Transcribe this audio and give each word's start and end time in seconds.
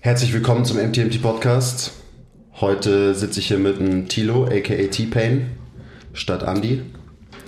Herzlich 0.00 0.32
willkommen 0.32 0.64
zum 0.64 0.76
MTMT 0.76 1.20
Podcast. 1.20 1.92
Heute 2.60 3.16
sitze 3.16 3.40
ich 3.40 3.48
hier 3.48 3.58
mit 3.58 3.80
einem 3.80 4.06
Tilo, 4.06 4.44
aka 4.44 4.86
T-Pain, 4.86 5.50
statt 6.12 6.44
Andy. 6.44 6.82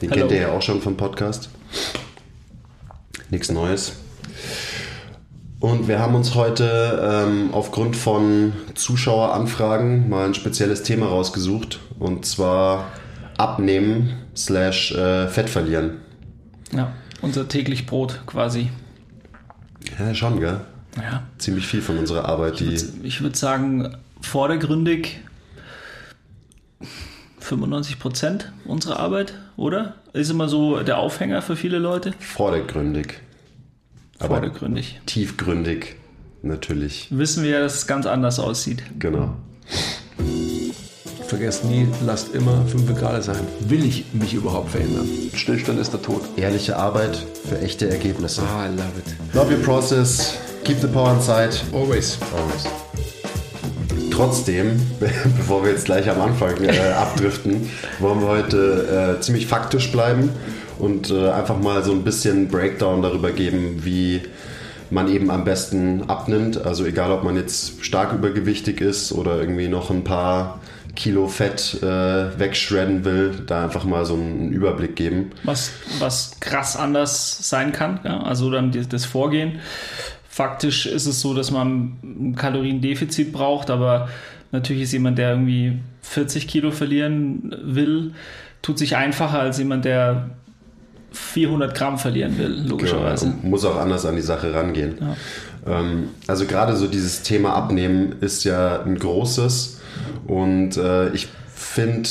Den 0.02 0.10
Hallo. 0.10 0.22
kennt 0.22 0.32
ihr 0.32 0.40
ja 0.40 0.50
auch 0.50 0.60
schon 0.60 0.80
vom 0.82 0.96
Podcast. 0.96 1.48
Nichts 3.30 3.52
Neues. 3.52 3.92
Und 5.60 5.86
wir 5.86 6.00
haben 6.00 6.16
uns 6.16 6.34
heute 6.34 7.24
ähm, 7.28 7.50
aufgrund 7.52 7.94
von 7.94 8.52
Zuschaueranfragen 8.74 10.08
mal 10.08 10.26
ein 10.26 10.34
spezielles 10.34 10.82
Thema 10.82 11.06
rausgesucht. 11.06 11.78
Und 12.00 12.26
zwar 12.26 12.90
Abnehmen 13.38 14.14
slash 14.34 14.90
äh, 14.90 15.28
Fett 15.28 15.48
verlieren. 15.48 15.98
Ja, 16.72 16.94
unser 17.22 17.46
täglich 17.46 17.86
Brot 17.86 18.22
quasi. 18.26 18.70
Ja, 20.00 20.12
schon, 20.16 20.40
gell? 20.40 20.62
Ja. 20.96 21.22
Ziemlich 21.38 21.66
viel 21.66 21.82
von 21.82 21.98
unserer 21.98 22.24
Arbeit, 22.26 22.60
die... 22.60 22.76
Ich 23.02 23.20
würde 23.22 23.36
sagen, 23.36 23.96
vordergründig 24.20 25.20
95 27.38 27.98
Prozent 27.98 28.52
unserer 28.64 28.98
Arbeit, 28.98 29.34
oder? 29.56 29.96
Ist 30.12 30.30
immer 30.30 30.48
so 30.48 30.80
der 30.82 30.98
Aufhänger 30.98 31.42
für 31.42 31.56
viele 31.56 31.78
Leute. 31.78 32.12
Vordergründig. 32.18 33.20
Aber 34.18 34.36
Vordergründig. 34.36 35.00
tiefgründig 35.06 35.96
natürlich. 36.42 37.08
Wissen 37.10 37.42
wir 37.42 37.50
ja, 37.50 37.60
dass 37.60 37.76
es 37.76 37.86
ganz 37.86 38.06
anders 38.06 38.38
aussieht. 38.38 38.82
Genau. 38.98 39.36
Vergesst 41.26 41.64
nie, 41.64 41.86
lasst 42.04 42.34
immer 42.34 42.66
5 42.66 42.98
Grad 42.98 43.22
sein. 43.22 43.38
Will 43.60 43.84
ich 43.84 44.04
mich 44.12 44.34
überhaupt 44.34 44.70
verändern? 44.70 45.08
Stillstand 45.34 45.78
ist 45.78 45.92
der 45.92 46.02
Tod. 46.02 46.22
Ehrliche 46.36 46.76
Arbeit 46.76 47.24
für 47.48 47.60
echte 47.60 47.88
Ergebnisse. 47.88 48.42
Ah, 48.42 48.66
I 48.66 48.70
love 48.70 48.98
it. 48.98 49.34
Love 49.34 49.54
your 49.54 49.62
process. 49.62 50.36
Keep 50.64 50.78
the 50.80 50.88
power 50.88 51.14
inside. 51.14 51.56
Always. 51.72 52.18
Always. 52.36 52.68
Trotzdem, 54.10 54.80
bevor 55.00 55.64
wir 55.64 55.70
jetzt 55.70 55.86
gleich 55.86 56.08
am 56.10 56.20
Anfang 56.20 56.62
äh, 56.62 56.78
abdriften, 56.92 57.70
wollen 57.98 58.20
wir 58.20 58.28
heute 58.28 59.16
äh, 59.18 59.20
ziemlich 59.20 59.46
faktisch 59.46 59.90
bleiben 59.90 60.30
und 60.78 61.10
äh, 61.10 61.30
einfach 61.30 61.58
mal 61.58 61.82
so 61.82 61.92
ein 61.92 62.04
bisschen 62.04 62.48
Breakdown 62.48 63.02
darüber 63.02 63.30
geben, 63.30 63.80
wie 63.84 64.22
man 64.90 65.08
eben 65.08 65.30
am 65.30 65.44
besten 65.44 66.04
abnimmt. 66.08 66.64
Also 66.64 66.84
egal, 66.84 67.12
ob 67.12 67.24
man 67.24 67.36
jetzt 67.36 67.84
stark 67.84 68.12
übergewichtig 68.12 68.80
ist 68.80 69.12
oder 69.12 69.40
irgendwie 69.40 69.68
noch 69.68 69.90
ein 69.90 70.04
paar 70.04 70.60
Kilo 70.96 71.28
Fett 71.28 71.78
äh, 71.82 72.38
wegschredden 72.38 73.04
will, 73.04 73.42
da 73.46 73.64
einfach 73.64 73.84
mal 73.84 74.04
so 74.04 74.14
einen 74.14 74.52
Überblick 74.52 74.96
geben. 74.96 75.30
Was, 75.44 75.70
was 75.98 76.32
krass 76.40 76.76
anders 76.76 77.48
sein 77.48 77.72
kann. 77.72 78.00
Ja? 78.04 78.22
Also 78.22 78.50
dann 78.50 78.72
das 78.88 79.04
Vorgehen. 79.04 79.60
Faktisch 80.32 80.86
ist 80.86 81.06
es 81.06 81.20
so, 81.20 81.34
dass 81.34 81.50
man 81.50 81.96
ein 82.04 82.36
Kaloriendefizit 82.36 83.32
braucht, 83.32 83.68
aber 83.68 84.08
natürlich 84.52 84.84
ist 84.84 84.92
jemand, 84.92 85.18
der 85.18 85.30
irgendwie 85.30 85.80
40 86.02 86.46
Kilo 86.46 86.70
verlieren 86.70 87.52
will, 87.64 88.12
tut 88.62 88.78
sich 88.78 88.94
einfacher 88.94 89.40
als 89.40 89.58
jemand, 89.58 89.84
der 89.84 90.30
400 91.10 91.74
Gramm 91.74 91.98
verlieren 91.98 92.38
will, 92.38 92.64
logischerweise. 92.64 93.26
Genau, 93.26 93.48
muss 93.48 93.64
auch 93.64 93.76
anders 93.76 94.06
an 94.06 94.14
die 94.14 94.22
Sache 94.22 94.54
rangehen. 94.54 94.98
Ähm, 95.66 96.10
also 96.28 96.46
gerade 96.46 96.76
so 96.76 96.86
dieses 96.86 97.22
Thema 97.22 97.54
Abnehmen 97.54 98.14
ist 98.20 98.44
ja 98.44 98.84
ein 98.84 99.00
großes 99.00 99.80
und 100.28 100.76
äh, 100.76 101.08
ich 101.08 101.26
finde, 101.52 102.08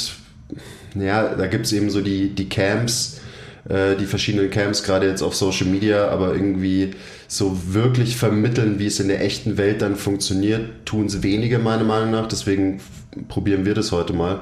ja, 0.95 1.35
da 1.35 1.47
gibt 1.47 1.67
es 1.67 1.71
eben 1.71 1.89
so 1.89 2.01
die, 2.01 2.35
die 2.35 2.49
Camps, 2.49 3.18
äh, 3.67 3.95
die 3.95 4.05
verschiedenen 4.05 4.49
Camps, 4.49 4.83
gerade 4.83 5.07
jetzt 5.07 5.21
auf 5.21 5.35
Social 5.35 5.67
Media, 5.67 6.07
aber 6.09 6.33
irgendwie 6.33 6.91
so 7.27 7.57
wirklich 7.73 8.15
vermitteln, 8.15 8.79
wie 8.79 8.87
es 8.87 8.99
in 8.99 9.07
der 9.07 9.23
echten 9.23 9.57
Welt 9.57 9.81
dann 9.81 9.95
funktioniert, 9.95 10.85
tun 10.85 11.07
es 11.07 11.21
wenige 11.23 11.59
meiner 11.59 11.83
Meinung 11.83 12.11
nach. 12.11 12.27
Deswegen 12.27 12.79
probieren 13.27 13.65
wir 13.65 13.73
das 13.73 13.91
heute 13.91 14.13
mal. 14.13 14.39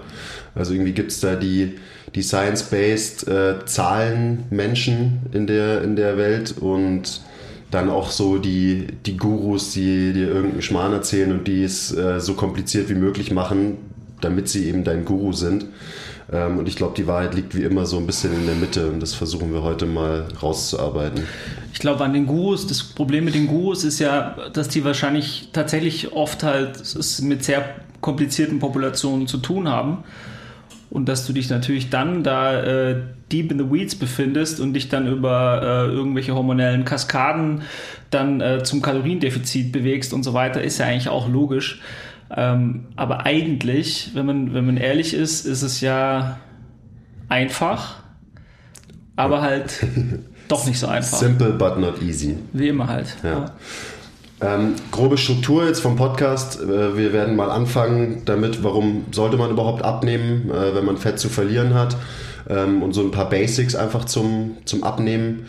Also 0.56 0.74
irgendwie 0.74 0.94
gibt 0.94 1.12
es 1.12 1.20
da 1.20 1.36
die, 1.36 1.76
die 2.16 2.22
Science-Based 2.22 3.28
äh, 3.28 3.66
Zahlenmenschen 3.66 5.22
in 5.34 5.48
der, 5.48 5.82
in 5.84 5.96
der 5.96 6.18
Welt 6.18 6.56
und 6.60 7.22
dann 7.72 7.90
auch 7.90 8.12
so 8.12 8.38
die, 8.38 8.88
die 9.06 9.18
Gurus, 9.18 9.74
die 9.74 10.14
dir 10.14 10.28
irgendeinen 10.28 10.62
Schmarrn 10.62 10.94
erzählen 10.94 11.32
und 11.32 11.48
die 11.48 11.64
es 11.64 11.96
äh, 11.96 12.20
so 12.20 12.34
kompliziert 12.34 12.90
wie 12.90 12.96
möglich 12.96 13.32
machen, 13.32 13.78
damit 14.22 14.48
sie 14.48 14.68
eben 14.70 14.84
dein 14.84 15.04
Guru 15.04 15.34
sind. 15.34 15.66
Ähm, 16.32 16.58
und 16.58 16.68
ich 16.68 16.76
glaube, 16.76 16.94
die 16.96 17.08
Wahrheit 17.08 17.34
liegt 17.36 17.56
wie 17.56 17.64
immer 17.64 17.86
so 17.86 17.98
ein 17.98 18.06
bisschen 18.06 18.34
in 18.34 18.46
der 18.46 18.56
Mitte 18.56 18.90
und 18.90 19.00
das 19.02 19.14
versuchen 19.14 19.54
wir 19.54 19.64
heute 19.64 19.86
mal 19.86 20.28
rauszuarbeiten. 20.42 21.24
Ich 21.74 21.80
glaube, 21.80 22.04
an 22.04 22.14
den 22.14 22.26
Gurus, 22.26 22.68
das 22.68 22.84
Problem 22.84 23.26
mit 23.26 23.36
den 23.36 23.48
Gurus 23.48 23.84
ist 23.84 24.00
ja, 24.00 24.36
dass 24.52 24.68
die 24.68 24.84
wahrscheinlich 24.84 25.50
tatsächlich 25.54 26.12
oft 26.12 26.44
halt 26.44 26.82
mit 27.22 27.44
sehr 27.44 27.64
komplizierten 28.02 28.60
Populationen 28.60 29.28
zu 29.28 29.38
tun 29.38 29.70
haben. 29.70 30.04
Und 30.90 31.10
dass 31.10 31.28
du 31.28 31.34
dich 31.34 31.50
natürlich 31.50 31.90
dann 31.90 32.24
da 32.24 32.64
äh, 32.64 33.02
deep 33.30 33.52
in 33.52 33.60
the 33.60 33.70
weeds 33.70 33.96
befindest 33.96 34.62
und 34.62 34.74
dich 34.74 34.88
dann 34.88 35.06
über 35.06 35.62
äh, 35.62 35.92
irgendwelche 35.92 36.34
hormonellen 36.34 36.86
Kaskaden 36.86 37.64
dann 38.10 38.40
äh, 38.40 38.64
zum 38.64 38.82
Kaloriendefizit 38.82 39.74
bewegst 39.74 40.14
und 40.14 40.24
so 40.24 40.34
weiter, 40.34 40.64
ist 40.64 40.78
ja 40.78 40.86
eigentlich 40.86 41.10
auch 41.10 41.28
logisch. 41.28 41.82
Ähm, 42.36 42.88
aber 42.96 43.26
eigentlich, 43.26 44.12
wenn 44.14 44.26
man, 44.26 44.54
wenn 44.54 44.66
man 44.66 44.78
ehrlich 44.78 45.14
ist, 45.14 45.46
ist 45.46 45.62
es 45.62 45.82
ja 45.82 46.38
einfach, 47.30 47.96
aber 49.16 49.42
halt 49.42 49.86
doch 50.48 50.66
nicht 50.66 50.80
so 50.80 50.88
einfach. 50.88 51.18
Simple 51.18 51.52
but 51.52 51.80
not 51.80 52.02
easy. 52.02 52.38
Wie 52.54 52.68
immer 52.68 52.88
halt. 52.88 53.16
Ja. 53.24 53.52
Ähm, 54.40 54.76
grobe 54.92 55.18
Struktur 55.18 55.66
jetzt 55.66 55.80
vom 55.80 55.96
Podcast. 55.96 56.62
Äh, 56.62 56.96
wir 56.96 57.12
werden 57.12 57.36
mal 57.36 57.50
anfangen 57.50 58.22
damit, 58.26 58.64
warum 58.64 59.06
sollte 59.12 59.38
man 59.38 59.50
überhaupt 59.50 59.84
abnehmen, 59.84 60.52
äh, 60.52 60.76
wenn 60.76 60.86
man 60.86 60.98
Fett 60.98 61.20
zu 61.20 61.30
verlieren 61.30 61.74
hat. 61.74 61.98
Ähm, 62.48 62.84
und 62.84 62.94
so 62.94 63.02
ein 63.02 63.12
paar 63.12 63.30
Basics 63.30 63.76
einfach 63.76 64.06
zum, 64.06 64.58
zum 64.66 64.84
Abnehmen. 64.84 65.48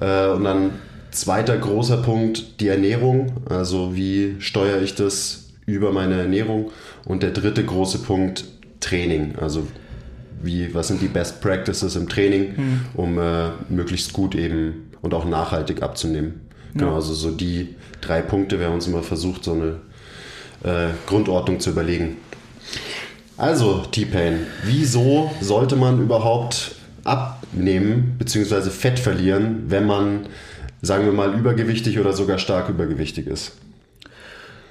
Äh, 0.00 0.28
und 0.28 0.44
dann 0.44 0.70
zweiter 1.10 1.56
großer 1.56 1.96
Punkt, 1.96 2.60
die 2.60 2.68
Ernährung. 2.68 3.32
Also 3.48 3.96
wie 3.96 4.36
steuere 4.38 4.82
ich 4.82 4.94
das 4.94 5.47
über 5.74 5.92
meine 5.92 6.18
Ernährung? 6.20 6.70
Und 7.04 7.22
der 7.22 7.30
dritte 7.30 7.64
große 7.64 7.98
Punkt, 7.98 8.44
Training. 8.80 9.34
Also 9.40 9.66
wie, 10.42 10.72
was 10.74 10.88
sind 10.88 11.02
die 11.02 11.08
Best 11.08 11.40
Practices 11.40 11.96
im 11.96 12.08
Training, 12.08 12.54
um 12.94 13.18
äh, 13.18 13.48
möglichst 13.68 14.12
gut 14.12 14.34
eben 14.34 14.90
und 15.02 15.12
auch 15.14 15.24
nachhaltig 15.24 15.82
abzunehmen. 15.82 16.40
Genau, 16.74 16.90
Ja. 16.90 16.94
also 16.94 17.12
so 17.14 17.30
die 17.32 17.74
drei 18.00 18.20
Punkte, 18.22 18.60
wir 18.60 18.66
haben 18.66 18.74
uns 18.74 18.86
immer 18.86 19.02
versucht, 19.02 19.42
so 19.44 19.52
eine 19.52 19.80
äh, 20.62 20.90
Grundordnung 21.06 21.58
zu 21.60 21.70
überlegen. 21.70 22.18
Also, 23.36 23.82
T-Pain, 23.90 24.46
wieso 24.64 25.30
sollte 25.40 25.76
man 25.76 26.00
überhaupt 26.00 26.74
abnehmen 27.04 28.16
bzw. 28.18 28.70
Fett 28.70 28.98
verlieren, 28.98 29.64
wenn 29.68 29.86
man, 29.86 30.26
sagen 30.82 31.04
wir 31.04 31.12
mal, 31.12 31.38
übergewichtig 31.38 31.98
oder 31.98 32.12
sogar 32.12 32.38
stark 32.38 32.68
übergewichtig 32.68 33.26
ist? 33.26 33.52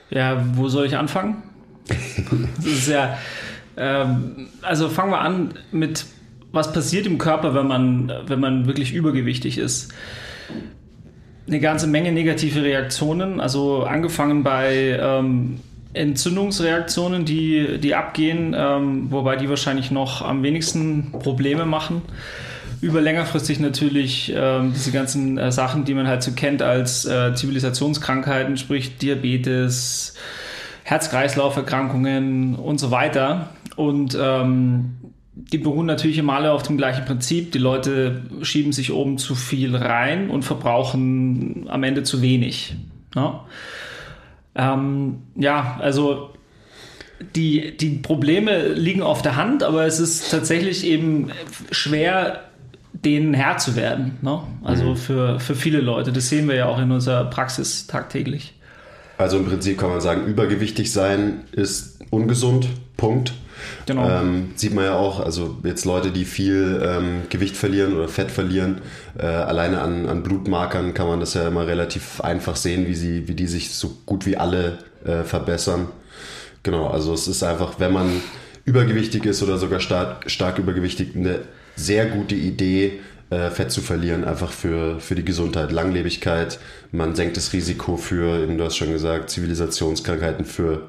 Ja, 0.09 0.43
wo 0.55 0.69
soll 0.69 0.85
ich 0.85 0.97
anfangen? 0.97 1.43
das 2.57 2.65
ist 2.65 2.87
ja, 2.87 3.17
ähm, 3.77 4.47
also 4.61 4.89
fangen 4.89 5.11
wir 5.11 5.19
an 5.19 5.53
mit, 5.71 6.05
was 6.51 6.73
passiert 6.73 7.05
im 7.05 7.17
Körper, 7.17 7.53
wenn 7.53 7.67
man, 7.67 8.11
wenn 8.25 8.39
man 8.39 8.67
wirklich 8.67 8.93
übergewichtig 8.93 9.57
ist. 9.57 9.93
Eine 11.47 11.59
ganze 11.59 11.87
Menge 11.87 12.11
negative 12.11 12.61
Reaktionen, 12.61 13.39
also 13.39 13.83
angefangen 13.83 14.43
bei 14.43 14.99
ähm, 15.01 15.59
Entzündungsreaktionen, 15.93 17.25
die, 17.25 17.77
die 17.79 17.95
abgehen, 17.95 18.53
ähm, 18.57 19.11
wobei 19.11 19.35
die 19.37 19.49
wahrscheinlich 19.49 19.91
noch 19.91 20.21
am 20.21 20.43
wenigsten 20.43 21.11
Probleme 21.11 21.65
machen. 21.65 22.01
Über 22.79 23.01
längerfristig 23.01 23.59
natürlich 23.59 24.31
ähm, 24.35 24.73
diese 24.73 24.91
ganzen 24.91 25.37
äh, 25.37 25.51
Sachen, 25.51 25.85
die 25.85 25.93
man 25.93 26.07
halt 26.07 26.21
so 26.21 26.31
kennt 26.33 26.61
als 26.61 27.05
äh, 27.05 27.33
Zivilisationskrankheiten, 27.33 28.57
sprich 28.57 28.97
Diabetes, 28.97 30.13
Herz-Kreislauf-Erkrankungen 30.83 32.55
und 32.55 32.79
so 32.79 32.91
weiter. 32.91 33.49
Und 33.75 34.17
ähm, 34.19 34.97
die 35.33 35.57
beruhen 35.57 35.85
natürlich 35.85 36.17
immer 36.17 36.33
alle 36.33 36.51
auf 36.51 36.63
dem 36.63 36.77
gleichen 36.77 37.05
Prinzip. 37.05 37.51
Die 37.51 37.59
Leute 37.59 38.23
schieben 38.41 38.73
sich 38.73 38.91
oben 38.91 39.17
zu 39.17 39.35
viel 39.35 39.75
rein 39.75 40.29
und 40.29 40.43
verbrauchen 40.43 41.65
am 41.69 41.83
Ende 41.83 42.03
zu 42.03 42.21
wenig. 42.21 42.75
Ne? 43.15 43.39
Ähm, 44.55 45.23
ja, 45.35 45.77
also 45.79 46.33
die, 47.35 47.75
die 47.77 47.89
Probleme 47.97 48.69
liegen 48.69 49.01
auf 49.01 49.21
der 49.21 49.35
Hand, 49.35 49.63
aber 49.63 49.85
es 49.85 49.99
ist 49.99 50.31
tatsächlich 50.31 50.85
eben 50.85 51.31
schwer, 51.71 52.46
denen 53.05 53.33
Herr 53.33 53.57
zu 53.57 53.75
werden. 53.75 54.17
Ne? 54.21 54.39
Also 54.63 54.95
für, 54.95 55.39
für 55.39 55.55
viele 55.55 55.79
Leute. 55.79 56.11
Das 56.11 56.29
sehen 56.29 56.47
wir 56.47 56.55
ja 56.55 56.65
auch 56.65 56.79
in 56.79 56.91
unserer 56.91 57.25
Praxis 57.25 57.87
tagtäglich. 57.87 58.53
Also 59.17 59.37
im 59.37 59.45
Prinzip 59.45 59.79
kann 59.79 59.89
man 59.89 60.01
sagen, 60.01 60.25
übergewichtig 60.27 60.91
sein 60.91 61.41
ist 61.51 61.99
ungesund, 62.11 62.67
Punkt. 62.97 63.33
Genau. 63.87 64.07
Ähm, 64.07 64.51
sieht 64.55 64.75
man 64.75 64.85
ja 64.85 64.95
auch, 64.95 65.19
also 65.19 65.57
jetzt 65.63 65.85
Leute, 65.85 66.11
die 66.11 66.25
viel 66.25 66.79
ähm, 66.83 67.21
Gewicht 67.29 67.57
verlieren 67.57 67.95
oder 67.95 68.07
Fett 68.07 68.29
verlieren, 68.29 68.81
äh, 69.17 69.25
alleine 69.25 69.81
an, 69.81 70.07
an 70.07 70.21
Blutmarkern 70.21 70.93
kann 70.93 71.07
man 71.07 71.19
das 71.19 71.33
ja 71.33 71.47
immer 71.47 71.65
relativ 71.65 72.21
einfach 72.21 72.55
sehen, 72.55 72.87
wie, 72.87 72.93
sie, 72.93 73.27
wie 73.27 73.33
die 73.33 73.47
sich 73.47 73.73
so 73.73 73.97
gut 74.05 74.27
wie 74.27 74.37
alle 74.37 74.77
äh, 75.03 75.23
verbessern. 75.23 75.87
Genau, 76.61 76.87
also 76.87 77.13
es 77.13 77.27
ist 77.27 77.41
einfach, 77.41 77.79
wenn 77.79 77.93
man 77.93 78.21
übergewichtig 78.65 79.25
ist 79.25 79.41
oder 79.41 79.57
sogar 79.57 79.79
stark, 79.79 80.29
stark 80.29 80.59
übergewichtig, 80.59 81.15
eine 81.15 81.39
sehr 81.77 82.07
gute 82.07 82.35
Idee, 82.35 82.99
äh, 83.29 83.49
Fett 83.49 83.71
zu 83.71 83.81
verlieren, 83.81 84.25
einfach 84.25 84.51
für, 84.51 84.99
für 84.99 85.15
die 85.15 85.23
Gesundheit, 85.23 85.71
Langlebigkeit. 85.71 86.59
Man 86.91 87.15
senkt 87.15 87.37
das 87.37 87.53
Risiko 87.53 87.95
für, 87.97 88.43
eben 88.43 88.57
du 88.57 88.65
hast 88.65 88.75
schon 88.75 88.91
gesagt, 88.91 89.29
Zivilisationskrankheiten, 89.29 90.45
für 90.45 90.87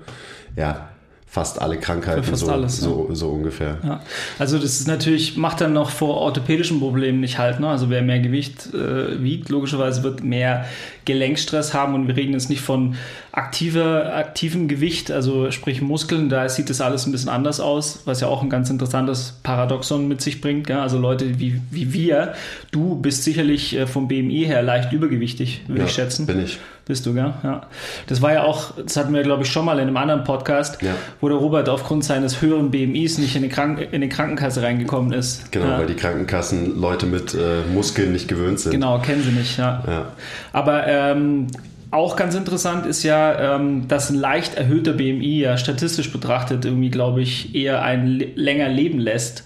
ja, 0.56 0.88
fast 1.26 1.60
alle 1.60 1.78
Krankheiten, 1.78 2.22
fast 2.22 2.46
so, 2.46 2.50
alles, 2.50 2.78
so, 2.78 3.08
so 3.12 3.28
ungefähr. 3.30 3.78
Ja. 3.84 4.00
Also 4.38 4.58
das 4.58 4.80
ist 4.80 4.88
natürlich, 4.88 5.36
macht 5.36 5.60
dann 5.60 5.74
noch 5.74 5.90
vor 5.90 6.16
orthopädischen 6.16 6.80
Problemen 6.80 7.20
nicht 7.20 7.38
halt. 7.38 7.60
Ne? 7.60 7.68
Also 7.68 7.90
wer 7.90 8.02
mehr 8.02 8.20
Gewicht 8.20 8.72
äh, 8.72 9.22
wiegt, 9.22 9.50
logischerweise 9.50 10.02
wird 10.02 10.24
mehr 10.24 10.64
Gelenkstress 11.04 11.74
haben 11.74 11.94
und 11.94 12.08
wir 12.08 12.16
reden 12.16 12.32
jetzt 12.32 12.48
nicht 12.48 12.62
von 12.62 12.96
aktiver, 13.38 14.16
aktivem 14.16 14.66
Gewicht, 14.66 15.12
also 15.12 15.52
sprich 15.52 15.80
Muskeln, 15.80 16.28
da 16.28 16.48
sieht 16.48 16.70
das 16.70 16.80
alles 16.80 17.06
ein 17.06 17.12
bisschen 17.12 17.28
anders 17.28 17.60
aus, 17.60 18.02
was 18.04 18.20
ja 18.20 18.26
auch 18.26 18.42
ein 18.42 18.50
ganz 18.50 18.68
interessantes 18.68 19.38
Paradoxon 19.44 20.08
mit 20.08 20.20
sich 20.20 20.40
bringt. 20.40 20.66
Gell? 20.66 20.78
Also 20.78 20.98
Leute 20.98 21.38
wie, 21.38 21.60
wie 21.70 21.92
wir, 21.92 22.34
du 22.72 22.96
bist 22.96 23.22
sicherlich 23.22 23.76
äh, 23.76 23.86
vom 23.86 24.08
BMI 24.08 24.44
her 24.46 24.62
leicht 24.62 24.92
übergewichtig, 24.92 25.62
würde 25.68 25.82
Ja, 25.82 25.86
ich 25.86 25.92
schätzen. 25.92 26.26
Bin 26.26 26.42
ich. 26.42 26.58
Bist 26.84 27.06
du, 27.06 27.14
gell? 27.14 27.32
Ja. 27.44 27.66
Das 28.08 28.22
war 28.22 28.32
ja 28.32 28.42
auch, 28.42 28.72
das 28.76 28.96
hatten 28.96 29.14
wir, 29.14 29.22
glaube 29.22 29.44
ich, 29.44 29.52
schon 29.52 29.64
mal 29.64 29.78
in 29.78 29.86
einem 29.86 29.96
anderen 29.98 30.24
Podcast, 30.24 30.82
Ja. 30.82 30.94
wo 31.20 31.28
der 31.28 31.38
Robert 31.38 31.68
aufgrund 31.68 32.04
seines 32.04 32.42
höheren 32.42 32.72
BMIs 32.72 33.18
nicht 33.18 33.36
in 33.36 33.42
die, 33.42 33.50
Krank 33.50 33.86
in 33.92 34.00
die 34.00 34.08
Krankenkasse 34.08 34.62
reingekommen 34.62 35.12
ist. 35.12 35.52
Genau, 35.52 35.66
ja. 35.66 35.78
weil 35.78 35.86
die 35.86 35.94
Krankenkassen 35.94 36.80
Leute 36.80 37.06
mit 37.06 37.34
äh, 37.34 37.62
Muskeln 37.72 38.10
nicht 38.12 38.26
gewöhnt 38.26 38.58
sind. 38.58 38.72
Genau, 38.72 38.98
kennen 38.98 39.22
sie 39.22 39.30
nicht, 39.30 39.58
ja. 39.58 39.84
Ja. 39.86 40.12
Aber 40.52 40.86
ähm, 40.88 41.46
auch 41.90 42.16
ganz 42.16 42.34
interessant 42.34 42.86
ist 42.86 43.02
ja, 43.02 43.56
ähm, 43.56 43.88
dass 43.88 44.10
ein 44.10 44.16
leicht 44.16 44.54
erhöhter 44.54 44.92
BMI 44.92 45.40
ja 45.40 45.56
statistisch 45.56 46.12
betrachtet 46.12 46.64
irgendwie, 46.64 46.90
glaube 46.90 47.22
ich, 47.22 47.54
eher 47.54 47.82
einen 47.82 48.22
länger 48.34 48.68
leben 48.68 48.98
lässt. 48.98 49.44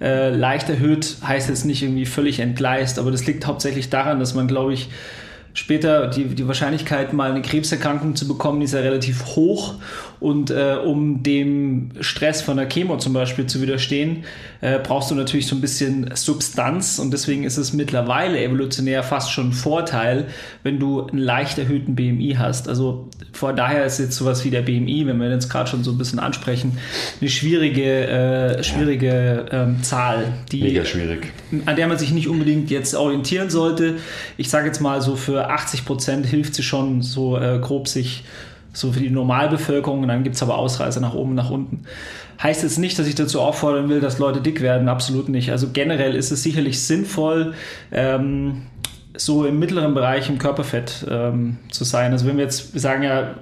Äh, 0.00 0.30
leicht 0.30 0.68
erhöht 0.68 1.16
heißt 1.26 1.48
jetzt 1.48 1.64
nicht 1.64 1.82
irgendwie 1.82 2.06
völlig 2.06 2.40
entgleist, 2.40 2.98
aber 2.98 3.10
das 3.10 3.26
liegt 3.26 3.46
hauptsächlich 3.46 3.90
daran, 3.90 4.18
dass 4.18 4.34
man, 4.34 4.48
glaube 4.48 4.72
ich, 4.72 4.88
später 5.54 6.08
die, 6.08 6.24
die 6.26 6.46
Wahrscheinlichkeit, 6.46 7.12
mal 7.12 7.30
eine 7.30 7.40
Krebserkrankung 7.40 8.16
zu 8.16 8.28
bekommen, 8.28 8.60
ist 8.60 8.74
ja 8.74 8.80
relativ 8.80 9.24
hoch. 9.36 9.76
Und 10.20 10.50
äh, 10.50 10.76
um 10.82 11.22
dem 11.22 11.90
Stress 12.00 12.42
von 12.42 12.56
der 12.56 12.66
Chemo 12.66 12.96
zum 12.96 13.12
Beispiel 13.12 13.46
zu 13.46 13.60
widerstehen, 13.60 14.24
äh, 14.60 14.78
brauchst 14.78 15.10
du 15.10 15.14
natürlich 15.14 15.46
so 15.46 15.54
ein 15.54 15.60
bisschen 15.60 16.10
Substanz. 16.14 16.98
Und 16.98 17.12
deswegen 17.12 17.44
ist 17.44 17.56
es 17.56 17.72
mittlerweile 17.72 18.42
evolutionär 18.42 19.02
fast 19.02 19.30
schon 19.30 19.50
ein 19.50 19.52
Vorteil, 19.52 20.26
wenn 20.62 20.78
du 20.78 21.06
einen 21.06 21.18
leicht 21.18 21.58
erhöhten 21.58 21.94
BMI 21.94 22.36
hast. 22.38 22.68
Also 22.68 23.08
von 23.32 23.54
daher 23.54 23.84
ist 23.84 24.00
jetzt 24.00 24.16
sowas 24.16 24.44
wie 24.44 24.50
der 24.50 24.62
BMI, 24.62 25.06
wenn 25.06 25.18
wir 25.18 25.30
jetzt 25.30 25.50
gerade 25.50 25.68
schon 25.68 25.84
so 25.84 25.92
ein 25.92 25.98
bisschen 25.98 26.18
ansprechen, 26.18 26.78
eine 27.20 27.30
schwierige, 27.30 28.06
äh, 28.06 28.64
schwierige 28.64 29.46
ähm, 29.50 29.82
Zahl, 29.82 30.32
die 30.50 30.62
Mega 30.62 30.84
schwierig. 30.84 31.32
an 31.66 31.76
der 31.76 31.86
man 31.86 31.98
sich 31.98 32.10
nicht 32.12 32.28
unbedingt 32.28 32.70
jetzt 32.70 32.94
orientieren 32.94 33.50
sollte. 33.50 33.96
Ich 34.36 34.48
sage 34.48 34.66
jetzt 34.66 34.80
mal 34.80 35.02
so 35.02 35.16
für 35.16 35.43
80 35.50 35.84
Prozent 35.84 36.26
hilft 36.26 36.54
sie 36.54 36.62
schon 36.62 37.02
so 37.02 37.38
äh, 37.38 37.58
grob 37.60 37.88
sich 37.88 38.24
so 38.72 38.92
für 38.92 39.00
die 39.00 39.10
Normalbevölkerung 39.10 40.02
und 40.02 40.08
dann 40.08 40.24
gibt 40.24 40.36
es 40.36 40.42
aber 40.42 40.58
Ausreißer 40.58 41.00
nach 41.00 41.14
oben, 41.14 41.34
nach 41.34 41.50
unten. 41.50 41.84
Heißt 42.42 42.64
jetzt 42.64 42.78
nicht, 42.78 42.98
dass 42.98 43.06
ich 43.06 43.14
dazu 43.14 43.40
auffordern 43.40 43.88
will, 43.88 44.00
dass 44.00 44.18
Leute 44.18 44.40
dick 44.40 44.60
werden, 44.60 44.88
absolut 44.88 45.28
nicht. 45.28 45.50
Also 45.50 45.68
generell 45.72 46.16
ist 46.16 46.32
es 46.32 46.42
sicherlich 46.42 46.82
sinnvoll, 46.82 47.54
ähm, 47.92 48.62
so 49.16 49.46
im 49.46 49.60
mittleren 49.60 49.94
Bereich 49.94 50.28
im 50.28 50.38
Körperfett 50.38 51.06
ähm, 51.08 51.58
zu 51.70 51.84
sein. 51.84 52.10
Also 52.10 52.26
wenn 52.26 52.36
wir 52.36 52.44
jetzt, 52.44 52.74
wir 52.74 52.80
sagen 52.80 53.04
ja, 53.04 53.34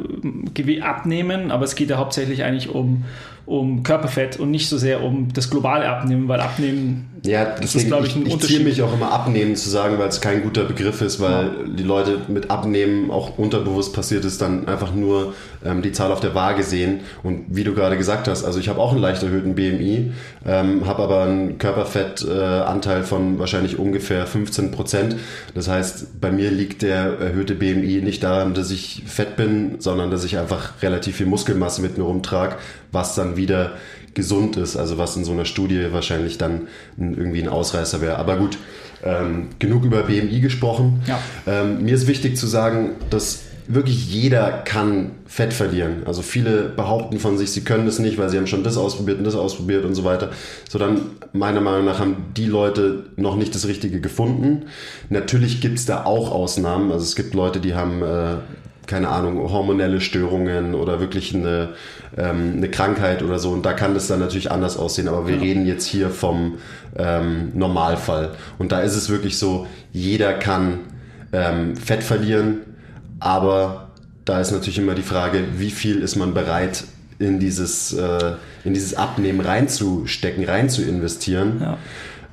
Gewicht 0.53 0.83
abnehmen, 0.83 1.51
aber 1.51 1.65
es 1.65 1.75
geht 1.75 1.89
ja 1.89 1.97
hauptsächlich 1.97 2.45
eigentlich 2.45 2.69
um, 2.69 3.05
um 3.47 3.83
Körperfett 3.83 4.39
und 4.39 4.51
nicht 4.51 4.69
so 4.69 4.79
sehr 4.79 5.03
um 5.03 5.33
das 5.33 5.51
globale 5.51 5.89
Abnehmen, 5.89 6.29
weil 6.29 6.41
Abnehmen 6.41 7.11
Ja, 7.25 7.45
das 7.45 7.61
ist, 7.67 7.75
deswegen, 7.75 7.89
glaube 7.89 8.07
ich, 8.07 8.13
ich, 8.13 8.23
ein 8.23 8.27
ich 8.27 8.33
Unterschied. 8.35 8.65
mich 8.65 8.83
auch 8.83 8.93
immer 8.95 9.13
abnehmen 9.13 9.57
zu 9.57 9.69
sagen, 9.69 9.99
weil 9.99 10.09
es 10.09 10.21
kein 10.21 10.43
guter 10.43 10.65
Begriff 10.65 11.01
ist, 11.03 11.21
weil 11.21 11.51
die 11.77 11.83
Leute 11.83 12.19
mit 12.29 12.51
Abnehmen 12.51 13.11
auch 13.11 13.39
unterbewusst 13.39 13.95
passiert 13.95 14.25
ist, 14.25 14.41
dann 14.41 14.69
einfach 14.69 14.95
nur 14.95 15.35
ähm, 15.65 15.83
die 15.83 15.93
Zahl 15.93 16.13
auf 16.13 16.21
der 16.21 16.35
Waage 16.35 16.63
sehen. 16.63 17.01
Und 17.23 17.47
wie 17.49 17.65
du 17.65 17.75
gerade 17.75 17.97
gesagt 17.97 18.29
hast, 18.29 18.45
also 18.45 18.59
ich 18.61 18.69
habe 18.69 18.81
auch 18.81 18.93
einen 18.93 19.01
leicht 19.01 19.23
erhöhten 19.23 19.55
BMI, 19.55 20.13
ähm, 20.47 20.87
habe 20.87 21.03
aber 21.03 21.23
einen 21.25 21.59
Körperfettanteil 21.59 23.03
von 23.03 23.39
wahrscheinlich 23.39 23.79
ungefähr 23.79 24.27
15 24.27 24.71
Prozent. 24.71 25.17
Das 25.55 25.69
heißt, 25.69 26.21
bei 26.21 26.31
mir 26.31 26.51
liegt 26.51 26.83
der 26.83 27.19
erhöhte 27.19 27.55
BMI 27.55 28.01
nicht 28.03 28.23
daran, 28.23 28.55
dass 28.55 28.71
ich 28.71 29.03
fett 29.07 29.37
bin, 29.37 29.77
sondern 29.81 30.11
dass 30.11 30.25
ich 30.25 30.39
einfach 30.39 30.75
relativ 30.83 31.17
viel 31.17 31.27
Muskelmasse 31.27 31.83
mit 31.83 31.99
mir 31.99 32.05
rumtrage, 32.05 32.57
was 32.93 33.15
dann 33.15 33.37
wieder 33.37 33.73
gesund 34.15 34.57
ist, 34.57 34.77
also 34.77 34.99
was 34.99 35.17
in 35.17 35.25
so 35.25 35.33
einer 35.33 35.47
Studie 35.47 35.87
wahrscheinlich 35.91 36.39
dann 36.39 36.69
irgendwie 36.99 37.43
ein 37.43 37.49
Ausreißer 37.49 38.01
wäre. 38.01 38.19
Aber 38.19 38.37
gut, 38.37 38.59
ähm, 39.03 39.49
genug 39.59 39.85
über 39.85 40.03
BMI 40.03 40.41
gesprochen. 40.41 41.03
Ja. 41.07 41.19
Ähm, 41.47 41.83
mir 41.83 41.95
ist 41.95 42.07
wichtig 42.07 42.37
zu 42.37 42.47
sagen, 42.47 42.91
dass 43.11 43.45
wirklich 43.69 44.13
jeder 44.13 44.51
kann 44.65 45.13
Fett 45.27 45.53
verlieren. 45.53 46.03
Also 46.05 46.21
viele 46.23 46.69
behaupten 46.69 47.19
von 47.19 47.39
sich, 47.39 47.53
sie 47.53 47.63
können 47.63 47.87
es 47.87 47.99
nicht, 47.99 48.19
weil 48.19 48.29
sie 48.29 48.37
haben 48.37 48.47
schon 48.47 48.65
das 48.65 48.77
ausprobiert 48.77 49.19
und 49.19 49.25
das 49.25 49.35
ausprobiert 49.35 49.85
und 49.85 49.95
so 49.95 50.05
weiter. 50.05 50.31
So 50.69 50.79
dann 50.79 51.03
meiner 51.33 51.61
Meinung 51.61 51.87
nach 51.87 51.99
haben 51.99 52.27
die 52.37 52.47
Leute 52.47 53.05
noch 53.17 53.37
nicht 53.37 53.55
das 53.55 53.67
Richtige 53.67 54.01
gefunden. 54.01 54.67
Natürlich 55.09 55.61
gibt 55.61 55.79
es 55.79 55.87
da 55.87 56.05
auch 56.05 56.33
Ausnahmen. 56.33 56.93
Also 56.93 57.05
es 57.05 57.17
gibt 57.17 57.35
Leute, 57.35 57.61
die 57.61 57.75
haben 57.75 58.03
äh, 58.03 58.37
keine 58.87 59.09
Ahnung, 59.09 59.39
hormonelle 59.51 60.01
Störungen 60.01 60.75
oder 60.75 61.01
wirklich 61.01 61.35
eine, 61.35 61.71
ähm, 62.17 62.55
eine 62.57 62.69
Krankheit 62.69 63.23
oder 63.23 63.39
so. 63.39 63.51
Und 63.51 63.65
da 63.65 63.73
kann 63.73 63.95
das 63.95 64.07
dann 64.07 64.21
natürlich 64.21 64.51
anders 64.51 64.77
aussehen. 64.77 65.09
Aber 65.09 65.27
wir 65.27 65.41
reden 65.41 65.67
jetzt 65.67 65.87
hier 65.87 66.11
vom 66.11 66.59
ähm, 66.97 67.53
Normalfall. 67.55 68.33
Und 68.59 68.73
da 68.73 68.81
ist 68.81 68.97
es 68.97 69.09
wirklich 69.09 69.39
so, 69.39 69.67
jeder 69.93 70.35
kann 70.35 70.81
ähm, 71.33 71.77
Fett 71.77 72.03
verlieren, 72.03 72.61
aber 73.19 73.89
da 74.25 74.41
ist 74.41 74.53
natürlich 74.53 74.79
immer 74.79 74.95
die 74.95 75.03
Frage, 75.03 75.45
wie 75.57 75.71
viel 75.71 76.01
ist 76.01 76.17
man 76.17 76.35
bereit 76.35 76.85
in 77.19 77.39
dieses, 77.39 77.93
äh, 77.93 78.33
in 78.65 78.75
dieses 78.75 78.95
Abnehmen 78.95 79.41
reinzustecken, 79.41 80.45
rein 80.45 80.69
zu 80.69 80.83
investieren. 80.83 81.61
Ja. 81.61 81.79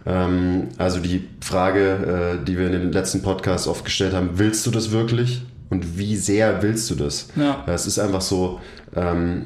Ähm, 0.06 0.70
also 0.78 1.00
die 1.00 1.28
Frage, 1.42 2.40
äh, 2.42 2.46
die 2.46 2.58
wir 2.58 2.68
in 2.68 2.74
den 2.74 2.92
letzten 2.92 3.22
Podcasts 3.22 3.68
oft 3.68 3.86
gestellt 3.86 4.14
haben, 4.14 4.32
willst 4.34 4.66
du 4.66 4.72
das 4.72 4.92
wirklich? 4.92 5.44
Und 5.70 5.98
wie 5.98 6.16
sehr 6.16 6.64
willst 6.64 6.90
du 6.90 6.96
das? 6.96 7.30
Ja. 7.36 7.64
Es 7.68 7.86
ist 7.86 8.00
einfach 8.00 8.22
so, 8.22 8.60
ähm, 8.96 9.46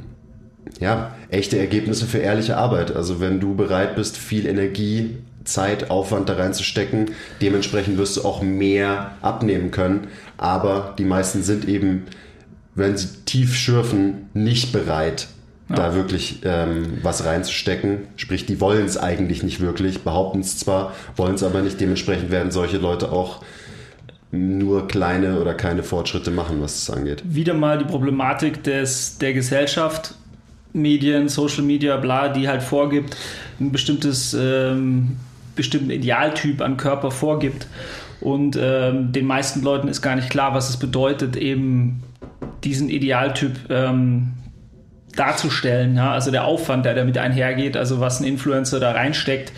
ja, 0.80 1.16
echte 1.30 1.58
Ergebnisse 1.58 2.06
für 2.06 2.20
ehrliche 2.20 2.58
Arbeit. 2.58 2.96
Also 2.96 3.20
wenn 3.20 3.40
du 3.40 3.56
bereit 3.56 3.96
bist, 3.96 4.18
viel 4.18 4.46
Energie, 4.46 5.18
Zeit, 5.44 5.90
Aufwand 5.90 6.30
da 6.30 6.34
reinzustecken, 6.34 7.12
dementsprechend 7.42 7.98
wirst 7.98 8.18
du 8.18 8.22
auch 8.24 8.42
mehr 8.42 9.12
abnehmen 9.22 9.72
können. 9.72 10.08
Aber 10.38 10.96
die 10.98 11.06
meisten 11.06 11.44
sind 11.44 11.68
eben, 11.68 12.04
wenn 12.76 12.98
sie 12.98 13.10
tief 13.26 13.56
schürfen, 13.56 14.30
nicht 14.34 14.72
bereit, 14.72 15.28
da 15.70 15.96
wirklich 15.96 16.42
ähm, 16.44 17.00
was 17.02 17.26
reinzustecken. 17.26 18.08
Sprich, 18.16 18.46
die 18.46 18.60
wollen 18.60 18.86
es 18.86 18.98
eigentlich 18.98 19.44
nicht 19.44 19.60
wirklich, 19.60 20.02
behaupten 20.02 20.42
es 20.42 20.58
zwar, 20.58 20.94
wollen 21.16 21.36
es 21.36 21.44
aber 21.44 21.62
nicht. 21.62 21.80
Dementsprechend 21.80 22.32
werden 22.32 22.52
solche 22.52 22.78
Leute 22.78 23.12
auch 23.12 23.42
nur 24.32 24.88
kleine 24.88 25.40
oder 25.40 25.54
keine 25.54 25.84
Fortschritte 25.84 26.32
machen, 26.32 26.60
was 26.60 26.80
es 26.80 26.90
angeht. 26.90 27.24
wieder 27.24 27.54
mal 27.54 27.78
die 27.78 27.86
Problematik 27.86 28.64
des, 28.64 29.20
der 29.20 29.34
Gesellschaft, 29.34 30.16
Medien, 30.74 31.30
Social 31.30 31.64
Media, 31.64 31.98
bla, 31.98 32.30
die 32.30 32.48
halt 32.48 32.64
vorgibt, 32.64 33.16
ein 33.60 33.72
bestimmtes, 33.72 34.34
ähm, 34.34 35.18
bestimmten 35.56 35.92
Idealtyp 35.92 36.62
an 36.62 36.78
Körper 36.78 37.12
vorgibt. 37.12 37.68
Und 38.20 38.58
ähm, 38.60 39.12
den 39.12 39.26
meisten 39.26 39.62
Leuten 39.62 39.88
ist 39.88 40.02
gar 40.02 40.16
nicht 40.16 40.30
klar, 40.30 40.54
was 40.54 40.70
es 40.70 40.78
bedeutet, 40.78 41.36
eben 41.36 42.04
diesen 42.64 42.90
Idealtyp 42.90 43.70
ähm, 43.70 44.34
darzustellen. 45.16 45.96
Ja? 45.96 46.12
Also 46.12 46.32
der 46.32 46.46
Aufwand, 46.46 46.86
der 46.86 46.96
damit 46.96 47.18
einhergeht, 47.18 47.78
also 47.78 48.00
was 48.00 48.20
ein 48.20 48.26
Influencer 48.26 48.80
da 48.80 48.92
reinsteckt, 48.92 49.52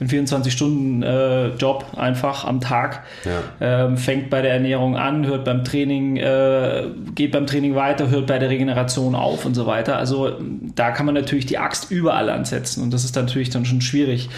ein 0.00 0.08
24-Stunden-Job 0.08 1.86
einfach 1.96 2.44
am 2.44 2.60
Tag, 2.60 3.02
Ja. 3.24 3.84
ähm, 3.84 3.96
fängt 3.96 4.30
bei 4.30 4.42
der 4.42 4.52
Ernährung 4.52 4.96
an, 4.96 5.26
hört 5.26 5.44
beim 5.44 5.64
Training, 5.64 6.16
äh, 6.16 6.84
geht 7.14 7.32
beim 7.32 7.46
Training 7.46 7.74
weiter, 7.74 8.08
hört 8.10 8.26
bei 8.26 8.38
der 8.38 8.48
Regeneration 8.50 9.14
auf 9.14 9.44
und 9.44 9.54
so 9.54 9.66
weiter. 9.66 9.96
Also 9.96 10.32
da 10.74 10.90
kann 10.90 11.06
man 11.06 11.14
natürlich 11.14 11.46
die 11.46 11.58
Axt 11.58 11.90
überall 11.90 12.30
ansetzen 12.30 12.82
und 12.82 12.92
das 12.92 13.04
ist 13.04 13.16
natürlich 13.16 13.50
dann 13.50 13.64
schon 13.64 13.80
schwierig. 13.80 14.28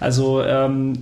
Also 0.00 0.42
ähm, 0.42 0.94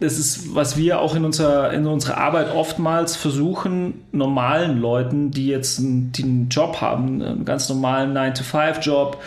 das 0.00 0.18
ist, 0.18 0.54
was 0.54 0.76
wir 0.76 1.00
auch 1.00 1.14
in 1.14 1.24
unserer, 1.24 1.72
in 1.72 1.86
unserer 1.86 2.18
Arbeit 2.18 2.54
oftmals 2.54 3.16
versuchen, 3.16 3.94
normalen 4.12 4.80
Leuten, 4.80 5.30
die 5.30 5.46
jetzt 5.46 5.78
einen, 5.78 6.12
die 6.12 6.24
einen 6.24 6.48
Job 6.50 6.80
haben, 6.80 7.22
einen 7.22 7.44
ganz 7.44 7.68
normalen 7.68 8.12
9-to-5-Job, 8.16 9.18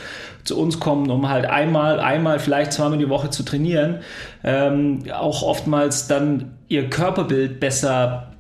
zu 0.48 0.58
uns 0.58 0.80
kommen, 0.80 1.10
um 1.10 1.30
halt 1.30 1.46
einmal, 1.46 2.00
einmal, 2.00 2.40
vielleicht 2.40 2.74
zweimal 2.74 2.98
die 2.98 3.10
Woche 3.10 3.30
zu 3.30 3.44
trainieren, 3.44 4.00
ähm, 4.44 5.04
auch 5.14 5.44
oftmals 5.44 6.08
dann 6.08 6.54
ihr 6.68 6.90
Körperbild 6.90 7.60
besser 7.60 8.32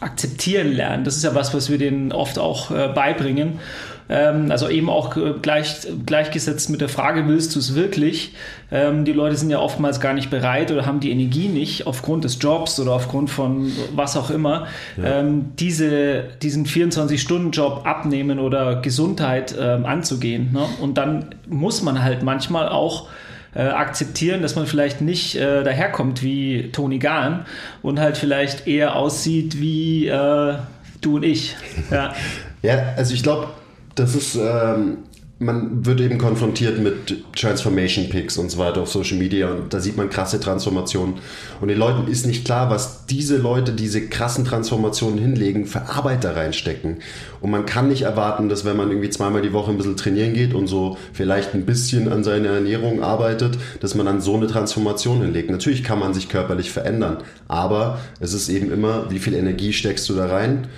akzeptieren 0.00 0.72
lernen. 0.72 1.04
Das 1.04 1.16
ist 1.16 1.24
ja 1.24 1.34
was, 1.34 1.54
was 1.54 1.70
wir 1.70 1.78
denen 1.78 2.12
oft 2.12 2.38
auch 2.38 2.70
äh, 2.70 2.88
beibringen. 2.88 3.60
Ähm, 4.08 4.50
also 4.50 4.68
eben 4.68 4.90
auch 4.90 5.16
äh, 5.16 5.34
gleich, 5.40 5.86
gleichgesetzt 6.06 6.70
mit 6.70 6.80
der 6.80 6.88
Frage, 6.88 7.26
willst 7.28 7.54
du 7.54 7.58
es 7.58 7.74
wirklich? 7.74 8.34
Ähm, 8.70 9.04
die 9.04 9.12
Leute 9.12 9.36
sind 9.36 9.50
ja 9.50 9.58
oftmals 9.58 10.00
gar 10.00 10.12
nicht 10.12 10.30
bereit 10.30 10.70
oder 10.70 10.86
haben 10.86 11.00
die 11.00 11.10
Energie 11.10 11.48
nicht 11.48 11.86
aufgrund 11.86 12.24
des 12.24 12.38
Jobs 12.40 12.78
oder 12.80 12.92
aufgrund 12.92 13.30
von 13.30 13.72
was 13.94 14.16
auch 14.16 14.30
immer, 14.30 14.66
ja. 14.96 15.20
ähm, 15.20 15.52
diese, 15.58 16.24
diesen 16.42 16.66
24-Stunden-Job 16.66 17.82
abnehmen 17.84 18.38
oder 18.38 18.80
Gesundheit 18.80 19.58
anzugehen. 19.58 20.52
Ne? 20.52 20.64
Und 20.80 20.98
dann 20.98 21.34
muss 21.48 21.82
man 21.82 22.02
halt 22.02 22.22
manchmal 22.22 22.68
auch 22.68 23.08
äh, 23.54 23.62
akzeptieren, 23.62 24.42
dass 24.42 24.56
man 24.56 24.66
vielleicht 24.66 25.00
nicht 25.00 25.36
äh, 25.36 25.62
daherkommt 25.62 26.22
wie 26.22 26.70
Tony 26.72 26.98
Gahn 26.98 27.44
und 27.82 28.00
halt 28.00 28.16
vielleicht 28.16 28.66
eher 28.66 28.96
aussieht 28.96 29.60
wie 29.60 30.06
äh, 30.06 30.54
du 31.00 31.16
und 31.16 31.22
ich. 31.22 31.56
Ja, 31.90 32.14
ja 32.62 32.94
also 32.96 33.12
ich 33.12 33.22
glaube, 33.22 33.48
das 33.94 34.14
ist, 34.14 34.36
ähm, 34.36 34.98
man 35.42 35.84
wird 35.84 36.00
eben 36.00 36.18
konfrontiert 36.18 36.78
mit 36.78 37.24
Transformation 37.34 38.08
Pics 38.08 38.38
und 38.38 38.50
so 38.50 38.58
weiter 38.58 38.80
auf 38.80 38.88
Social 38.88 39.18
Media 39.18 39.50
und 39.50 39.74
da 39.74 39.80
sieht 39.80 39.96
man 39.96 40.08
krasse 40.08 40.38
Transformationen. 40.38 41.16
Und 41.60 41.68
den 41.68 41.78
Leuten 41.78 42.10
ist 42.10 42.26
nicht 42.26 42.44
klar, 42.44 42.70
was 42.70 43.06
diese 43.06 43.38
Leute, 43.38 43.72
diese 43.72 44.08
krassen 44.08 44.44
Transformationen 44.44 45.18
hinlegen, 45.18 45.66
für 45.66 45.88
Arbeit 45.88 46.24
da 46.24 46.32
reinstecken. 46.32 46.98
Und 47.40 47.50
man 47.50 47.66
kann 47.66 47.88
nicht 47.88 48.02
erwarten, 48.02 48.48
dass 48.48 48.64
wenn 48.64 48.76
man 48.76 48.88
irgendwie 48.90 49.10
zweimal 49.10 49.42
die 49.42 49.52
Woche 49.52 49.70
ein 49.70 49.76
bisschen 49.76 49.96
trainieren 49.96 50.32
geht 50.34 50.54
und 50.54 50.68
so 50.68 50.96
vielleicht 51.12 51.54
ein 51.54 51.66
bisschen 51.66 52.10
an 52.12 52.22
seiner 52.22 52.50
Ernährung 52.50 53.02
arbeitet, 53.02 53.58
dass 53.80 53.94
man 53.94 54.06
dann 54.06 54.20
so 54.20 54.36
eine 54.36 54.46
Transformation 54.46 55.22
hinlegt. 55.22 55.50
Natürlich 55.50 55.82
kann 55.82 55.98
man 55.98 56.14
sich 56.14 56.28
körperlich 56.28 56.70
verändern, 56.70 57.18
aber 57.48 57.98
es 58.20 58.32
ist 58.32 58.48
eben 58.48 58.72
immer, 58.72 59.10
wie 59.10 59.18
viel 59.18 59.34
Energie 59.34 59.72
steckst 59.72 60.08
du 60.08 60.14
da 60.14 60.26
rein? 60.26 60.68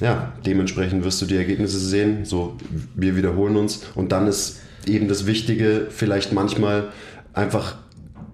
Ja, 0.00 0.32
dementsprechend 0.44 1.04
wirst 1.04 1.22
du 1.22 1.26
die 1.26 1.36
Ergebnisse 1.36 1.78
sehen. 1.78 2.24
So, 2.24 2.56
wir 2.94 3.16
wiederholen 3.16 3.56
uns. 3.56 3.82
Und 3.94 4.12
dann 4.12 4.26
ist 4.26 4.58
eben 4.86 5.08
das 5.08 5.26
Wichtige, 5.26 5.86
vielleicht 5.90 6.32
manchmal 6.32 6.88
einfach, 7.32 7.76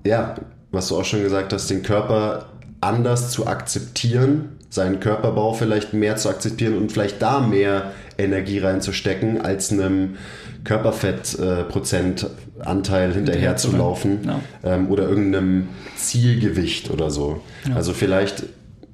ja, 0.06 0.36
was 0.70 0.88
du 0.88 0.96
auch 0.96 1.04
schon 1.04 1.22
gesagt 1.22 1.52
hast, 1.52 1.68
den 1.68 1.82
Körper 1.82 2.46
anders 2.80 3.30
zu 3.30 3.46
akzeptieren, 3.46 4.56
seinen 4.70 5.00
Körperbau 5.00 5.52
vielleicht 5.54 5.92
mehr 5.92 6.16
zu 6.16 6.28
akzeptieren 6.28 6.76
und 6.76 6.92
vielleicht 6.92 7.22
da 7.22 7.40
mehr 7.40 7.92
Energie 8.18 8.58
reinzustecken, 8.58 9.40
als 9.40 9.72
einem 9.72 10.16
Körperfettprozentanteil 10.64 13.10
äh, 13.10 13.14
hinterher 13.14 13.56
zu 13.56 13.76
laufen 13.76 14.20
ja. 14.24 14.40
ähm, 14.64 14.90
oder 14.90 15.08
irgendeinem 15.08 15.68
Zielgewicht 15.96 16.90
oder 16.90 17.10
so. 17.10 17.40
Ja. 17.68 17.76
Also 17.76 17.92
vielleicht 17.92 18.44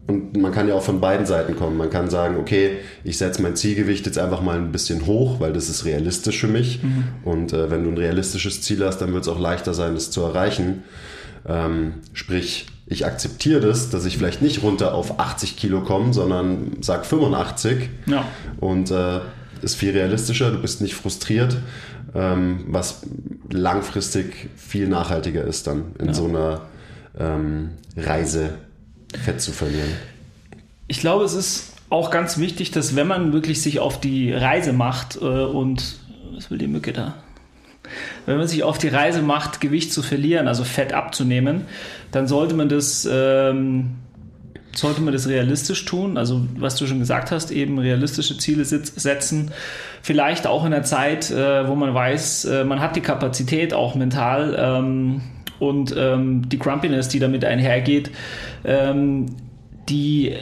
und 0.07 0.37
man 0.37 0.53
kann 0.53 0.69
ja 0.69 0.75
auch 0.75 0.83
von 0.83 1.01
beiden 1.01 1.27
Seiten 1.27 1.57
kommen. 1.57 1.77
Man 1.77 1.91
kann 1.91 2.11
sagen, 2.11 2.37
okay, 2.37 2.79
ich 3.05 3.19
setze 3.19 3.41
mein 3.41 3.55
Zielgewicht 3.57 4.05
jetzt 4.07 4.19
einfach 4.19 4.43
mal 4.43 4.57
ein 4.57 4.73
bisschen 4.73 5.07
hoch, 5.07 5.39
weil 5.41 5.53
das 5.53 5.69
ist 5.69 5.85
realistisch 5.85 6.41
für 6.41 6.49
mich. 6.49 6.83
Mhm. 6.83 7.05
Und 7.25 7.53
äh, 7.53 7.71
wenn 7.71 7.85
du 7.85 7.91
ein 7.91 7.97
realistisches 7.97 8.63
Ziel 8.63 8.85
hast, 8.85 8.99
dann 8.99 9.13
wird 9.13 9.23
es 9.23 9.29
auch 9.29 9.39
leichter 9.39 9.75
sein, 9.75 9.95
das 9.95 10.11
zu 10.11 10.23
erreichen. 10.23 10.83
Ähm, 11.47 11.95
sprich, 12.13 12.67
ich 12.87 13.07
akzeptiere 13.07 13.61
das, 13.61 13.91
dass 13.91 14.05
ich 14.05 14.19
vielleicht 14.19 14.43
nicht 14.43 14.63
runter 14.63 14.95
auf 14.95 15.21
80 15.21 15.57
Kilo 15.57 15.83
komme, 15.83 16.13
sondern 16.13 16.79
sag 16.81 17.07
85. 17.07 17.89
Ja. 18.07 18.25
Und 18.59 18.91
äh, 18.91 19.21
ist 19.63 19.77
viel 19.77 19.93
realistischer, 19.93 20.51
du 20.51 20.59
bist 20.59 20.81
nicht 20.81 20.95
frustriert, 20.95 21.57
ähm, 22.15 22.65
was 22.69 23.03
langfristig 23.51 24.51
viel 24.57 24.89
nachhaltiger 24.89 25.45
ist 25.45 25.69
dann 25.69 25.93
in 26.01 26.09
ja. 26.09 26.15
so 26.15 26.27
einer 26.27 26.63
ähm, 27.19 27.71
Reise 27.97 28.55
Fett 29.13 29.41
zu 29.41 29.53
verlieren. 29.53 29.91
Ich 30.89 31.01
glaube, 31.01 31.25
es 31.25 31.35
ist 31.35 31.73
auch 31.91 32.11
ganz 32.11 32.39
wichtig, 32.39 32.71
dass 32.71 32.97
wenn 32.97 33.07
man 33.07 33.33
wirklich 33.33 33.63
sich 33.63 33.81
auf 33.81 34.01
die 34.01 34.33
Reise 34.33 34.73
macht 34.73 35.17
äh, 35.17 35.25
und 35.25 35.99
was 36.35 36.51
will 36.51 36.59
die 36.59 36.67
Mücke 36.67 36.93
da? 36.93 37.15
Wenn 38.25 38.39
man 38.39 38.49
sich 38.49 38.63
auf 38.63 38.79
die 38.79 38.89
Reise 38.89 39.21
macht, 39.23 39.61
Gewicht 39.61 39.93
zu 39.93 40.03
verlieren, 40.03 40.49
also 40.49 40.65
Fett 40.65 40.93
abzunehmen, 40.93 41.67
dann 42.11 42.27
sollte 42.27 42.55
man 42.55 42.69
das 42.69 43.07
ähm, 43.11 43.97
sollte 44.75 45.03
man 45.03 45.13
das 45.13 45.29
realistisch 45.29 45.85
tun. 45.85 46.17
Also 46.17 46.47
was 46.57 46.77
du 46.77 46.87
schon 46.87 46.99
gesagt 46.99 47.31
hast, 47.31 47.51
eben 47.51 47.79
realistische 47.79 48.39
Ziele 48.39 48.65
setzen. 48.65 49.51
Vielleicht 50.03 50.47
auch 50.47 50.65
in 50.65 50.73
einer 50.73 50.85
Zeit, 50.85 51.31
äh, 51.31 51.69
wo 51.69 51.75
man 51.75 51.93
weiß, 51.95 52.47
äh, 52.47 52.65
man 52.65 52.81
hat 52.81 52.97
die 52.97 53.01
Kapazität 53.01 53.75
auch 53.75 53.95
mental. 53.95 54.57
Ähm, 54.59 55.21
und 55.63 55.95
ähm, 55.97 56.49
die 56.49 56.59
Grumpiness, 56.59 57.09
die 57.09 57.21
damit 57.21 57.45
einhergeht, 57.45 58.11
ähm, 58.65 59.27
die 59.89 60.35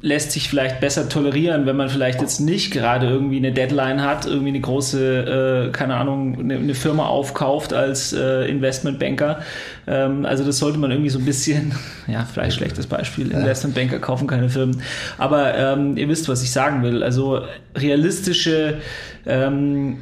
lässt 0.00 0.32
sich 0.32 0.48
vielleicht 0.48 0.80
besser 0.80 1.08
tolerieren, 1.08 1.64
wenn 1.64 1.76
man 1.76 1.88
vielleicht 1.88 2.20
jetzt 2.20 2.40
nicht 2.40 2.72
gerade 2.72 3.06
irgendwie 3.06 3.36
eine 3.36 3.52
Deadline 3.52 4.02
hat, 4.02 4.26
irgendwie 4.26 4.48
eine 4.48 4.60
große, 4.60 5.68
äh, 5.68 5.72
keine 5.72 5.94
Ahnung, 5.94 6.38
eine, 6.40 6.56
eine, 6.56 6.74
Firma 6.74 7.06
aufkauft 7.06 7.72
als 7.72 8.12
äh, 8.12 8.46
Investmentbanker. 8.50 9.38
Ähm, 9.86 10.26
also 10.26 10.44
das 10.44 10.58
sollte 10.58 10.78
man 10.78 10.90
irgendwie 10.90 11.08
so 11.08 11.20
ein 11.20 11.24
bisschen, 11.24 11.72
ja, 12.08 12.26
vielleicht 12.30 12.56
schlechtes 12.56 12.88
Beispiel, 12.88 13.30
Investmentbanker 13.30 14.00
kaufen 14.00 14.26
keine 14.26 14.48
Firmen. 14.48 14.82
Aber 15.18 15.56
ähm, 15.56 15.96
ihr 15.96 16.08
wisst, 16.08 16.28
was 16.28 16.42
ich 16.42 16.50
sagen 16.50 16.82
will. 16.82 17.04
Also 17.04 17.42
realistische 17.76 18.78
ähm, 19.24 19.98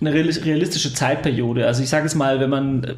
eine 0.00 0.12
realistische 0.12 0.92
Zeitperiode. 0.92 1.66
Also 1.66 1.82
ich 1.82 1.88
sage 1.88 2.06
es 2.06 2.14
mal, 2.14 2.40
wenn 2.40 2.50
man 2.50 2.96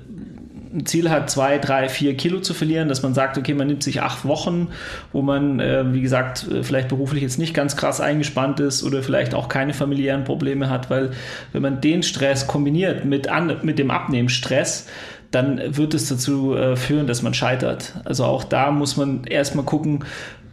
Ziel 0.86 1.10
hat, 1.10 1.30
zwei, 1.30 1.58
drei, 1.58 1.88
vier 1.88 2.16
Kilo 2.16 2.40
zu 2.40 2.54
verlieren, 2.54 2.88
dass 2.88 3.02
man 3.02 3.14
sagt, 3.14 3.38
okay, 3.38 3.54
man 3.54 3.66
nimmt 3.66 3.82
sich 3.82 4.02
acht 4.02 4.24
Wochen, 4.24 4.68
wo 5.12 5.22
man, 5.22 5.60
äh, 5.60 5.92
wie 5.92 6.00
gesagt, 6.00 6.46
äh, 6.50 6.62
vielleicht 6.62 6.88
beruflich 6.88 7.22
jetzt 7.22 7.38
nicht 7.38 7.54
ganz 7.54 7.76
krass 7.76 8.00
eingespannt 8.00 8.60
ist 8.60 8.82
oder 8.82 9.02
vielleicht 9.02 9.34
auch 9.34 9.48
keine 9.48 9.74
familiären 9.74 10.24
Probleme 10.24 10.70
hat, 10.70 10.90
weil 10.90 11.10
wenn 11.52 11.62
man 11.62 11.80
den 11.80 12.02
Stress 12.02 12.46
kombiniert 12.46 13.04
mit, 13.04 13.28
an, 13.28 13.56
mit 13.62 13.78
dem 13.78 13.90
Abnehmstress, 13.90 14.86
dann 15.30 15.60
wird 15.76 15.94
es 15.94 16.08
dazu 16.08 16.54
äh, 16.54 16.76
führen, 16.76 17.06
dass 17.06 17.22
man 17.22 17.34
scheitert. 17.34 17.94
Also 18.04 18.24
auch 18.24 18.44
da 18.44 18.70
muss 18.70 18.96
man 18.96 19.24
erstmal 19.24 19.64
gucken, 19.64 20.04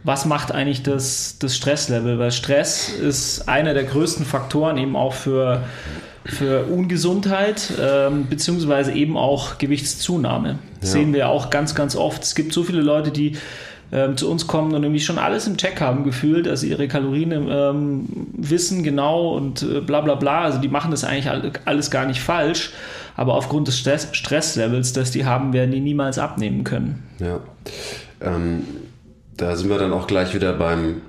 was 0.04 0.24
macht 0.24 0.52
eigentlich 0.52 0.82
das, 0.84 1.38
das 1.40 1.56
Stresslevel? 1.56 2.18
Weil 2.18 2.30
Stress 2.30 2.90
ist 2.90 3.48
einer 3.48 3.74
der 3.74 3.84
größten 3.84 4.24
Faktoren 4.24 4.78
eben 4.78 4.94
auch 4.94 5.14
für 5.14 5.64
für 6.26 6.64
Ungesundheit 6.64 7.72
ähm, 7.80 8.26
beziehungsweise 8.28 8.92
eben 8.92 9.16
auch 9.16 9.58
Gewichtszunahme. 9.58 10.58
Ja. 10.80 10.86
Sehen 10.86 11.12
wir 11.12 11.28
auch 11.28 11.50
ganz, 11.50 11.74
ganz 11.74 11.96
oft. 11.96 12.22
Es 12.22 12.34
gibt 12.34 12.52
so 12.52 12.62
viele 12.62 12.82
Leute, 12.82 13.10
die 13.10 13.36
ähm, 13.92 14.16
zu 14.16 14.30
uns 14.30 14.46
kommen 14.46 14.74
und 14.74 14.82
irgendwie 14.82 15.00
schon 15.00 15.18
alles 15.18 15.46
im 15.46 15.56
Check 15.56 15.80
haben 15.80 16.04
gefühlt, 16.04 16.48
also 16.48 16.66
ihre 16.66 16.88
Kalorien 16.88 17.30
ähm, 17.32 18.06
wissen 18.36 18.82
genau 18.82 19.36
und 19.36 19.62
äh, 19.62 19.80
bla 19.80 20.00
bla 20.00 20.16
bla. 20.16 20.42
Also 20.42 20.58
die 20.58 20.68
machen 20.68 20.90
das 20.90 21.04
eigentlich 21.04 21.30
alles 21.64 21.90
gar 21.90 22.06
nicht 22.06 22.20
falsch, 22.20 22.72
aber 23.14 23.34
aufgrund 23.34 23.68
des 23.68 23.78
Stress 23.78 24.08
Stresslevels, 24.12 24.92
das 24.92 25.12
die 25.12 25.24
haben, 25.24 25.52
werden 25.52 25.70
die 25.70 25.80
niemals 25.80 26.18
abnehmen 26.18 26.64
können. 26.64 27.04
Ja, 27.20 27.40
ähm, 28.20 28.64
da 29.36 29.54
sind 29.54 29.70
wir 29.70 29.78
dann 29.78 29.92
auch 29.92 30.08
gleich 30.08 30.34
wieder 30.34 30.52
beim 30.52 31.02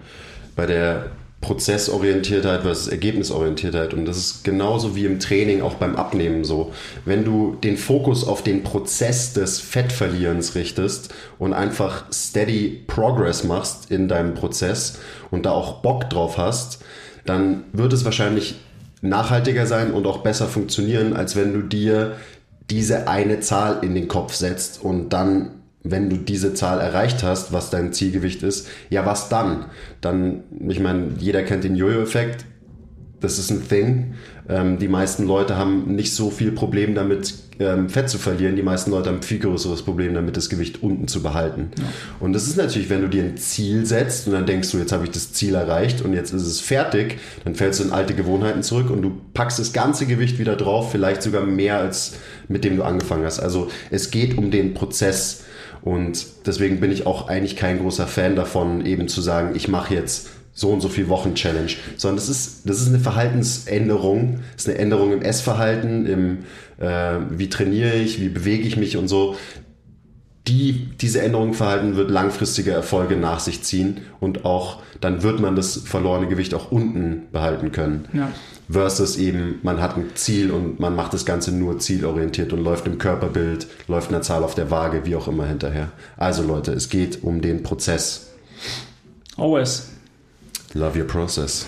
bei 0.55 0.65
der 0.65 1.07
Prozessorientiertheit 1.41 2.63
versus 2.63 2.87
Ergebnisorientiertheit. 2.87 3.93
Und 3.93 4.05
das 4.05 4.17
ist 4.17 4.43
genauso 4.43 4.95
wie 4.95 5.05
im 5.05 5.19
Training, 5.19 5.61
auch 5.61 5.75
beim 5.75 5.95
Abnehmen 5.95 6.43
so. 6.43 6.73
Wenn 7.05 7.23
du 7.23 7.55
den 7.63 7.77
Fokus 7.77 8.27
auf 8.27 8.43
den 8.43 8.63
Prozess 8.63 9.33
des 9.33 9.59
Fettverlierens 9.59 10.55
richtest 10.55 11.13
und 11.37 11.53
einfach 11.53 12.05
steady 12.11 12.83
Progress 12.87 13.43
machst 13.43 13.91
in 13.91 14.07
deinem 14.07 14.33
Prozess 14.33 14.99
und 15.29 15.45
da 15.45 15.51
auch 15.51 15.81
Bock 15.81 16.09
drauf 16.09 16.37
hast, 16.37 16.79
dann 17.25 17.65
wird 17.71 17.93
es 17.93 18.03
wahrscheinlich 18.03 18.55
nachhaltiger 19.01 19.67
sein 19.67 19.93
und 19.93 20.07
auch 20.07 20.19
besser 20.19 20.47
funktionieren, 20.47 21.13
als 21.15 21.35
wenn 21.35 21.53
du 21.53 21.61
dir 21.61 22.15
diese 22.69 23.07
eine 23.07 23.39
Zahl 23.41 23.79
in 23.83 23.95
den 23.95 24.07
Kopf 24.07 24.33
setzt 24.33 24.81
und 24.83 25.09
dann 25.09 25.51
wenn 25.91 26.09
du 26.09 26.17
diese 26.17 26.53
Zahl 26.53 26.79
erreicht 26.79 27.23
hast, 27.23 27.53
was 27.53 27.69
dein 27.69 27.93
Zielgewicht 27.93 28.43
ist, 28.43 28.67
ja, 28.89 29.05
was 29.05 29.29
dann? 29.29 29.65
Dann, 30.01 30.43
ich 30.67 30.79
meine, 30.79 31.11
jeder 31.17 31.43
kennt 31.43 31.63
den 31.63 31.75
Jojo-Effekt. 31.75 32.45
Das 33.19 33.39
ist 33.39 33.49
ein 33.49 33.67
Thing. 33.67 34.13
Ähm, 34.47 34.77
die 34.77 34.87
meisten 34.87 35.25
Leute 35.25 35.57
haben 35.57 35.95
nicht 35.95 36.13
so 36.13 36.29
viel 36.29 36.51
Problem 36.51 36.93
damit, 36.93 37.33
ähm, 37.59 37.89
Fett 37.89 38.09
zu 38.09 38.19
verlieren. 38.19 38.55
Die 38.55 38.61
meisten 38.61 38.91
Leute 38.91 39.09
haben 39.09 39.23
viel 39.23 39.39
größeres 39.39 39.81
Problem 39.81 40.13
damit, 40.13 40.37
das 40.37 40.49
Gewicht 40.49 40.83
unten 40.83 41.07
zu 41.07 41.23
behalten. 41.23 41.71
Ja. 41.77 41.85
Und 42.19 42.33
das 42.33 42.47
ist 42.47 42.57
natürlich, 42.57 42.91
wenn 42.91 43.01
du 43.01 43.09
dir 43.09 43.23
ein 43.23 43.37
Ziel 43.37 43.87
setzt 43.87 44.27
und 44.27 44.33
dann 44.33 44.45
denkst 44.45 44.71
du, 44.71 44.77
jetzt 44.77 44.91
habe 44.91 45.03
ich 45.03 45.11
das 45.11 45.33
Ziel 45.33 45.55
erreicht 45.55 46.03
und 46.03 46.13
jetzt 46.13 46.31
ist 46.31 46.45
es 46.45 46.59
fertig, 46.59 47.17
dann 47.43 47.55
fällst 47.55 47.79
du 47.79 47.85
in 47.85 47.91
alte 47.91 48.13
Gewohnheiten 48.13 48.61
zurück 48.61 48.91
und 48.91 49.01
du 49.01 49.19
packst 49.33 49.57
das 49.57 49.73
ganze 49.73 50.05
Gewicht 50.05 50.37
wieder 50.37 50.55
drauf, 50.55 50.91
vielleicht 50.91 51.23
sogar 51.23 51.43
mehr 51.43 51.77
als 51.79 52.13
mit 52.47 52.63
dem 52.63 52.77
du 52.77 52.83
angefangen 52.83 53.25
hast. 53.25 53.39
Also 53.39 53.69
es 53.91 54.11
geht 54.11 54.37
um 54.37 54.51
den 54.51 54.73
Prozess 54.73 55.43
und 55.81 56.25
deswegen 56.45 56.79
bin 56.79 56.91
ich 56.91 57.05
auch 57.05 57.27
eigentlich 57.27 57.55
kein 57.55 57.79
großer 57.79 58.07
Fan 58.07 58.35
davon, 58.35 58.85
eben 58.85 59.07
zu 59.07 59.21
sagen, 59.21 59.55
ich 59.55 59.67
mache 59.67 59.93
jetzt 59.93 60.29
so 60.53 60.69
und 60.69 60.81
so 60.81 60.89
viel 60.89 61.07
Wochen 61.07 61.35
Challenge, 61.35 61.71
sondern 61.97 62.17
das 62.17 62.29
ist, 62.29 62.67
das 62.67 62.81
ist 62.81 62.87
eine 62.87 62.99
Verhaltensänderung, 62.99 64.39
das 64.53 64.63
ist 64.63 64.69
eine 64.69 64.79
Änderung 64.79 65.13
im 65.13 65.21
Essverhalten, 65.21 66.07
im 66.07 66.37
äh, 66.79 67.19
wie 67.29 67.49
trainiere 67.49 67.93
ich, 67.93 68.19
wie 68.19 68.29
bewege 68.29 68.67
ich 68.67 68.75
mich 68.75 68.97
und 68.97 69.07
so. 69.07 69.35
Die, 70.47 70.87
diese 71.01 71.21
Änderung 71.21 71.53
Verhalten 71.53 71.95
wird 71.95 72.09
langfristige 72.09 72.71
Erfolge 72.71 73.15
nach 73.15 73.39
sich 73.39 73.63
ziehen 73.63 74.01
und 74.19 74.45
auch 74.45 74.81
dann 75.01 75.21
wird 75.23 75.39
man 75.39 75.55
das 75.55 75.77
verlorene 75.77 76.27
Gewicht 76.27 76.53
auch 76.53 76.71
unten 76.71 77.23
behalten 77.31 77.71
können. 77.71 78.05
Ja. 78.13 78.31
Versus 78.69 79.17
eben, 79.17 79.59
man 79.63 79.81
hat 79.81 79.97
ein 79.97 80.11
Ziel 80.15 80.51
und 80.51 80.79
man 80.79 80.95
macht 80.95 81.13
das 81.13 81.25
Ganze 81.25 81.51
nur 81.51 81.79
zielorientiert 81.79 82.51
und 82.53 82.63
läuft 82.63 82.87
im 82.87 82.97
Körperbild, 82.97 83.67
läuft 83.87 84.09
eine 84.09 84.21
Zahl 84.21 84.43
auf 84.43 84.55
der 84.55 84.71
Waage, 84.71 85.05
wie 85.05 85.15
auch 85.15 85.27
immer 85.27 85.45
hinterher. 85.45 85.91
Also 86.17 86.43
Leute, 86.43 86.73
es 86.73 86.89
geht 86.89 87.23
um 87.23 87.41
den 87.41 87.63
Prozess. 87.63 88.27
Always. 89.37 89.89
Love 90.73 90.99
your 90.99 91.07
process. 91.07 91.65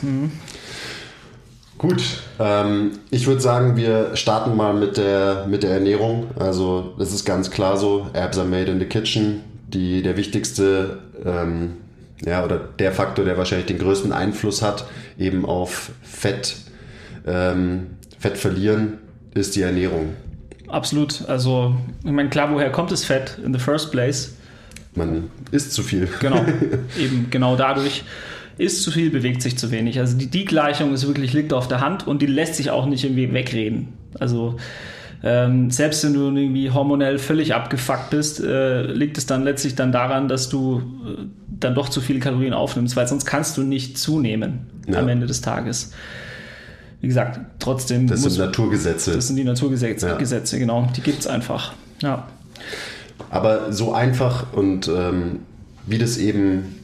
Gut, 1.80 2.04
ähm, 2.40 3.00
ich 3.10 3.26
würde 3.26 3.40
sagen, 3.40 3.78
wir 3.78 4.18
starten 4.18 4.56
mal 4.58 4.74
mit 4.74 4.98
der, 4.98 5.46
mit 5.48 5.64
der 5.64 5.72
Ernährung. 5.72 6.28
Also 6.38 6.94
es 7.00 7.14
ist 7.14 7.24
ganz 7.24 7.52
klar 7.52 7.78
so, 7.78 8.08
Abs 8.14 8.38
are 8.38 8.46
made 8.46 8.70
in 8.70 8.80
the 8.80 8.86
kitchen. 8.86 9.42
Die, 9.70 10.02
der 10.02 10.18
wichtigste 10.18 11.00
ähm, 11.26 11.78
ja, 12.26 12.44
oder 12.44 12.58
der 12.58 12.92
Faktor, 12.92 13.24
der 13.24 13.38
wahrscheinlich 13.38 13.68
den 13.68 13.78
größten 13.78 14.12
Einfluss 14.12 14.62
hat, 14.62 14.88
eben 15.18 15.46
auf 15.46 15.92
Fett, 16.04 16.58
ähm, 17.26 17.92
Fett 18.20 18.38
verlieren, 18.38 18.98
ist 19.34 19.56
die 19.56 19.62
Ernährung. 19.62 20.16
Absolut. 20.68 21.30
Also, 21.30 21.78
ich 22.04 22.12
meine, 22.12 22.30
klar, 22.30 22.52
woher 22.52 22.74
kommt 22.74 22.92
das 22.92 23.06
Fett 23.06 23.38
in 23.42 23.54
the 23.54 23.60
first 23.60 23.90
place? 23.92 24.34
Man 24.96 25.30
isst 25.52 25.72
zu 25.72 25.84
viel. 25.84 26.10
Genau, 26.20 26.44
eben 27.00 27.28
genau 27.30 27.56
dadurch. 27.56 28.04
Isst 28.60 28.84
zu 28.84 28.92
viel, 28.92 29.10
bewegt 29.10 29.42
sich 29.42 29.58
zu 29.58 29.72
wenig. 29.72 30.00
Also 30.00 30.18
die, 30.18 30.28
die 30.28 30.46
Gleichung 30.46 30.94
ist 30.94 31.08
wirklich, 31.08 31.34
liegt 31.34 31.54
auf 31.54 31.68
der 31.68 31.80
Hand 31.82 32.06
und 32.08 32.22
die 32.22 32.26
lässt 32.28 32.56
sich 32.56 32.70
auch 32.72 32.86
nicht 32.86 33.04
irgendwie 33.04 33.32
wegreden. 33.34 33.90
Also 34.20 34.58
ähm, 35.24 35.72
selbst 35.72 36.04
wenn 36.06 36.14
du 36.14 36.28
irgendwie 36.28 36.70
hormonell 36.72 37.18
völlig 37.20 37.54
abgefuckt 37.56 38.10
bist, 38.10 38.40
äh, 38.42 38.84
liegt 38.84 39.18
es 39.18 39.26
dann 39.26 39.44
letztlich 39.44 39.76
dann 39.76 39.92
daran, 39.92 40.28
dass 40.28 40.50
du 40.50 40.80
äh, 40.80 41.24
dann 41.60 41.76
doch 41.76 41.90
zu 41.90 42.00
viele 42.02 42.20
Kalorien 42.20 42.54
aufnimmst, 42.54 42.96
weil 42.96 43.08
sonst 43.08 43.26
kannst 43.26 43.58
du 43.58 43.64
nicht 43.64 43.98
zunehmen 43.98 44.60
Ja. 44.88 45.00
am 45.00 45.08
Ende 45.10 45.26
des 45.26 45.42
Tages. 45.42 45.92
Wie 47.02 47.08
gesagt, 47.08 47.40
trotzdem 47.60 48.08
Das 48.08 48.22
sind 48.24 48.38
Naturgesetze. 48.38 49.14
das 49.14 49.28
sind 49.28 49.36
die 49.38 49.44
Naturgesetze, 49.46 50.08
Ja. 50.08 50.16
Gesetze, 50.18 50.60
genau. 50.60 50.88
Die 50.96 51.02
gibt 51.02 51.20
es 51.20 51.28
einfach. 51.28 51.74
Ja. 52.02 52.28
Aber 53.30 53.72
so 53.72 53.94
einfach 53.94 54.52
und 54.54 54.88
ähm, 54.90 55.40
wie 55.86 55.98
das 55.98 56.18
eben, 56.18 56.76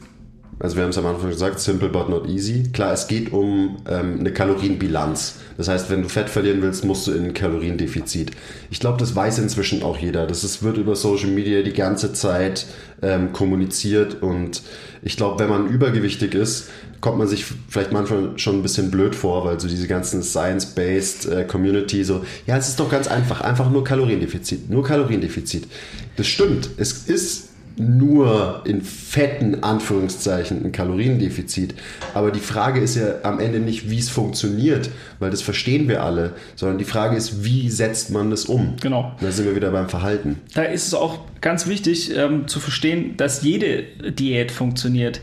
also 0.58 0.76
wir 0.76 0.84
haben 0.84 0.90
es 0.90 0.98
am 0.98 1.04
Anfang 1.04 1.28
gesagt, 1.28 1.60
simple 1.60 1.90
but 1.90 2.08
not 2.08 2.28
easy. 2.28 2.64
Klar, 2.72 2.92
es 2.94 3.08
geht 3.08 3.32
um 3.32 3.76
ähm, 3.88 4.20
eine 4.20 4.32
Kalorienbilanz. 4.32 5.36
Das 5.58 5.68
heißt, 5.68 5.90
wenn 5.90 6.02
du 6.02 6.08
Fett 6.08 6.30
verlieren 6.30 6.62
willst, 6.62 6.84
musst 6.84 7.06
du 7.06 7.12
in 7.12 7.24
ein 7.24 7.34
Kaloriendefizit. 7.34 8.30
Ich 8.70 8.80
glaube, 8.80 8.98
das 8.98 9.14
weiß 9.14 9.38
inzwischen 9.38 9.82
auch 9.82 9.98
jeder. 9.98 10.26
Das 10.26 10.44
ist, 10.44 10.62
wird 10.62 10.78
über 10.78 10.96
Social 10.96 11.28
Media 11.28 11.62
die 11.62 11.74
ganze 11.74 12.14
Zeit 12.14 12.66
ähm, 13.02 13.32
kommuniziert 13.32 14.22
und 14.22 14.62
ich 15.02 15.18
glaube, 15.18 15.38
wenn 15.42 15.50
man 15.50 15.68
übergewichtig 15.68 16.34
ist, 16.34 16.68
kommt 17.02 17.18
man 17.18 17.28
sich 17.28 17.44
vielleicht 17.68 17.92
manchmal 17.92 18.38
schon 18.38 18.56
ein 18.56 18.62
bisschen 18.62 18.90
blöd 18.90 19.14
vor, 19.14 19.44
weil 19.44 19.60
so 19.60 19.68
diese 19.68 19.86
ganzen 19.86 20.22
Science-Based 20.22 21.26
äh, 21.26 21.44
Community 21.44 22.02
so, 22.02 22.24
ja, 22.46 22.56
es 22.56 22.68
ist 22.68 22.80
doch 22.80 22.90
ganz 22.90 23.06
einfach, 23.06 23.42
einfach 23.42 23.70
nur 23.70 23.84
Kaloriendefizit, 23.84 24.70
nur 24.70 24.82
Kaloriendefizit. 24.82 25.68
Das 26.16 26.26
stimmt, 26.26 26.70
es 26.78 27.06
ist 27.06 27.50
nur 27.76 28.62
in 28.64 28.80
fetten 28.82 29.62
Anführungszeichen 29.62 30.64
ein 30.64 30.72
Kaloriendefizit. 30.72 31.74
Aber 32.14 32.30
die 32.30 32.40
Frage 32.40 32.80
ist 32.80 32.96
ja 32.96 33.16
am 33.22 33.38
Ende 33.38 33.60
nicht, 33.60 33.90
wie 33.90 33.98
es 33.98 34.08
funktioniert, 34.08 34.90
weil 35.18 35.30
das 35.30 35.42
verstehen 35.42 35.88
wir 35.88 36.02
alle, 36.02 36.32
sondern 36.54 36.78
die 36.78 36.84
Frage 36.84 37.16
ist, 37.16 37.44
wie 37.44 37.68
setzt 37.70 38.10
man 38.10 38.30
das 38.30 38.46
um? 38.46 38.76
Genau. 38.80 39.12
Da 39.20 39.30
sind 39.30 39.46
wir 39.46 39.54
wieder 39.54 39.70
beim 39.70 39.88
Verhalten. 39.88 40.40
Da 40.54 40.62
ist 40.62 40.86
es 40.86 40.94
auch 40.94 41.20
ganz 41.40 41.66
wichtig 41.66 42.16
ähm, 42.16 42.48
zu 42.48 42.60
verstehen, 42.60 43.16
dass 43.16 43.42
jede 43.42 43.82
Diät 43.82 44.50
funktioniert. 44.50 45.20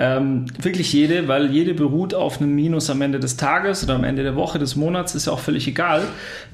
Ähm, 0.00 0.46
wirklich 0.62 0.92
jede, 0.92 1.26
weil 1.26 1.50
jede 1.50 1.74
beruht 1.74 2.14
auf 2.14 2.40
einem 2.40 2.54
Minus 2.54 2.88
am 2.88 3.02
Ende 3.02 3.18
des 3.18 3.36
Tages 3.36 3.82
oder 3.82 3.96
am 3.96 4.04
Ende 4.04 4.22
der 4.22 4.36
Woche, 4.36 4.60
des 4.60 4.76
Monats, 4.76 5.16
ist 5.16 5.26
ja 5.26 5.32
auch 5.32 5.40
völlig 5.40 5.66
egal. 5.66 6.02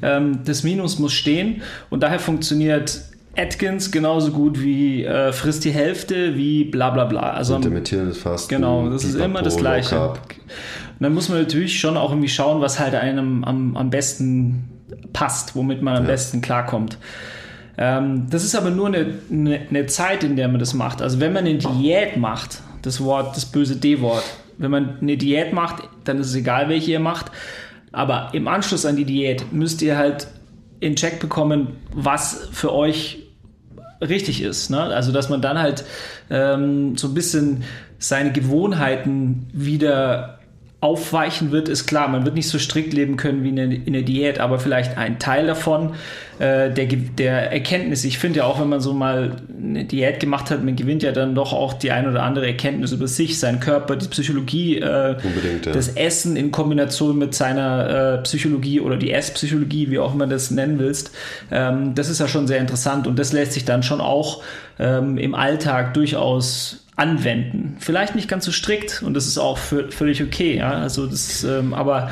Ähm, 0.00 0.40
das 0.46 0.62
Minus 0.62 0.98
muss 0.98 1.12
stehen 1.12 1.60
und 1.90 2.02
daher 2.02 2.18
funktioniert 2.18 3.02
Atkins 3.36 3.90
genauso 3.90 4.30
gut 4.32 4.60
wie 4.62 5.04
äh, 5.04 5.32
frisst 5.32 5.64
die 5.64 5.70
Hälfte, 5.70 6.36
wie 6.36 6.64
bla 6.64 6.90
bla 6.90 7.04
bla. 7.04 7.32
Also 7.32 7.56
Intermittierendes 7.56 8.18
Fasten. 8.18 8.54
Genau, 8.54 8.88
das 8.88 9.04
ist 9.04 9.14
immer 9.16 9.42
das 9.42 9.56
Gleiche. 9.56 10.08
Und 10.10 10.18
dann 11.00 11.14
muss 11.14 11.28
man 11.28 11.38
natürlich 11.38 11.78
schon 11.80 11.96
auch 11.96 12.10
irgendwie 12.10 12.28
schauen, 12.28 12.60
was 12.60 12.78
halt 12.78 12.94
einem 12.94 13.44
am, 13.44 13.76
am 13.76 13.90
besten 13.90 14.70
passt, 15.12 15.56
womit 15.56 15.82
man 15.82 15.96
am 15.96 16.04
Ja. 16.04 16.10
besten 16.10 16.40
klarkommt. 16.40 16.98
Ähm, 17.76 18.26
das 18.30 18.44
ist 18.44 18.54
aber 18.54 18.70
nur 18.70 18.86
eine, 18.86 19.06
eine, 19.30 19.60
eine 19.68 19.86
Zeit, 19.86 20.22
in 20.22 20.36
der 20.36 20.46
man 20.48 20.60
das 20.60 20.74
macht. 20.74 21.02
Also 21.02 21.18
wenn 21.18 21.32
man 21.32 21.44
eine 21.44 21.58
Diät 21.58 22.16
macht, 22.16 22.62
das 22.82 23.02
Wort, 23.02 23.36
das 23.36 23.46
böse 23.46 23.76
D-Wort, 23.76 24.24
wenn 24.58 24.70
man 24.70 24.98
eine 25.00 25.16
Diät 25.16 25.52
macht, 25.52 25.88
dann 26.04 26.18
ist 26.18 26.28
es 26.28 26.36
egal, 26.36 26.68
welche 26.68 26.92
ihr 26.92 27.00
macht. 27.00 27.32
Aber 27.90 28.28
im 28.32 28.46
Anschluss 28.46 28.86
an 28.86 28.94
die 28.96 29.04
Diät 29.04 29.52
müsst 29.52 29.82
ihr 29.82 29.96
halt 29.96 30.28
in 30.78 30.94
Check 30.94 31.18
bekommen, 31.18 31.68
was 31.92 32.48
für 32.52 32.72
euch 32.72 33.23
richtig 34.04 34.42
ist. 34.42 34.70
Ne? 34.70 34.80
Also, 34.80 35.12
dass 35.12 35.28
man 35.28 35.42
dann 35.42 35.58
halt 35.58 35.84
ähm, 36.30 36.96
so 36.96 37.08
ein 37.08 37.14
bisschen 37.14 37.64
seine 37.98 38.32
Gewohnheiten 38.32 39.46
wieder 39.52 40.33
aufweichen 40.84 41.50
wird, 41.50 41.70
ist 41.70 41.86
klar. 41.86 42.08
Man 42.08 42.26
wird 42.26 42.34
nicht 42.34 42.48
so 42.48 42.58
strikt 42.58 42.92
leben 42.92 43.16
können 43.16 43.42
wie 43.42 43.48
in 43.48 43.56
der, 43.56 43.64
in 43.64 43.94
der 43.94 44.02
Diät, 44.02 44.38
aber 44.38 44.58
vielleicht 44.58 44.98
ein 44.98 45.18
Teil 45.18 45.46
davon 45.46 45.94
äh, 46.38 46.70
der, 46.70 46.86
der 46.86 47.52
Erkenntnis. 47.52 48.04
Ich 48.04 48.18
finde 48.18 48.40
ja 48.40 48.44
auch, 48.44 48.60
wenn 48.60 48.68
man 48.68 48.80
so 48.80 48.92
mal 48.92 49.36
eine 49.58 49.86
Diät 49.86 50.20
gemacht 50.20 50.50
hat, 50.50 50.62
man 50.62 50.76
gewinnt 50.76 51.02
ja 51.02 51.12
dann 51.12 51.34
doch 51.34 51.54
auch 51.54 51.72
die 51.72 51.90
ein 51.90 52.06
oder 52.06 52.22
andere 52.22 52.46
Erkenntnis 52.46 52.92
über 52.92 53.08
sich, 53.08 53.40
seinen 53.40 53.60
Körper, 53.60 53.96
die 53.96 54.08
Psychologie, 54.08 54.76
äh, 54.76 55.12
ja. 55.12 55.72
das 55.72 55.88
Essen 55.88 56.36
in 56.36 56.50
Kombination 56.50 57.16
mit 57.16 57.34
seiner 57.34 58.18
äh, 58.18 58.22
Psychologie 58.22 58.80
oder 58.80 58.98
die 58.98 59.10
Esspsychologie, 59.10 59.90
wie 59.90 59.98
auch 59.98 60.12
immer 60.12 60.26
das 60.26 60.50
nennen 60.50 60.78
willst, 60.78 61.12
ähm, 61.50 61.94
das 61.94 62.10
ist 62.10 62.20
ja 62.20 62.28
schon 62.28 62.46
sehr 62.46 62.58
interessant 62.58 63.06
und 63.06 63.18
das 63.18 63.32
lässt 63.32 63.54
sich 63.54 63.64
dann 63.64 63.82
schon 63.82 64.02
auch 64.02 64.42
ähm, 64.78 65.16
im 65.16 65.34
Alltag 65.34 65.94
durchaus 65.94 66.83
anwenden. 66.96 67.76
Vielleicht 67.80 68.14
nicht 68.14 68.28
ganz 68.28 68.44
so 68.44 68.52
strikt 68.52 69.02
und 69.02 69.14
das 69.14 69.26
ist 69.26 69.38
auch 69.38 69.58
völlig 69.58 70.22
okay, 70.22 70.56
ja. 70.56 70.72
Also 70.72 71.06
das, 71.06 71.42
ähm, 71.44 71.74
aber 71.74 72.10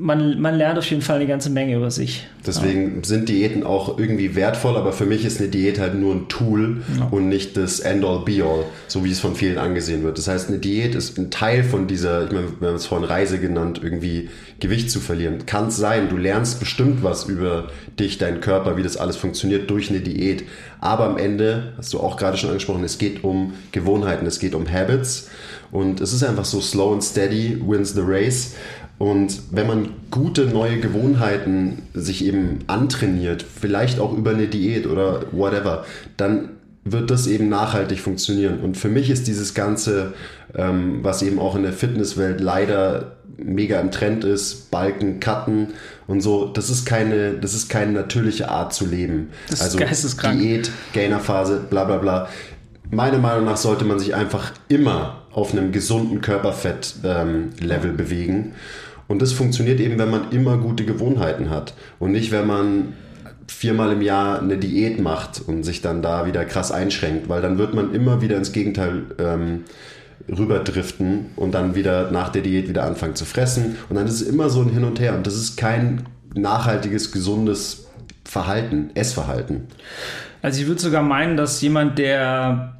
man, 0.00 0.40
man 0.40 0.56
lernt 0.56 0.78
auf 0.78 0.88
jeden 0.88 1.02
Fall 1.02 1.16
eine 1.16 1.26
ganze 1.26 1.50
Menge 1.50 1.76
über 1.76 1.90
sich. 1.90 2.26
Deswegen 2.46 3.04
sind 3.04 3.28
Diäten 3.28 3.64
auch 3.64 3.98
irgendwie 3.98 4.34
wertvoll, 4.34 4.76
aber 4.76 4.92
für 4.92 5.04
mich 5.04 5.24
ist 5.24 5.40
eine 5.40 5.48
Diät 5.48 5.78
halt 5.78 5.94
nur 5.94 6.14
ein 6.14 6.28
Tool 6.28 6.82
und 7.10 7.28
nicht 7.28 7.56
das 7.56 7.80
End-all, 7.80 8.24
Be-all, 8.24 8.64
so 8.88 9.04
wie 9.04 9.10
es 9.10 9.20
von 9.20 9.36
vielen 9.36 9.58
angesehen 9.58 10.02
wird. 10.02 10.16
Das 10.16 10.26
heißt, 10.26 10.48
eine 10.48 10.58
Diät 10.58 10.94
ist 10.94 11.18
ein 11.18 11.30
Teil 11.30 11.62
von 11.62 11.86
dieser, 11.86 12.24
ich 12.24 12.32
meine, 12.32 12.48
wir 12.58 12.68
haben 12.68 12.76
es 12.76 12.86
vorhin 12.86 13.06
Reise 13.06 13.38
genannt, 13.38 13.80
irgendwie 13.82 14.30
Gewicht 14.58 14.90
zu 14.90 15.00
verlieren. 15.00 15.44
Kann 15.46 15.68
es 15.68 15.76
sein, 15.76 16.08
du 16.08 16.16
lernst 16.16 16.60
bestimmt 16.60 17.02
was 17.02 17.24
über 17.24 17.68
dich, 17.98 18.18
deinen 18.18 18.40
Körper, 18.40 18.76
wie 18.76 18.82
das 18.82 18.96
alles 18.96 19.16
funktioniert 19.16 19.70
durch 19.70 19.90
eine 19.90 20.00
Diät. 20.00 20.44
Aber 20.80 21.04
am 21.04 21.18
Ende, 21.18 21.74
hast 21.76 21.92
du 21.92 22.00
auch 22.00 22.16
gerade 22.16 22.38
schon 22.38 22.50
angesprochen, 22.50 22.84
es 22.84 22.98
geht 22.98 23.22
um 23.22 23.52
Gewohnheiten, 23.72 24.26
es 24.26 24.38
geht 24.38 24.54
um 24.54 24.70
Habits 24.70 25.28
und 25.72 26.00
es 26.00 26.12
ist 26.12 26.24
einfach 26.24 26.44
so 26.44 26.60
slow 26.60 26.92
and 26.92 27.04
steady 27.04 27.60
wins 27.64 27.94
the 27.94 28.02
race. 28.02 28.54
Und 29.00 29.40
wenn 29.50 29.66
man 29.66 29.88
gute 30.10 30.44
neue 30.44 30.78
Gewohnheiten 30.78 31.80
sich 31.94 32.22
eben 32.22 32.58
antrainiert, 32.66 33.42
vielleicht 33.42 33.98
auch 33.98 34.12
über 34.12 34.32
eine 34.32 34.46
Diät 34.46 34.86
oder 34.86 35.22
whatever, 35.32 35.86
dann 36.18 36.50
wird 36.84 37.10
das 37.10 37.26
eben 37.26 37.48
nachhaltig 37.48 37.98
funktionieren. 38.00 38.60
Und 38.60 38.76
für 38.76 38.90
mich 38.90 39.08
ist 39.08 39.26
dieses 39.26 39.54
Ganze, 39.54 40.12
ähm, 40.54 40.98
was 41.02 41.22
eben 41.22 41.38
auch 41.38 41.56
in 41.56 41.62
der 41.62 41.72
Fitnesswelt 41.72 42.42
leider 42.42 43.16
mega 43.38 43.80
im 43.80 43.90
Trend 43.90 44.22
ist, 44.22 44.70
Balken, 44.70 45.18
Cutten 45.18 45.68
und 46.06 46.20
so, 46.20 46.48
das 46.48 46.68
ist 46.68 46.84
keine, 46.84 47.32
das 47.32 47.54
ist 47.54 47.70
keine 47.70 47.92
natürliche 47.92 48.50
Art 48.50 48.74
zu 48.74 48.84
leben. 48.84 49.30
Das 49.48 49.60
ist 49.60 49.64
also 49.64 49.78
geisteskrank. 49.78 50.38
Diät, 50.38 50.70
Gainerphase, 50.92 51.58
bla 51.70 51.84
bla 51.84 51.96
bla. 51.96 52.28
Meiner 52.90 53.18
Meinung 53.18 53.46
nach 53.46 53.56
sollte 53.56 53.86
man 53.86 53.98
sich 53.98 54.14
einfach 54.14 54.52
immer 54.68 55.22
auf 55.32 55.52
einem 55.52 55.72
gesunden 55.72 56.20
Körperfett-Level 56.20 57.92
bewegen. 57.92 58.52
Und 59.10 59.20
das 59.20 59.32
funktioniert 59.32 59.80
eben, 59.80 59.98
wenn 59.98 60.08
man 60.08 60.30
immer 60.30 60.56
gute 60.56 60.84
Gewohnheiten 60.84 61.50
hat. 61.50 61.74
Und 61.98 62.12
nicht, 62.12 62.30
wenn 62.30 62.46
man 62.46 62.92
viermal 63.48 63.90
im 63.90 64.02
Jahr 64.02 64.40
eine 64.40 64.56
Diät 64.56 65.00
macht 65.00 65.42
und 65.44 65.64
sich 65.64 65.82
dann 65.82 66.00
da 66.00 66.26
wieder 66.26 66.44
krass 66.44 66.70
einschränkt, 66.70 67.28
weil 67.28 67.42
dann 67.42 67.58
wird 67.58 67.74
man 67.74 67.92
immer 67.92 68.22
wieder 68.22 68.36
ins 68.36 68.52
Gegenteil 68.52 69.06
ähm, 69.18 69.64
rüberdriften 70.28 71.26
und 71.34 71.54
dann 71.54 71.74
wieder 71.74 72.12
nach 72.12 72.28
der 72.28 72.42
Diät 72.42 72.68
wieder 72.68 72.84
anfangen 72.84 73.16
zu 73.16 73.24
fressen. 73.24 73.78
Und 73.88 73.96
dann 73.96 74.06
ist 74.06 74.20
es 74.20 74.22
immer 74.22 74.48
so 74.48 74.62
ein 74.62 74.68
Hin 74.68 74.84
und 74.84 75.00
Her. 75.00 75.16
Und 75.16 75.26
das 75.26 75.34
ist 75.34 75.56
kein 75.56 76.04
nachhaltiges, 76.36 77.10
gesundes 77.10 77.88
Verhalten, 78.24 78.90
Essverhalten. 78.94 79.66
Also 80.40 80.60
ich 80.60 80.68
würde 80.68 80.80
sogar 80.80 81.02
meinen, 81.02 81.36
dass 81.36 81.60
jemand, 81.60 81.98
der 81.98 82.79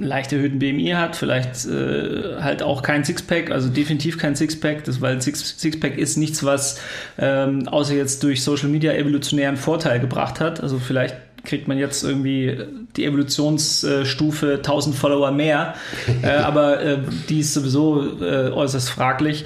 einen 0.00 0.08
leicht 0.08 0.32
erhöhten 0.32 0.58
BMI 0.58 0.92
hat, 0.96 1.16
vielleicht 1.16 1.66
äh, 1.66 2.40
halt 2.40 2.62
auch 2.62 2.82
kein 2.82 3.04
Sixpack, 3.04 3.50
also 3.50 3.68
definitiv 3.68 4.18
kein 4.18 4.34
Sixpack, 4.34 4.84
das, 4.84 5.00
weil 5.00 5.20
Six, 5.20 5.58
Sixpack 5.58 5.98
ist 5.98 6.16
nichts, 6.16 6.42
was 6.42 6.80
ähm, 7.18 7.68
außer 7.68 7.94
jetzt 7.94 8.22
durch 8.22 8.42
Social 8.42 8.68
Media 8.68 8.92
evolutionären 8.92 9.56
Vorteil 9.56 10.00
gebracht 10.00 10.40
hat. 10.40 10.60
Also 10.60 10.78
vielleicht 10.78 11.16
kriegt 11.44 11.68
man 11.68 11.78
jetzt 11.78 12.02
irgendwie 12.02 12.58
die 12.96 13.04
Evolutionsstufe 13.04 14.54
1000 14.56 14.96
Follower 14.96 15.30
mehr. 15.30 15.74
äh, 16.22 16.28
aber 16.36 16.80
äh, 16.80 16.98
die 17.28 17.40
ist 17.40 17.54
sowieso 17.54 18.20
äh, 18.20 18.50
äußerst 18.50 18.90
fraglich. 18.90 19.44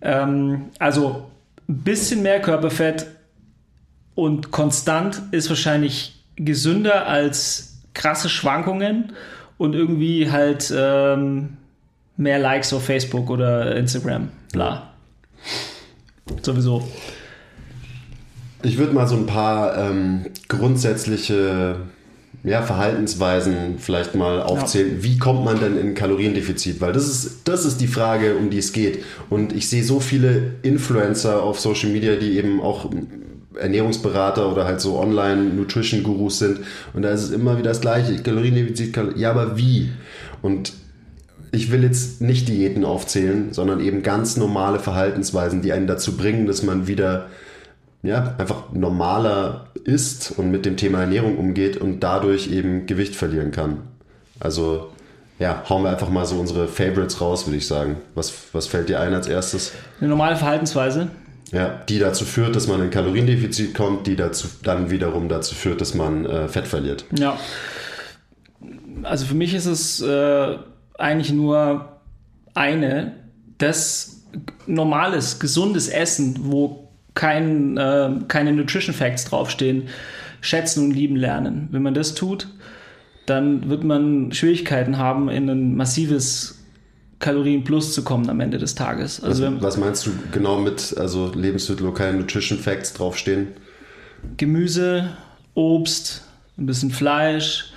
Ähm, 0.00 0.66
also 0.78 1.30
ein 1.68 1.78
bisschen 1.78 2.22
mehr 2.22 2.40
Körperfett 2.40 3.06
und 4.14 4.50
konstant 4.50 5.22
ist 5.32 5.48
wahrscheinlich 5.48 6.24
gesünder 6.36 7.06
als 7.06 7.82
krasse 7.94 8.28
Schwankungen 8.28 9.12
und 9.58 9.74
irgendwie 9.74 10.30
halt 10.30 10.72
ähm, 10.76 11.56
mehr 12.16 12.38
Likes 12.38 12.72
auf 12.72 12.84
Facebook 12.84 13.30
oder 13.30 13.76
Instagram. 13.76 14.28
Bla. 14.52 14.94
Sowieso. 16.42 16.86
Ich 18.62 18.78
würde 18.78 18.94
mal 18.94 19.06
so 19.06 19.16
ein 19.16 19.26
paar 19.26 19.76
ähm, 19.76 20.26
grundsätzliche 20.48 21.76
ja, 22.44 22.62
Verhaltensweisen 22.62 23.78
vielleicht 23.78 24.14
mal 24.14 24.42
aufzählen. 24.42 24.96
Ja. 24.96 25.02
Wie 25.02 25.18
kommt 25.18 25.44
man 25.44 25.60
denn 25.60 25.78
in 25.78 25.94
Kaloriendefizit? 25.94 26.80
Weil 26.80 26.92
das 26.92 27.08
ist, 27.08 27.48
das 27.48 27.64
ist 27.64 27.80
die 27.80 27.86
Frage, 27.86 28.36
um 28.36 28.50
die 28.50 28.58
es 28.58 28.72
geht. 28.72 29.02
Und 29.30 29.54
ich 29.54 29.68
sehe 29.68 29.82
so 29.82 30.00
viele 30.00 30.52
Influencer 30.62 31.42
auf 31.42 31.58
Social 31.58 31.90
Media, 31.90 32.16
die 32.16 32.36
eben 32.36 32.60
auch 32.60 32.90
Ernährungsberater 33.58 34.50
oder 34.50 34.64
halt 34.64 34.80
so 34.80 34.98
Online-Nutrition-Gurus 34.98 36.38
sind. 36.38 36.60
Und 36.92 37.02
da 37.02 37.10
ist 37.10 37.22
es 37.22 37.30
immer 37.30 37.58
wieder 37.58 37.70
das 37.70 37.80
Gleiche. 37.80 38.16
Kaloriendefizit, 38.22 38.92
Kal 38.92 39.12
ja, 39.16 39.30
aber 39.30 39.56
wie? 39.56 39.90
Und 40.42 40.72
ich 41.52 41.70
will 41.70 41.82
jetzt 41.82 42.20
nicht 42.20 42.48
Diäten 42.48 42.84
aufzählen, 42.84 43.52
sondern 43.52 43.80
eben 43.80 44.02
ganz 44.02 44.36
normale 44.36 44.78
Verhaltensweisen, 44.78 45.62
die 45.62 45.72
einen 45.72 45.86
dazu 45.86 46.16
bringen, 46.16 46.46
dass 46.46 46.62
man 46.62 46.86
wieder 46.86 47.26
ja, 48.02 48.34
einfach 48.38 48.72
normaler 48.72 49.68
isst 49.84 50.34
und 50.36 50.50
mit 50.50 50.66
dem 50.66 50.76
Thema 50.76 51.00
Ernährung 51.00 51.38
umgeht 51.38 51.76
und 51.76 52.00
dadurch 52.00 52.50
eben 52.50 52.86
Gewicht 52.86 53.16
verlieren 53.16 53.50
kann. 53.50 53.78
Also 54.40 54.90
ja, 55.38 55.64
hauen 55.68 55.82
wir 55.82 55.90
einfach 55.90 56.10
mal 56.10 56.26
so 56.26 56.38
unsere 56.38 56.68
Favorites 56.68 57.20
raus, 57.20 57.46
würde 57.46 57.56
ich 57.56 57.66
sagen. 57.66 57.96
Was, 58.14 58.32
was 58.52 58.66
fällt 58.66 58.88
dir 58.88 59.00
ein 59.00 59.14
als 59.14 59.26
erstes? 59.26 59.72
Eine 60.00 60.10
normale 60.10 60.36
Verhaltensweise. 60.36 61.08
Ja, 61.52 61.82
die 61.88 61.98
dazu 61.98 62.24
führt, 62.24 62.56
dass 62.56 62.66
man 62.66 62.82
in 62.82 62.90
Kaloriendefizit 62.90 63.74
kommt, 63.74 64.06
die 64.06 64.16
dazu, 64.16 64.48
dann 64.62 64.90
wiederum 64.90 65.28
dazu 65.28 65.54
führt, 65.54 65.80
dass 65.80 65.94
man 65.94 66.24
äh, 66.26 66.48
Fett 66.48 66.66
verliert. 66.66 67.04
Ja. 67.18 67.38
Also 69.02 69.26
für 69.26 69.34
mich 69.34 69.54
ist 69.54 69.66
es 69.66 70.00
äh, 70.00 70.56
eigentlich 70.98 71.32
nur 71.32 72.00
eine, 72.54 73.12
das 73.58 74.22
normales, 74.66 75.38
gesundes 75.38 75.88
Essen, 75.88 76.38
wo 76.40 76.88
kein, 77.14 77.76
äh, 77.76 78.10
keine 78.28 78.52
Nutrition 78.52 78.94
Facts 78.94 79.26
draufstehen, 79.26 79.88
schätzen 80.40 80.84
und 80.84 80.90
lieben 80.92 81.16
lernen. 81.16 81.68
Wenn 81.70 81.82
man 81.82 81.94
das 81.94 82.14
tut, 82.14 82.48
dann 83.26 83.68
wird 83.70 83.84
man 83.84 84.32
Schwierigkeiten 84.32 84.98
haben, 84.98 85.28
in 85.28 85.48
ein 85.48 85.76
massives 85.76 86.63
Kalorien 87.18 87.64
plus 87.64 87.94
zu 87.94 88.02
kommen 88.02 88.28
am 88.28 88.40
Ende 88.40 88.58
des 88.58 88.74
Tages. 88.74 89.22
Also, 89.22 89.44
was, 89.44 89.62
was 89.62 89.76
meinst 89.78 90.06
du 90.06 90.10
genau 90.32 90.58
mit 90.58 90.94
also 90.98 91.32
Lebensmittel, 91.34 91.92
keine 91.92 92.18
Nutrition 92.18 92.58
Facts 92.58 92.92
draufstehen? 92.92 93.48
Gemüse, 94.36 95.10
Obst, 95.54 96.22
ein 96.58 96.66
bisschen 96.66 96.90
Fleisch, 96.90 97.72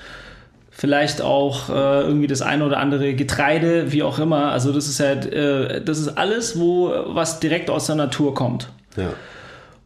vielleicht 0.70 1.22
auch 1.22 1.70
äh, 1.70 2.02
irgendwie 2.02 2.28
das 2.28 2.42
eine 2.42 2.66
oder 2.66 2.78
andere 2.78 3.14
Getreide, 3.16 3.92
wie 3.92 4.04
auch 4.04 4.20
immer. 4.20 4.52
Also 4.52 4.72
das 4.72 4.88
ist 4.88 5.00
halt, 5.00 5.26
äh, 5.32 5.84
das 5.84 6.00
ist 6.00 6.10
alles, 6.18 6.60
wo 6.60 6.92
was 7.08 7.40
direkt 7.40 7.70
aus 7.70 7.88
der 7.88 7.96
Natur 7.96 8.34
kommt. 8.34 8.70
Ja. 8.96 9.14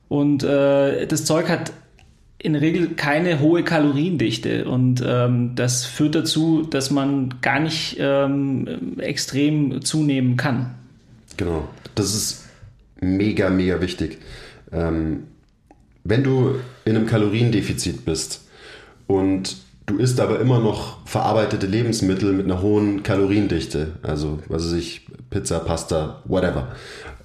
Und 0.10 0.44
äh, 0.44 1.06
das 1.08 1.26
Zeug 1.26 1.48
hat 1.48 1.72
in 2.44 2.54
der 2.54 2.62
Regel 2.62 2.96
keine 2.96 3.40
hohe 3.40 3.64
Kaloriendichte 3.64 4.66
und 4.66 5.04
ähm, 5.06 5.52
das 5.56 5.86
führt 5.86 6.16
dazu, 6.16 6.64
dass 6.64 6.90
man 6.90 7.36
gar 7.42 7.60
nicht 7.60 7.98
ähm, 8.00 8.98
extrem 9.00 9.82
zunehmen 9.84 10.38
kann. 10.38 10.72
Genau, 11.38 11.68
das 11.94 12.16
ist 12.16 12.46
mega, 13.00 13.50
mega 13.50 13.80
wichtig. 13.80 14.18
Ähm, 14.72 15.24
wenn 16.04 16.24
du 16.24 16.56
in 16.84 16.96
einem 16.96 17.06
Kaloriendefizit 17.06 18.06
bist 18.06 18.48
und 19.06 19.58
du 19.86 19.98
isst 19.98 20.20
aber 20.20 20.40
immer 20.40 20.60
noch 20.60 21.06
verarbeitete 21.06 21.68
Lebensmittel 21.68 22.34
mit 22.34 22.46
einer 22.46 22.62
hohen 22.62 23.04
Kaloriendichte, 23.04 23.94
also 24.02 24.40
was 24.48 24.66
weiß 24.66 24.74
ich, 24.74 25.06
Pizza, 25.30 25.60
Pasta, 25.60 26.22
whatever, 26.26 26.76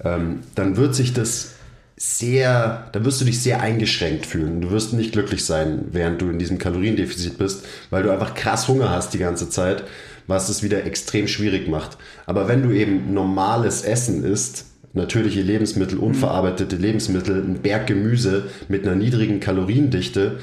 ähm, 0.05 0.41
dann 0.55 0.77
wird 0.77 0.95
sich 0.95 1.15
das 1.15 1.56
sehr, 1.97 2.89
da 2.93 3.05
wirst 3.05 3.21
du 3.21 3.25
dich 3.25 3.41
sehr 3.41 3.61
eingeschränkt 3.61 4.27
fühlen. 4.27 4.61
Du 4.61 4.71
wirst 4.71 4.93
nicht 4.93 5.13
glücklich 5.13 5.45
sein, 5.45 5.87
während 5.93 6.21
du 6.21 6.29
in 6.29 6.39
diesem 6.39 6.59
Kaloriendefizit 6.59 7.39
bist, 7.39 7.65
weil 7.91 8.03
du 8.03 8.11
einfach 8.11 8.35
krass 8.35 8.69
Hunger 8.69 8.91
hast 8.91 9.15
die 9.15 9.19
ganze 9.19 9.49
Zeit, 9.49 9.85
was 10.27 10.49
es 10.51 10.63
wieder 10.63 10.85
extrem 10.85 11.27
schwierig 11.27 11.69
macht. 11.69 11.97
Aber 12.27 12.49
wenn 12.49 12.63
du 12.63 12.71
eben 12.71 13.15
normales 13.15 13.83
Essen 13.83 14.25
isst, 14.25 14.67
natürliche 14.93 15.41
Lebensmittel, 15.41 15.99
unverarbeitete 15.99 16.77
Lebensmittel, 16.77 17.43
ein 17.43 17.63
Berg 17.63 17.87
Gemüse 17.87 18.45
mit 18.69 18.87
einer 18.87 18.97
niedrigen 18.97 19.41
Kaloriendichte, 19.41 20.39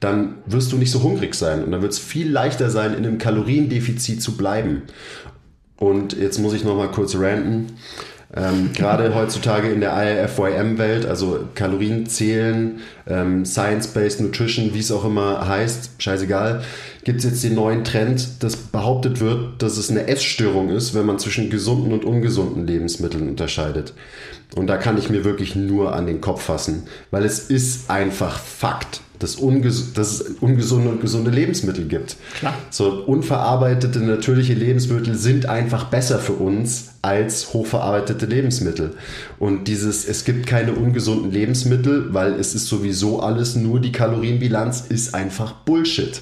dann 0.00 0.36
wirst 0.46 0.72
du 0.72 0.76
nicht 0.76 0.90
so 0.90 1.02
hungrig 1.02 1.34
sein 1.34 1.64
und 1.64 1.72
dann 1.72 1.82
wird 1.82 1.92
es 1.92 1.98
viel 1.98 2.30
leichter 2.30 2.70
sein, 2.70 2.92
in 2.92 3.06
einem 3.06 3.18
Kaloriendefizit 3.18 4.22
zu 4.22 4.36
bleiben. 4.36 4.82
Und 5.76 6.14
jetzt 6.14 6.38
muss 6.38 6.54
ich 6.54 6.64
noch 6.64 6.76
mal 6.76 6.90
kurz 6.90 7.14
ranten. 7.16 7.72
Ähm, 8.36 8.70
Gerade 8.72 9.14
heutzutage 9.14 9.70
in 9.70 9.80
der 9.80 9.92
IFYM-Welt, 10.24 11.06
also 11.06 11.48
Kalorien 11.54 12.06
zählen, 12.06 12.80
ähm, 13.06 13.44
Science-Based 13.44 14.20
Nutrition, 14.20 14.74
wie 14.74 14.80
es 14.80 14.90
auch 14.90 15.04
immer 15.04 15.46
heißt, 15.46 15.92
scheißegal, 15.98 16.62
gibt 17.04 17.18
es 17.18 17.24
jetzt 17.24 17.44
den 17.44 17.54
neuen 17.54 17.84
Trend, 17.84 18.42
dass 18.42 18.56
behauptet 18.56 19.20
wird, 19.20 19.62
dass 19.62 19.76
es 19.76 19.88
eine 19.88 20.08
Essstörung 20.08 20.70
ist, 20.70 20.94
wenn 20.94 21.06
man 21.06 21.20
zwischen 21.20 21.48
gesunden 21.48 21.92
und 21.92 22.04
ungesunden 22.04 22.66
Lebensmitteln 22.66 23.28
unterscheidet. 23.28 23.94
Und 24.56 24.66
da 24.66 24.78
kann 24.78 24.98
ich 24.98 25.10
mir 25.10 25.24
wirklich 25.24 25.54
nur 25.54 25.94
an 25.94 26.06
den 26.06 26.20
Kopf 26.20 26.42
fassen, 26.42 26.84
weil 27.12 27.24
es 27.24 27.38
ist 27.38 27.88
einfach 27.88 28.38
Fakt 28.38 29.00
dass, 29.24 29.36
unges 29.36 29.94
dass 29.94 30.20
es 30.20 30.26
ungesunde 30.42 30.90
und 30.90 31.00
gesunde 31.00 31.30
Lebensmittel 31.30 31.86
gibt. 31.86 32.16
Klar. 32.38 32.54
So 32.68 33.04
unverarbeitete 33.06 34.00
natürliche 34.00 34.52
Lebensmittel 34.52 35.14
sind 35.14 35.46
einfach 35.46 35.84
besser 35.84 36.18
für 36.18 36.34
uns 36.34 36.96
als 37.00 37.54
hochverarbeitete 37.54 38.26
Lebensmittel. 38.26 38.90
Und 39.38 39.66
dieses, 39.66 40.06
es 40.06 40.26
gibt 40.26 40.46
keine 40.46 40.74
ungesunden 40.74 41.30
Lebensmittel, 41.30 42.12
weil 42.12 42.34
es 42.34 42.54
ist 42.54 42.66
sowieso 42.66 43.20
alles 43.20 43.56
nur 43.56 43.80
die 43.80 43.92
Kalorienbilanz, 43.92 44.82
ist 44.90 45.14
einfach 45.14 45.52
Bullshit. 45.52 46.20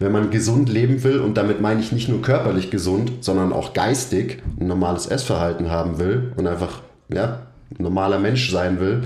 Wenn 0.00 0.10
man 0.10 0.30
gesund 0.30 0.68
leben 0.68 1.04
will, 1.04 1.20
und 1.20 1.36
damit 1.36 1.60
meine 1.60 1.80
ich 1.80 1.92
nicht 1.92 2.08
nur 2.08 2.22
körperlich 2.22 2.70
gesund, 2.70 3.12
sondern 3.20 3.52
auch 3.52 3.72
geistig 3.72 4.42
ein 4.58 4.66
normales 4.66 5.06
Essverhalten 5.06 5.70
haben 5.70 6.00
will 6.00 6.32
und 6.36 6.48
einfach 6.48 6.80
ja, 7.08 7.42
ein 7.78 7.84
normaler 7.84 8.18
Mensch 8.18 8.50
sein 8.50 8.80
will, 8.80 9.04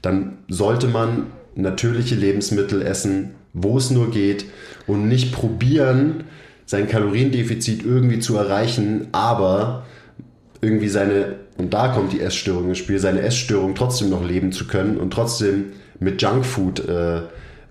dann 0.00 0.38
sollte 0.48 0.88
man 0.88 1.26
natürliche 1.54 2.14
Lebensmittel 2.14 2.82
essen, 2.82 3.32
wo 3.52 3.76
es 3.76 3.90
nur 3.90 4.10
geht 4.10 4.46
und 4.86 5.08
nicht 5.08 5.32
probieren, 5.32 6.24
sein 6.66 6.88
Kaloriendefizit 6.88 7.84
irgendwie 7.84 8.18
zu 8.18 8.36
erreichen, 8.36 9.08
aber 9.12 9.84
irgendwie 10.60 10.88
seine, 10.88 11.36
und 11.58 11.74
da 11.74 11.88
kommt 11.88 12.12
die 12.12 12.20
Essstörung 12.20 12.68
ins 12.68 12.78
Spiel, 12.78 12.98
seine 12.98 13.20
Essstörung 13.20 13.74
trotzdem 13.74 14.10
noch 14.10 14.26
leben 14.26 14.52
zu 14.52 14.66
können 14.66 14.96
und 14.96 15.12
trotzdem 15.12 15.72
mit 15.98 16.22
Junkfood 16.22 16.88
äh, 16.88 17.22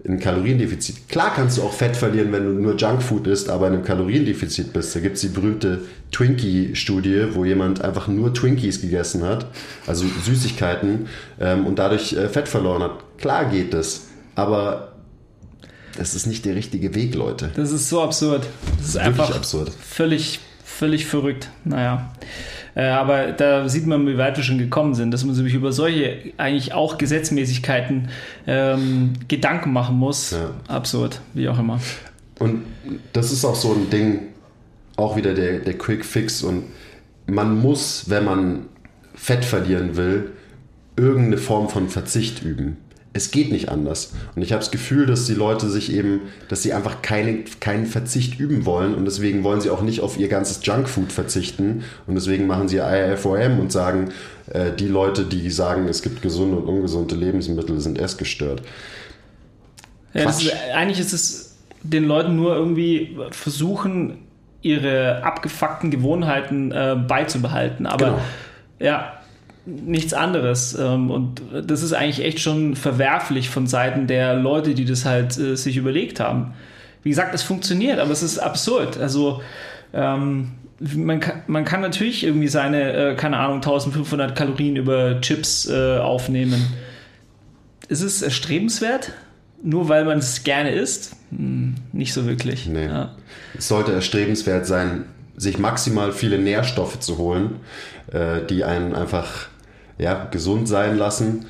ein 0.07 0.19
Kaloriendefizit. 0.19 1.09
Klar 1.09 1.31
kannst 1.35 1.57
du 1.57 1.63
auch 1.63 1.73
Fett 1.73 1.95
verlieren, 1.95 2.31
wenn 2.31 2.45
du 2.45 2.51
nur 2.53 2.75
Junkfood 2.75 3.27
isst, 3.27 3.49
aber 3.49 3.67
in 3.67 3.73
einem 3.73 3.83
Kaloriendefizit 3.83 4.73
bist. 4.73 4.95
Da 4.95 4.99
gibt 4.99 5.15
es 5.15 5.21
die 5.21 5.27
berühmte 5.27 5.81
Twinkie-Studie, 6.11 7.27
wo 7.33 7.45
jemand 7.45 7.83
einfach 7.83 8.07
nur 8.07 8.33
Twinkies 8.33 8.81
gegessen 8.81 9.23
hat, 9.23 9.45
also 9.87 10.05
Süßigkeiten, 10.23 11.07
ähm, 11.39 11.65
und 11.65 11.77
dadurch 11.79 12.13
äh, 12.13 12.29
Fett 12.29 12.47
verloren 12.47 12.83
hat. 12.83 13.03
Klar 13.21 13.45
geht 13.45 13.73
das, 13.73 14.07
aber 14.35 14.93
das 15.95 16.15
ist 16.15 16.25
nicht 16.25 16.43
der 16.45 16.55
richtige 16.55 16.95
Weg, 16.95 17.13
Leute. 17.13 17.51
Das 17.55 17.71
ist 17.71 17.87
so 17.89 18.01
absurd. 18.01 18.47
Das 18.61 18.71
ist, 18.71 18.79
das 18.79 18.87
ist 18.89 18.97
einfach 18.97 19.35
absurd. 19.35 19.69
völlig, 19.69 20.39
völlig 20.63 21.05
verrückt. 21.05 21.49
Naja. 21.63 22.11
Äh, 22.73 22.85
aber 22.85 23.33
da 23.33 23.67
sieht 23.69 23.85
man, 23.85 24.07
wie 24.07 24.17
weit 24.17 24.37
wir 24.37 24.43
schon 24.43 24.57
gekommen 24.57 24.95
sind, 24.95 25.11
dass 25.11 25.23
man 25.23 25.35
sich 25.35 25.53
über 25.53 25.71
solche 25.71 26.33
eigentlich 26.37 26.73
auch 26.73 26.97
Gesetzmäßigkeiten 26.97 28.09
ähm, 28.47 29.13
Gedanken 29.27 29.71
machen 29.73 29.97
muss. 29.97 30.31
Ja. 30.31 30.51
Absurd, 30.67 31.21
wie 31.33 31.47
auch 31.47 31.59
immer. 31.59 31.79
Und 32.39 32.63
das 33.13 33.31
ist 33.31 33.45
auch 33.45 33.55
so 33.55 33.73
ein 33.73 33.89
Ding, 33.91 34.21
auch 34.95 35.15
wieder 35.15 35.35
der, 35.35 35.59
der 35.59 35.77
Quick 35.77 36.05
Fix. 36.05 36.41
Und 36.41 36.63
man 37.27 37.59
muss, 37.59 38.09
wenn 38.09 38.25
man 38.25 38.65
Fett 39.13 39.45
verlieren 39.45 39.97
will, 39.97 40.31
irgendeine 40.95 41.37
Form 41.37 41.69
von 41.69 41.89
Verzicht 41.89 42.41
üben 42.41 42.77
es 43.13 43.31
geht 43.31 43.51
nicht 43.51 43.69
anders. 43.69 44.13
Und 44.35 44.41
ich 44.41 44.53
habe 44.53 44.61
das 44.61 44.71
Gefühl, 44.71 45.05
dass 45.05 45.25
die 45.25 45.33
Leute 45.33 45.69
sich 45.69 45.93
eben, 45.93 46.21
dass 46.47 46.63
sie 46.63 46.73
einfach 46.73 47.01
keine, 47.01 47.43
keinen 47.59 47.85
Verzicht 47.85 48.39
üben 48.39 48.65
wollen 48.65 48.95
und 48.95 49.05
deswegen 49.05 49.43
wollen 49.43 49.59
sie 49.59 49.69
auch 49.69 49.81
nicht 49.81 49.99
auf 49.99 50.17
ihr 50.17 50.29
ganzes 50.29 50.65
Junkfood 50.65 51.11
verzichten 51.11 51.83
und 52.07 52.15
deswegen 52.15 52.47
machen 52.47 52.69
sie 52.69 52.77
IFOM 52.77 53.59
und 53.59 53.71
sagen, 53.71 54.11
äh, 54.51 54.71
die 54.71 54.87
Leute, 54.87 55.25
die 55.25 55.49
sagen, 55.49 55.87
es 55.87 56.01
gibt 56.01 56.21
gesunde 56.21 56.57
und 56.57 56.67
ungesunde 56.67 57.15
Lebensmittel, 57.15 57.79
sind 57.81 57.99
essgestört. 57.99 58.61
Ja, 60.13 60.29
ist, 60.29 60.53
eigentlich 60.73 60.99
ist 60.99 61.13
es 61.13 61.57
den 61.83 62.05
Leuten 62.05 62.35
nur 62.35 62.55
irgendwie 62.55 63.17
versuchen, 63.31 64.19
ihre 64.61 65.23
abgefuckten 65.23 65.89
Gewohnheiten 65.91 66.71
äh, 66.71 66.95
beizubehalten. 67.07 67.85
Aber 67.87 68.05
Genau. 68.05 68.21
ja, 68.79 69.20
nichts 69.65 70.13
anderes. 70.13 70.77
Ähm, 70.79 71.11
und 71.11 71.41
das 71.65 71.83
ist 71.83 71.93
eigentlich 71.93 72.25
echt 72.25 72.39
schon 72.39 72.75
verwerflich 72.75 73.49
von 73.49 73.67
Seiten 73.67 74.07
der 74.07 74.35
Leute, 74.35 74.73
die 74.73 74.85
das 74.85 75.05
halt 75.05 75.37
äh, 75.37 75.55
sich 75.55 75.77
überlegt 75.77 76.19
haben. 76.19 76.53
Wie 77.03 77.09
gesagt, 77.09 77.33
es 77.33 77.43
funktioniert, 77.43 77.99
aber 77.99 78.11
es 78.11 78.23
ist 78.23 78.39
absurd. 78.39 78.97
Also 78.97 79.41
ähm, 79.93 80.51
man, 80.79 81.19
kann, 81.19 81.43
man 81.47 81.65
kann 81.65 81.81
natürlich 81.81 82.23
irgendwie 82.23 82.47
seine, 82.47 83.11
äh, 83.11 83.15
keine 83.15 83.37
Ahnung, 83.37 83.57
1500 83.57 84.35
Kalorien 84.35 84.75
über 84.75 85.19
Chips 85.21 85.69
äh, 85.69 85.97
aufnehmen. 85.97 86.73
Ist 87.87 88.01
es 88.01 88.21
erstrebenswert? 88.21 89.11
Nur 89.63 89.89
weil 89.89 90.05
man 90.05 90.17
es 90.17 90.43
gerne 90.43 90.71
isst? 90.71 91.15
Hm, 91.29 91.75
nicht 91.91 92.13
so 92.13 92.25
wirklich. 92.25 92.65
Nee. 92.67 92.85
Ja. 92.85 93.15
Es 93.55 93.67
sollte 93.67 93.91
erstrebenswert 93.93 94.65
sein, 94.65 95.05
sich 95.37 95.59
maximal 95.59 96.11
viele 96.11 96.39
Nährstoffe 96.39 96.99
zu 96.99 97.17
holen, 97.17 97.57
äh, 98.11 98.41
die 98.47 98.63
einen 98.63 98.95
einfach 98.95 99.47
ja, 100.01 100.27
gesund 100.31 100.67
sein 100.67 100.97
lassen, 100.97 101.45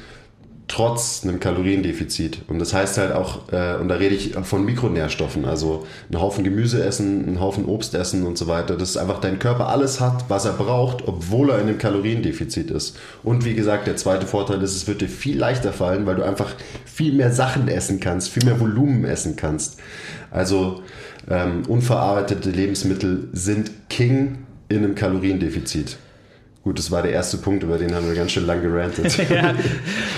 trotz 0.67 1.21
einem 1.23 1.39
Kaloriendefizit. 1.39 2.39
Und 2.47 2.59
das 2.59 2.73
heißt 2.73 2.97
halt 2.97 3.13
auch, 3.13 3.51
äh, 3.51 3.75
und 3.75 3.87
da 3.87 3.95
rede 3.95 4.15
ich 4.15 4.35
von 4.43 4.63
Mikronährstoffen, 4.65 5.45
also 5.45 5.85
einen 6.09 6.21
Haufen 6.21 6.43
Gemüse 6.43 6.83
essen, 6.83 7.27
einen 7.27 7.39
Haufen 7.39 7.65
Obst 7.65 7.93
essen 7.93 8.25
und 8.25 8.37
so 8.37 8.47
weiter, 8.47 8.77
dass 8.77 8.97
einfach 8.97 9.19
dein 9.19 9.39
Körper 9.39 9.67
alles 9.67 9.99
hat, 9.99 10.29
was 10.29 10.45
er 10.45 10.53
braucht, 10.53 11.07
obwohl 11.07 11.49
er 11.49 11.59
in 11.59 11.67
einem 11.67 11.77
Kaloriendefizit 11.77 12.71
ist. 12.71 12.97
Und 13.23 13.43
wie 13.45 13.53
gesagt, 13.53 13.87
der 13.87 13.97
zweite 13.97 14.25
Vorteil 14.25 14.61
ist, 14.61 14.75
es 14.75 14.87
wird 14.87 15.01
dir 15.01 15.09
viel 15.09 15.37
leichter 15.37 15.73
fallen, 15.73 16.05
weil 16.05 16.15
du 16.15 16.23
einfach 16.23 16.53
viel 16.85 17.13
mehr 17.13 17.31
Sachen 17.31 17.67
essen 17.67 17.99
kannst, 17.99 18.29
viel 18.29 18.45
mehr 18.45 18.59
Volumen 18.59 19.05
essen 19.05 19.35
kannst. 19.35 19.79
Also 20.29 20.83
ähm, 21.29 21.63
unverarbeitete 21.67 22.49
Lebensmittel 22.49 23.29
sind 23.33 23.71
King 23.89 24.39
in 24.69 24.79
einem 24.79 24.95
Kaloriendefizit. 24.95 25.97
Gut, 26.63 26.77
das 26.77 26.91
war 26.91 27.01
der 27.01 27.11
erste 27.11 27.37
Punkt, 27.37 27.63
über 27.63 27.77
den 27.79 27.95
haben 27.95 28.07
wir 28.07 28.13
ganz 28.15 28.31
schön 28.31 28.45
lang 28.45 28.61
gerantet. 28.61 29.17
ja. 29.29 29.53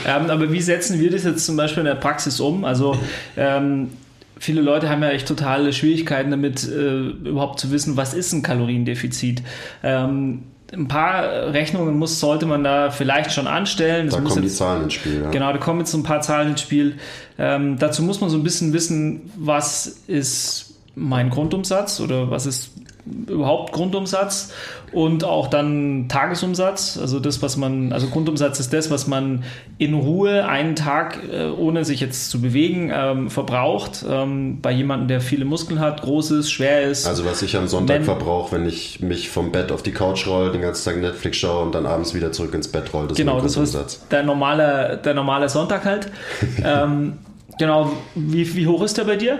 ähm, 0.05 0.29
aber 0.29 0.51
wie 0.51 0.61
setzen 0.61 0.99
wir 0.99 1.09
das 1.09 1.23
jetzt 1.23 1.45
zum 1.45 1.55
Beispiel 1.55 1.79
in 1.81 1.85
der 1.85 1.95
Praxis 1.95 2.39
um? 2.41 2.65
Also 2.65 2.97
ähm, 3.37 3.91
viele 4.37 4.61
Leute 4.61 4.89
haben 4.89 5.01
ja 5.03 5.09
echt 5.11 5.27
totale 5.27 5.71
Schwierigkeiten 5.71 6.31
damit, 6.31 6.67
äh, 6.67 6.99
überhaupt 7.11 7.59
zu 7.61 7.71
wissen, 7.71 7.95
was 7.95 8.13
ist 8.13 8.33
ein 8.33 8.41
Kaloriendefizit. 8.41 9.41
Ähm, 9.83 10.43
ein 10.73 10.87
paar 10.87 11.53
Rechnungen 11.53 11.97
muss, 11.97 12.19
sollte 12.19 12.45
man 12.45 12.63
da 12.63 12.89
vielleicht 12.91 13.31
schon 13.31 13.47
anstellen. 13.47 14.07
Das 14.07 14.15
Da 14.15 14.21
kommen 14.21 14.41
die 14.41 14.47
jetzt- 14.47 14.57
Zahlen 14.57 14.83
ins 14.83 14.93
Spiel. 14.93 15.21
Ja. 15.23 15.29
Genau, 15.29 15.51
da 15.53 15.59
kommen 15.59 15.79
jetzt 15.79 15.91
so 15.91 15.97
ein 15.97 16.03
paar 16.03 16.21
Zahlen 16.21 16.49
ins 16.49 16.61
Spiel. 16.61 16.95
Ähm, 17.37 17.77
dazu 17.79 18.01
muss 18.03 18.19
man 18.21 18.29
so 18.29 18.37
ein 18.37 18.43
bisschen 18.43 18.73
wissen, 18.73 19.31
was 19.37 19.85
ist 20.07 20.73
mein 20.95 21.29
Grundumsatz 21.29 21.99
oder 22.01 22.29
was 22.31 22.45
ist 22.45 22.71
überhaupt 23.05 23.73
Grundumsatz 23.73 24.53
und 24.93 25.23
auch 25.25 25.47
dann 25.47 26.05
Tagesumsatz. 26.07 26.97
Also 27.01 27.19
das, 27.19 27.41
was 27.41 27.57
man, 27.57 27.91
also 27.91 28.07
Grundumsatz 28.07 28.59
ist 28.59 28.71
das, 28.71 28.89
was 28.91 29.07
man 29.07 29.43
in 29.77 29.93
Ruhe 29.93 30.45
einen 30.47 30.75
Tag, 30.75 31.19
äh, 31.31 31.47
ohne 31.49 31.83
sich 31.83 31.99
jetzt 31.99 32.29
zu 32.29 32.39
bewegen, 32.41 32.91
ähm, 32.93 33.29
verbraucht. 33.29 34.05
Ähm, 34.09 34.59
bei 34.61 34.71
jemandem, 34.71 35.07
der 35.09 35.19
viele 35.21 35.43
Muskeln 35.45 35.79
hat, 35.79 36.01
groß 36.01 36.31
ist, 36.31 36.51
schwer 36.51 36.83
ist. 36.83 37.05
Also 37.05 37.25
was 37.25 37.41
ich 37.41 37.57
am 37.57 37.67
Sonntag 37.67 37.97
Wenn- 37.97 38.03
verbrauche, 38.05 38.55
wenn 38.55 38.65
ich 38.67 39.01
mich 39.01 39.29
vom 39.29 39.51
Bett 39.51 39.71
auf 39.71 39.83
die 39.83 39.91
Couch 39.91 40.25
roll, 40.27 40.51
den 40.51 40.61
ganzen 40.61 40.85
Tag 40.85 41.01
Netflix 41.01 41.37
schaue 41.37 41.63
und 41.63 41.75
dann 41.75 41.85
abends 41.85 42.13
wieder 42.13 42.31
zurück 42.31 42.53
ins 42.53 42.67
Bett 42.69 42.93
roll, 42.93 43.07
das 43.07 43.17
Genau, 43.17 43.37
ist 43.37 43.43
das 43.45 43.53
Grundumsatz. 43.55 44.07
der 44.09 44.23
normale, 44.23 44.99
der 45.03 45.13
normale 45.13 45.49
Sonntag 45.49 45.83
halt. 45.85 46.09
ähm, 46.63 47.13
genau, 47.59 47.91
wie, 48.15 48.55
wie 48.55 48.67
hoch 48.67 48.81
ist 48.83 48.97
der 48.97 49.03
bei 49.03 49.15
dir? 49.17 49.39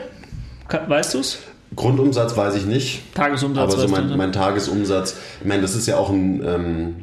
Weißt 0.87 1.13
du 1.13 1.19
es? 1.19 1.39
Grundumsatz 1.75 2.35
weiß 2.35 2.55
ich 2.55 2.65
nicht, 2.65 3.13
Tagesumsatz 3.15 3.73
aber 3.73 3.81
so 3.81 3.87
mein, 3.87 4.15
mein 4.17 4.31
Tagesumsatz, 4.31 5.17
ich 5.41 5.47
meine, 5.47 5.61
das 5.61 5.75
ist 5.75 5.87
ja 5.87 5.97
auch 5.97 6.09
ein, 6.09 6.43
ähm, 6.45 6.95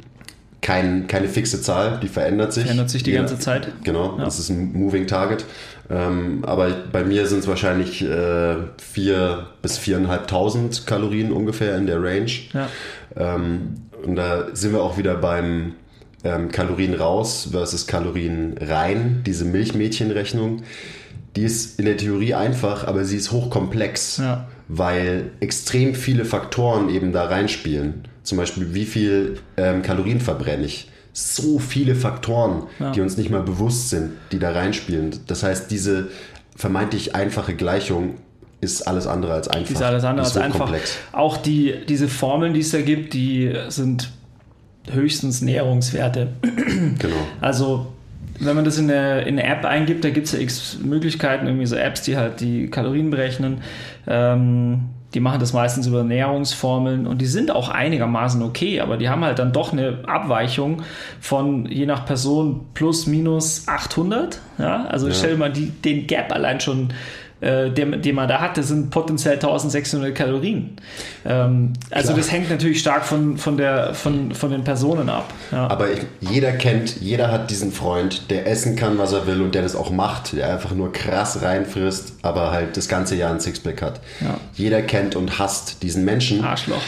kein, 0.62 1.06
keine 1.06 1.28
fixe 1.28 1.62
Zahl, 1.62 1.98
die 2.02 2.08
verändert 2.08 2.52
sich. 2.52 2.64
Verändert 2.64 2.90
sich 2.90 3.02
die 3.02 3.12
ganze 3.12 3.38
Zeit. 3.38 3.68
Genau, 3.84 4.16
Ja. 4.18 4.24
das 4.24 4.38
ist 4.38 4.50
ein 4.50 4.72
Moving 4.72 5.06
Target. 5.06 5.44
Ähm, 5.88 6.44
aber 6.44 6.70
bei 6.92 7.02
mir 7.02 7.26
sind 7.26 7.40
es 7.40 7.48
wahrscheinlich 7.48 8.02
äh, 8.02 8.56
vier 8.78 9.46
bis 9.62 9.78
viereinhalbtausend 9.78 10.86
Kalorien 10.86 11.32
ungefähr 11.32 11.76
in 11.76 11.86
der 11.86 12.02
Range. 12.02 12.30
Ja. 12.52 12.68
Ähm, 13.16 13.74
und 14.04 14.16
da 14.16 14.48
sind 14.52 14.72
wir 14.72 14.82
auch 14.82 14.98
wieder 14.98 15.16
beim 15.16 15.74
ähm, 16.22 16.50
Kalorien 16.50 16.94
raus 16.94 17.48
versus 17.50 17.86
Kalorien 17.86 18.54
rein, 18.60 19.22
diese 19.26 19.44
Milchmädchenrechnung. 19.44 20.62
Die 21.36 21.42
ist 21.42 21.78
in 21.78 21.84
der 21.86 21.96
Theorie 21.96 22.34
einfach, 22.34 22.86
aber 22.86 23.04
sie 23.04 23.16
ist 23.16 23.30
hochkomplex, 23.30 24.18
Ja. 24.18 24.48
weil 24.68 25.30
extrem 25.40 25.94
viele 25.94 26.24
Faktoren 26.24 26.88
eben 26.88 27.12
da 27.12 27.24
reinspielen. 27.26 28.08
Zum 28.22 28.36
Beispiel, 28.38 28.74
wie 28.74 28.84
viel 28.84 29.38
ähm, 29.56 29.82
Kalorien 29.82 30.20
verbrenne 30.20 30.64
ich? 30.66 30.88
So 31.12 31.58
viele 31.58 31.94
Faktoren, 31.94 32.64
Ja. 32.78 32.90
die 32.92 33.00
uns 33.00 33.16
nicht 33.16 33.30
mal 33.30 33.42
bewusst 33.42 33.90
sind, 33.90 34.10
die 34.32 34.38
da 34.38 34.50
reinspielen. 34.52 35.10
Das 35.26 35.42
heißt, 35.42 35.70
diese 35.70 36.08
vermeintlich 36.56 37.14
einfache 37.14 37.54
Gleichung 37.54 38.14
ist 38.60 38.86
alles 38.86 39.06
andere 39.06 39.32
als 39.32 39.48
einfach. 39.48 39.72
Ist 39.74 39.82
alles 39.82 40.04
andere 40.04 40.26
ist 40.26 40.36
als 40.36 40.44
einfach. 40.44 40.70
Auch 41.12 41.36
die, 41.38 41.74
diese 41.88 42.08
Formeln, 42.08 42.52
die 42.54 42.60
es 42.60 42.70
da 42.72 42.80
gibt, 42.82 43.14
die 43.14 43.52
sind 43.68 44.10
höchstens 44.90 45.40
Näherungswerte. 45.42 46.28
Genau. 46.98 47.16
Also, 47.40 47.86
wenn 48.40 48.56
man 48.56 48.64
das 48.64 48.78
in 48.78 48.90
eine, 48.90 49.22
in 49.22 49.38
eine 49.38 49.44
App 49.44 49.64
eingibt, 49.64 50.04
da 50.04 50.10
gibt 50.10 50.26
es 50.26 50.32
ja 50.32 50.38
x 50.38 50.78
Möglichkeiten, 50.82 51.46
irgendwie 51.46 51.66
so 51.66 51.76
Apps, 51.76 52.02
die 52.02 52.16
halt 52.16 52.40
die 52.40 52.68
Kalorien 52.68 53.10
berechnen. 53.10 53.62
Ähm, 54.06 54.80
die 55.14 55.20
machen 55.20 55.40
das 55.40 55.52
meistens 55.52 55.88
über 55.88 56.04
Näherungsformeln 56.04 57.06
und 57.06 57.20
die 57.20 57.26
sind 57.26 57.50
auch 57.50 57.68
einigermaßen 57.68 58.40
okay, 58.42 58.80
aber 58.80 58.96
die 58.96 59.08
haben 59.08 59.24
halt 59.24 59.40
dann 59.40 59.52
doch 59.52 59.72
eine 59.72 59.98
Abweichung 60.06 60.82
von 61.20 61.66
je 61.66 61.84
nach 61.84 62.06
Person 62.06 62.66
plus 62.74 63.06
minus 63.06 63.66
800. 63.66 64.40
Ja? 64.58 64.84
Also 64.84 65.08
Ja. 65.08 65.14
stell 65.14 65.32
dir 65.32 65.38
mal 65.38 65.52
die, 65.52 65.70
den 65.70 66.06
Gap 66.06 66.32
allein 66.32 66.60
schon, 66.60 66.92
äh, 67.40 67.70
den, 67.70 68.02
den 68.02 68.14
man 68.14 68.28
da 68.28 68.40
hat, 68.40 68.56
das 68.56 68.68
sind 68.68 68.90
potenziell 68.90 69.34
1600 69.34 70.14
Kalorien. 70.14 70.76
Ähm, 71.24 71.72
also 71.90 72.08
Klar. 72.08 72.18
das 72.18 72.32
hängt 72.32 72.50
natürlich 72.50 72.80
stark 72.80 73.04
von, 73.04 73.38
von, 73.38 73.56
der, 73.56 73.94
von, 73.94 74.34
von 74.34 74.50
den 74.50 74.62
Personen 74.62 75.08
ab. 75.08 75.32
Ja. 75.50 75.68
Aber 75.68 75.90
ich, 75.90 76.00
jeder 76.20 76.52
kennt, 76.52 77.00
jeder 77.00 77.30
hat 77.30 77.50
diesen 77.50 77.72
Freund, 77.72 78.30
der 78.30 78.46
essen 78.46 78.76
kann, 78.76 78.98
was 78.98 79.12
er 79.12 79.26
will 79.26 79.40
und 79.40 79.54
der 79.54 79.62
das 79.62 79.74
auch 79.74 79.90
macht, 79.90 80.34
der 80.34 80.52
einfach 80.52 80.72
nur 80.72 80.92
krass 80.92 81.42
reinfrisst, 81.42 82.14
aber 82.22 82.50
halt 82.50 82.76
das 82.76 82.88
ganze 82.88 83.16
Jahr 83.16 83.32
ein 83.32 83.40
Sixpack 83.40 83.82
hat. 83.82 84.00
Ja. 84.20 84.38
Jeder 84.54 84.82
kennt 84.82 85.16
und 85.16 85.38
hasst 85.38 85.82
diesen 85.82 86.04
Menschen. 86.04 86.44
Arschloch. 86.44 86.82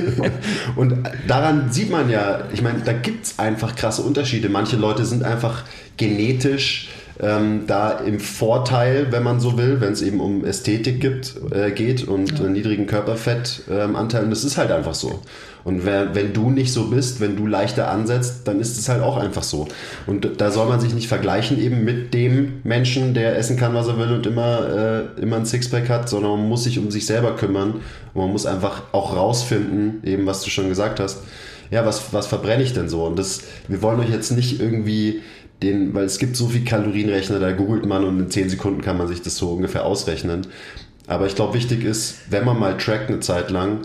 Und 0.76 0.94
daran 1.26 1.70
sieht 1.70 1.90
man 1.90 2.10
ja, 2.10 2.42
ich 2.52 2.62
meine, 2.62 2.80
da 2.80 2.92
gibt 2.92 3.26
es 3.26 3.38
einfach 3.38 3.74
krasse 3.74 4.02
Unterschiede. 4.02 4.48
Manche 4.48 4.76
Leute 4.76 5.04
sind 5.04 5.22
einfach 5.22 5.64
genetisch 5.96 6.88
ähm, 7.20 7.64
da 7.66 7.90
im 7.90 8.20
Vorteil, 8.20 9.08
wenn 9.10 9.22
man 9.22 9.40
so 9.40 9.58
will, 9.58 9.80
wenn 9.80 9.92
es 9.92 10.02
eben 10.02 10.20
um 10.20 10.44
Ästhetik 10.44 11.00
gibt, 11.00 11.34
äh, 11.52 11.70
geht 11.70 12.08
und 12.08 12.40
äh, 12.40 12.48
niedrigen 12.48 12.86
Körperfettanteil. 12.86 13.84
Ähm, 13.84 13.94
und 13.94 14.30
das 14.30 14.44
ist 14.44 14.56
halt 14.56 14.70
einfach 14.70 14.94
so. 14.94 15.20
Und 15.64 15.84
wer, 15.84 16.14
wenn 16.14 16.32
du 16.32 16.50
nicht 16.50 16.72
so 16.72 16.86
bist, 16.86 17.20
wenn 17.20 17.36
du 17.36 17.46
leichter 17.46 17.88
ansetzt, 17.90 18.48
dann 18.48 18.60
ist 18.60 18.78
es 18.78 18.88
halt 18.88 19.02
auch 19.02 19.16
einfach 19.16 19.42
so. 19.42 19.68
Und 20.06 20.40
da 20.40 20.50
soll 20.50 20.68
man 20.68 20.80
sich 20.80 20.92
nicht 20.94 21.06
vergleichen 21.06 21.60
eben 21.60 21.84
mit 21.84 22.14
dem 22.14 22.60
Menschen, 22.64 23.14
der 23.14 23.38
essen 23.38 23.56
kann, 23.56 23.74
was 23.74 23.86
er 23.86 23.98
will 23.98 24.12
und 24.12 24.26
immer, 24.26 25.06
äh, 25.16 25.20
immer 25.20 25.36
ein 25.36 25.46
Sixpack 25.46 25.88
hat, 25.88 26.08
sondern 26.08 26.32
man 26.32 26.48
muss 26.48 26.64
sich 26.64 26.78
um 26.78 26.90
sich 26.90 27.06
selber 27.06 27.36
kümmern. 27.36 27.74
Und 28.14 28.22
man 28.22 28.32
muss 28.32 28.46
einfach 28.46 28.82
auch 28.92 29.14
rausfinden, 29.16 30.02
eben 30.04 30.26
was 30.26 30.42
du 30.42 30.50
schon 30.50 30.68
gesagt 30.68 30.98
hast, 30.98 31.18
ja, 31.70 31.86
was, 31.86 32.12
was 32.12 32.26
verbrenne 32.26 32.62
ich 32.62 32.74
denn 32.74 32.90
so? 32.90 33.04
Und 33.04 33.18
das, 33.18 33.42
wir 33.66 33.80
wollen 33.80 33.98
euch 34.00 34.10
jetzt 34.10 34.30
nicht 34.30 34.60
irgendwie 34.60 35.22
den, 35.62 35.94
weil 35.94 36.04
es 36.04 36.18
gibt 36.18 36.36
so 36.36 36.48
viel 36.48 36.64
Kalorienrechner, 36.64 37.38
da 37.38 37.52
googelt 37.52 37.86
man 37.86 38.04
und 38.04 38.18
in 38.18 38.30
10 38.30 38.50
Sekunden 38.50 38.80
kann 38.80 38.98
man 38.98 39.08
sich 39.08 39.22
das 39.22 39.36
so 39.36 39.50
ungefähr 39.50 39.84
ausrechnen. 39.84 40.46
Aber 41.06 41.26
ich 41.26 41.34
glaube, 41.34 41.54
wichtig 41.54 41.84
ist, 41.84 42.30
wenn 42.30 42.44
man 42.44 42.58
mal 42.58 42.76
trackt 42.76 43.08
eine 43.08 43.20
Zeit 43.20 43.50
lang, 43.50 43.80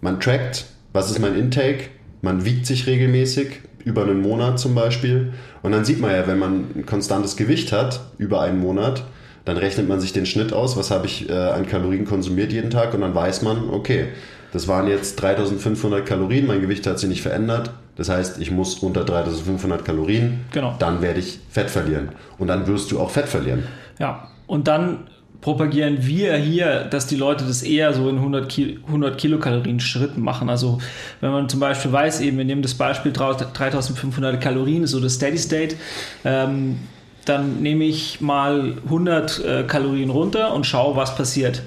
man 0.00 0.20
trackt, 0.20 0.66
was 0.92 1.10
ist 1.10 1.20
mein 1.20 1.36
Intake, 1.36 1.90
man 2.22 2.44
wiegt 2.44 2.66
sich 2.66 2.86
regelmäßig, 2.86 3.60
über 3.84 4.02
einen 4.02 4.20
Monat 4.20 4.58
zum 4.58 4.74
Beispiel. 4.74 5.32
Und 5.62 5.72
dann 5.72 5.84
sieht 5.84 6.00
man 6.00 6.10
ja, 6.10 6.26
wenn 6.26 6.38
man 6.38 6.66
ein 6.74 6.86
konstantes 6.86 7.36
Gewicht 7.36 7.72
hat, 7.72 8.00
über 8.18 8.40
einen 8.40 8.58
Monat, 8.58 9.04
dann 9.44 9.56
rechnet 9.56 9.88
man 9.88 10.00
sich 10.00 10.12
den 10.12 10.26
Schnitt 10.26 10.52
aus, 10.52 10.76
was 10.76 10.90
habe 10.90 11.06
ich 11.06 11.30
äh, 11.30 11.32
an 11.32 11.66
Kalorien 11.66 12.04
konsumiert 12.04 12.52
jeden 12.52 12.70
Tag 12.70 12.94
und 12.94 13.02
dann 13.02 13.14
weiß 13.14 13.42
man, 13.42 13.70
okay, 13.70 14.08
das 14.56 14.66
waren 14.68 14.88
jetzt 14.88 15.20
3500 15.22 16.04
Kalorien, 16.04 16.46
mein 16.46 16.60
Gewicht 16.60 16.86
hat 16.86 16.98
sich 16.98 17.08
nicht 17.08 17.22
verändert. 17.22 17.70
Das 17.96 18.08
heißt, 18.08 18.40
ich 18.40 18.50
muss 18.50 18.74
unter 18.78 19.04
3500 19.04 19.84
Kalorien, 19.84 20.40
Genau. 20.52 20.74
dann 20.78 21.00
werde 21.02 21.20
ich 21.20 21.38
Fett 21.50 21.70
verlieren. 21.70 22.08
Und 22.38 22.48
dann 22.48 22.66
wirst 22.66 22.90
du 22.90 22.98
auch 23.00 23.10
Fett 23.10 23.28
verlieren. 23.28 23.64
Ja, 23.98 24.28
und 24.46 24.66
dann 24.68 25.06
propagieren 25.40 25.98
wir 26.00 26.36
hier, 26.36 26.84
dass 26.84 27.06
die 27.06 27.16
Leute 27.16 27.44
das 27.44 27.62
eher 27.62 27.92
so 27.94 28.08
in 28.08 28.16
100, 28.16 28.48
Ki 28.48 28.78
100 28.86 29.16
Kilokalorien 29.18 29.78
Schritten 29.80 30.20
machen. 30.20 30.48
Also 30.50 30.78
wenn 31.20 31.30
man 31.30 31.48
zum 31.48 31.60
Beispiel 31.60 31.92
weiß, 31.92 32.20
eben 32.20 32.36
wir 32.38 32.44
nehmen 32.44 32.62
das 32.62 32.74
Beispiel 32.74 33.12
3500 33.12 34.40
Kalorien, 34.40 34.86
so 34.86 35.00
das 35.00 35.14
Steady 35.14 35.38
State. 35.38 35.76
Ähm, 36.24 36.78
dann 37.24 37.60
nehme 37.62 37.84
ich 37.84 38.20
mal 38.20 38.74
100 38.86 39.44
äh, 39.44 39.62
Kalorien 39.64 40.10
runter 40.10 40.54
und 40.54 40.64
schaue, 40.66 40.96
was 40.96 41.14
passiert. 41.16 41.62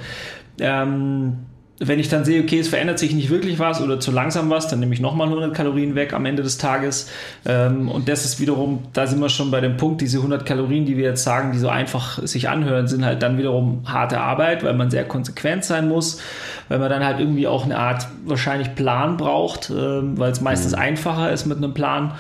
Ähm, 0.59 1.37
wenn 1.81 1.97
ich 1.97 2.09
dann 2.09 2.25
sehe, 2.25 2.43
okay, 2.43 2.59
es 2.59 2.67
verändert 2.67 2.99
sich 2.99 3.13
nicht 3.13 3.29
wirklich 3.29 3.57
was 3.57 3.81
oder 3.81 4.01
zu 4.01 4.11
langsam 4.11 4.49
was, 4.49 4.67
dann 4.67 4.81
nehme 4.81 4.93
ich 4.93 4.99
nochmal 4.99 5.27
100 5.27 5.53
Kalorien 5.53 5.95
weg 5.95 6.13
am 6.13 6.25
Ende 6.25 6.43
des 6.43 6.57
Tages. 6.57 7.09
Ähm, 7.45 7.89
und 7.89 8.09
das 8.09 8.25
ist 8.25 8.41
wiederum, 8.41 8.79
da 8.91 9.07
sind 9.07 9.21
wir 9.21 9.29
schon 9.29 9.49
bei 9.49 9.61
dem 9.61 9.77
Punkt, 9.77 10.01
diese 10.01 10.17
100 10.17 10.45
Kalorien, 10.45 10.85
die 10.85 10.97
wir 10.97 11.05
jetzt 11.05 11.23
sagen, 11.23 11.53
die 11.53 11.57
so 11.57 11.69
einfach 11.69 12.21
sich 12.21 12.49
anhören, 12.49 12.87
sind 12.87 13.05
halt 13.05 13.23
dann 13.23 13.37
wiederum 13.37 13.83
harte 13.85 14.19
Arbeit, 14.19 14.63
weil 14.63 14.73
man 14.73 14.91
sehr 14.91 15.05
konsequent 15.05 15.63
sein 15.63 15.87
muss, 15.87 16.19
weil 16.67 16.79
man 16.79 16.89
dann 16.89 17.05
halt 17.05 17.21
irgendwie 17.21 17.47
auch 17.47 17.63
eine 17.63 17.77
Art 17.77 18.07
wahrscheinlich 18.25 18.75
Plan 18.75 19.15
braucht, 19.15 19.69
ähm, 19.69 20.17
weil 20.17 20.33
es 20.33 20.41
meistens 20.41 20.73
mhm. 20.73 20.79
einfacher 20.79 21.31
ist 21.31 21.45
mit 21.45 21.57
einem 21.57 21.73
Plan. 21.73 22.13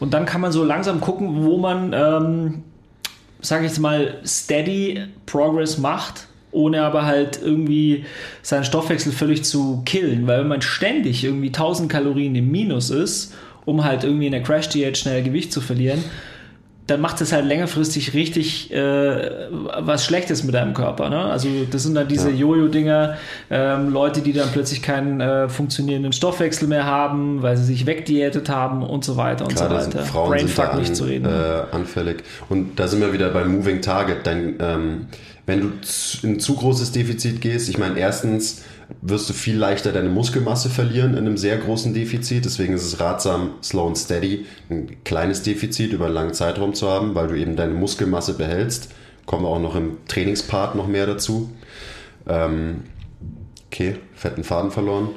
Und 0.00 0.12
dann 0.12 0.26
kann 0.26 0.40
man 0.40 0.50
so 0.50 0.64
langsam 0.64 1.00
gucken, 1.00 1.44
wo 1.44 1.58
man, 1.58 1.92
ähm, 1.92 2.62
sage 3.40 3.64
ich 3.64 3.70
jetzt 3.70 3.78
mal, 3.78 4.14
steady 4.24 5.02
Progress 5.24 5.78
macht 5.78 6.26
ohne 6.54 6.82
aber 6.82 7.04
halt 7.04 7.40
irgendwie 7.42 8.04
seinen 8.42 8.64
Stoffwechsel 8.64 9.12
völlig 9.12 9.44
zu 9.44 9.82
killen. 9.84 10.26
Weil 10.26 10.40
wenn 10.40 10.48
man 10.48 10.62
ständig 10.62 11.24
irgendwie 11.24 11.48
1000 11.48 11.90
Kalorien 11.90 12.34
im 12.34 12.50
Minus 12.50 12.90
ist, 12.90 13.34
um 13.64 13.84
halt 13.84 14.04
irgendwie 14.04 14.26
in 14.26 14.32
der 14.32 14.42
Crash-Diät 14.42 14.96
schnell 14.96 15.22
Gewicht 15.22 15.52
zu 15.52 15.60
verlieren, 15.60 16.02
dann 16.86 17.00
macht 17.00 17.20
es 17.22 17.32
halt 17.32 17.46
längerfristig 17.46 18.12
richtig 18.12 18.70
äh, 18.70 19.48
was 19.50 20.04
Schlechtes 20.04 20.44
mit 20.44 20.54
deinem 20.54 20.74
Körper. 20.74 21.08
Ne? 21.08 21.18
Also 21.18 21.48
das 21.70 21.82
sind 21.82 21.94
dann 21.94 22.08
diese 22.08 22.30
ja. 22.30 22.36
Jojo-Dinger, 22.36 23.16
ähm, 23.50 23.90
Leute, 23.90 24.20
die 24.20 24.34
dann 24.34 24.50
plötzlich 24.52 24.82
keinen 24.82 25.20
äh, 25.20 25.48
funktionierenden 25.48 26.12
Stoffwechsel 26.12 26.68
mehr 26.68 26.84
haben, 26.84 27.42
weil 27.42 27.56
sie 27.56 27.64
sich 27.64 27.86
wegdiätet 27.86 28.50
haben 28.50 28.82
und 28.82 29.02
so 29.02 29.16
weiter 29.16 29.46
und 29.46 29.54
Gerade 29.54 29.80
so 29.80 29.86
weiter. 29.86 30.04
Frauen 30.04 30.28
Brainfuck 30.28 30.64
sind 30.64 30.74
da 30.74 30.78
nicht 30.78 30.96
zu 30.96 31.04
reden. 31.04 31.24
Äh, 31.24 31.74
anfällig. 31.74 32.22
Und 32.50 32.78
da 32.78 32.86
sind 32.86 33.00
wir 33.00 33.14
wieder 33.14 33.30
beim 33.30 33.56
Moving 33.56 33.80
Target. 33.80 34.18
Dein 34.24 34.56
ähm, 34.60 35.06
wenn 35.46 35.60
du 35.60 36.26
in 36.26 36.40
zu 36.40 36.54
großes 36.56 36.92
Defizit 36.92 37.40
gehst, 37.40 37.68
ich 37.68 37.78
meine, 37.78 37.98
erstens 37.98 38.62
wirst 39.02 39.28
du 39.28 39.32
viel 39.32 39.56
leichter 39.56 39.92
deine 39.92 40.08
Muskelmasse 40.08 40.70
verlieren 40.70 41.12
in 41.12 41.18
einem 41.18 41.36
sehr 41.36 41.58
großen 41.58 41.92
Defizit. 41.92 42.44
Deswegen 42.44 42.74
ist 42.74 42.84
es 42.84 43.00
ratsam, 43.00 43.54
slow 43.62 43.86
and 43.86 43.98
steady 43.98 44.46
ein 44.70 44.96
kleines 45.04 45.42
Defizit 45.42 45.92
über 45.92 46.06
einen 46.06 46.14
langen 46.14 46.34
Zeitraum 46.34 46.74
zu 46.74 46.88
haben, 46.88 47.14
weil 47.14 47.28
du 47.28 47.34
eben 47.34 47.56
deine 47.56 47.74
Muskelmasse 47.74 48.34
behältst. 48.34 48.88
Kommen 49.26 49.44
wir 49.44 49.48
auch 49.48 49.60
noch 49.60 49.74
im 49.74 49.98
Trainingspart 50.06 50.74
noch 50.74 50.86
mehr 50.86 51.06
dazu. 51.06 51.50
Ähm, 52.26 52.84
okay, 53.66 53.96
fetten 54.14 54.44
Faden 54.44 54.70
verloren. 54.70 55.10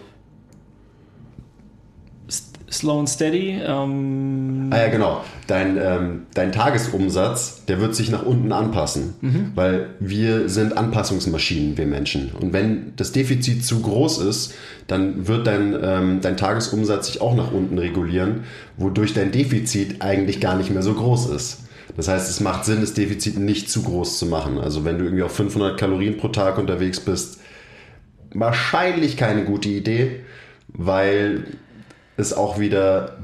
Slow 2.70 3.00
and 3.00 3.10
Steady. 3.10 3.62
Ähm 3.66 4.70
ah 4.72 4.78
ja, 4.78 4.88
genau. 4.90 5.24
Dein, 5.48 5.78
ähm, 5.78 6.26
dein 6.34 6.52
Tagesumsatz, 6.52 7.64
der 7.66 7.80
wird 7.80 7.96
sich 7.96 8.12
nach 8.12 8.26
unten 8.26 8.52
anpassen, 8.52 9.14
mhm. 9.22 9.52
weil 9.56 9.90
wir 10.00 10.50
sind 10.50 10.78
Anpassungsmaschinen, 10.78 11.78
wir 11.78 11.86
Menschen. 11.86 12.32
Und 12.40 12.52
wenn 12.52 12.94
das 12.98 13.14
Defizit 13.14 13.64
zu 13.64 13.82
groß 13.82 14.20
ist, 14.20 14.54
dann 14.88 15.28
wird 15.28 15.48
dein, 15.48 15.78
ähm, 15.82 16.20
dein 16.22 16.36
Tagesumsatz 16.36 17.08
sich 17.08 17.22
auch 17.22 17.36
nach 17.36 17.52
unten 17.52 17.78
regulieren, 17.78 18.44
wodurch 18.76 19.14
dein 19.14 19.32
Defizit 19.32 20.02
eigentlich 20.02 20.42
gar 20.42 20.58
nicht 20.58 20.70
mehr 20.70 20.84
so 20.84 20.94
groß 20.94 21.30
ist. 21.30 21.64
Das 21.96 22.10
heißt, 22.10 22.30
es 22.30 22.42
macht 22.42 22.66
Sinn, 22.66 22.82
das 22.82 22.94
Defizit 22.94 23.40
nicht 23.40 23.72
zu 23.72 23.82
groß 23.84 24.20
zu 24.20 24.26
machen. 24.26 24.60
Also 24.60 24.84
wenn 24.84 25.00
du 25.00 25.06
irgendwie 25.06 25.24
auf 25.24 25.36
500 25.36 25.80
Kalorien 25.80 26.18
pro 26.18 26.28
Tag 26.28 26.58
unterwegs 26.58 27.00
bist, 27.00 27.40
wahrscheinlich 28.34 29.18
keine 29.18 29.46
gute 29.46 29.70
Idee, 29.70 30.20
weil 30.68 31.46
es 32.18 32.34
auch 32.34 32.60
wieder, 32.60 33.18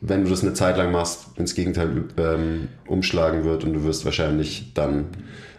wenn 0.00 0.24
du 0.24 0.30
das 0.30 0.42
eine 0.42 0.54
Zeit 0.54 0.76
lang 0.76 0.92
machst, 0.92 1.26
ins 1.36 1.54
Gegenteil 1.54 2.04
ähm, 2.16 2.68
umschlagen 2.86 3.44
wird 3.44 3.64
und 3.64 3.72
du 3.72 3.84
wirst 3.84 4.04
wahrscheinlich 4.04 4.72
dann 4.74 5.06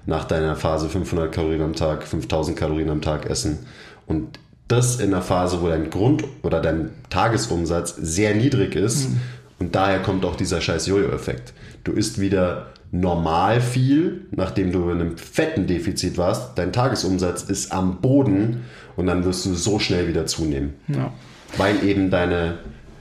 nach 0.05 0.25
deiner 0.25 0.55
Phase 0.55 0.87
500 0.87 1.33
Kalorien 1.33 1.61
am 1.61 1.73
Tag, 1.73 2.03
5000 2.03 2.57
Kalorien 2.57 2.89
am 2.89 3.01
Tag 3.01 3.27
essen. 3.29 3.59
Und 4.05 4.39
das 4.67 4.99
in 4.99 5.13
einer 5.13 5.21
Phase, 5.21 5.61
wo 5.61 5.67
dein 5.67 5.89
Grund- 5.89 6.23
oder 6.43 6.61
dein 6.61 6.91
Tagesumsatz 7.09 7.95
sehr 7.95 8.35
niedrig 8.35 8.75
ist. 8.75 9.09
Mhm. 9.09 9.21
Und 9.59 9.75
daher 9.75 9.99
kommt 9.99 10.25
auch 10.25 10.35
dieser 10.35 10.61
scheiß 10.61 10.87
Jojo-Effekt. 10.87 11.53
Du 11.83 11.91
isst 11.91 12.19
wieder 12.19 12.67
normal 12.91 13.61
viel, 13.61 14.25
nachdem 14.31 14.71
du 14.71 14.89
in 14.89 15.01
einem 15.01 15.17
fetten 15.17 15.67
Defizit 15.67 16.17
warst. 16.17 16.57
Dein 16.57 16.73
Tagesumsatz 16.73 17.43
ist 17.43 17.71
am 17.71 18.01
Boden 18.01 18.65
und 18.95 19.07
dann 19.07 19.23
wirst 19.23 19.45
du 19.45 19.53
so 19.53 19.79
schnell 19.79 20.07
wieder 20.07 20.25
zunehmen. 20.25 20.73
Ja. 20.87 21.13
Weil 21.57 21.83
eben 21.83 22.09
deine 22.09 22.55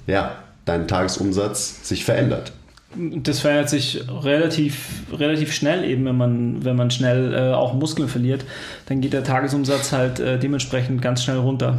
ja, 0.06 0.36
dein 0.64 0.88
Tagesumsatz 0.88 1.88
sich 1.88 2.04
verändert. 2.04 2.52
Das 2.96 3.40
verändert 3.40 3.70
sich 3.70 4.04
relativ, 4.08 5.02
relativ 5.12 5.52
schnell 5.52 5.84
eben, 5.84 6.04
wenn 6.04 6.16
man, 6.16 6.64
wenn 6.64 6.76
man 6.76 6.90
schnell 6.92 7.34
äh, 7.34 7.52
auch 7.52 7.74
Muskeln 7.74 8.08
verliert, 8.08 8.44
dann 8.86 9.00
geht 9.00 9.12
der 9.12 9.24
Tagesumsatz 9.24 9.92
halt 9.92 10.20
äh, 10.20 10.38
dementsprechend 10.38 11.02
ganz 11.02 11.24
schnell 11.24 11.38
runter. 11.38 11.78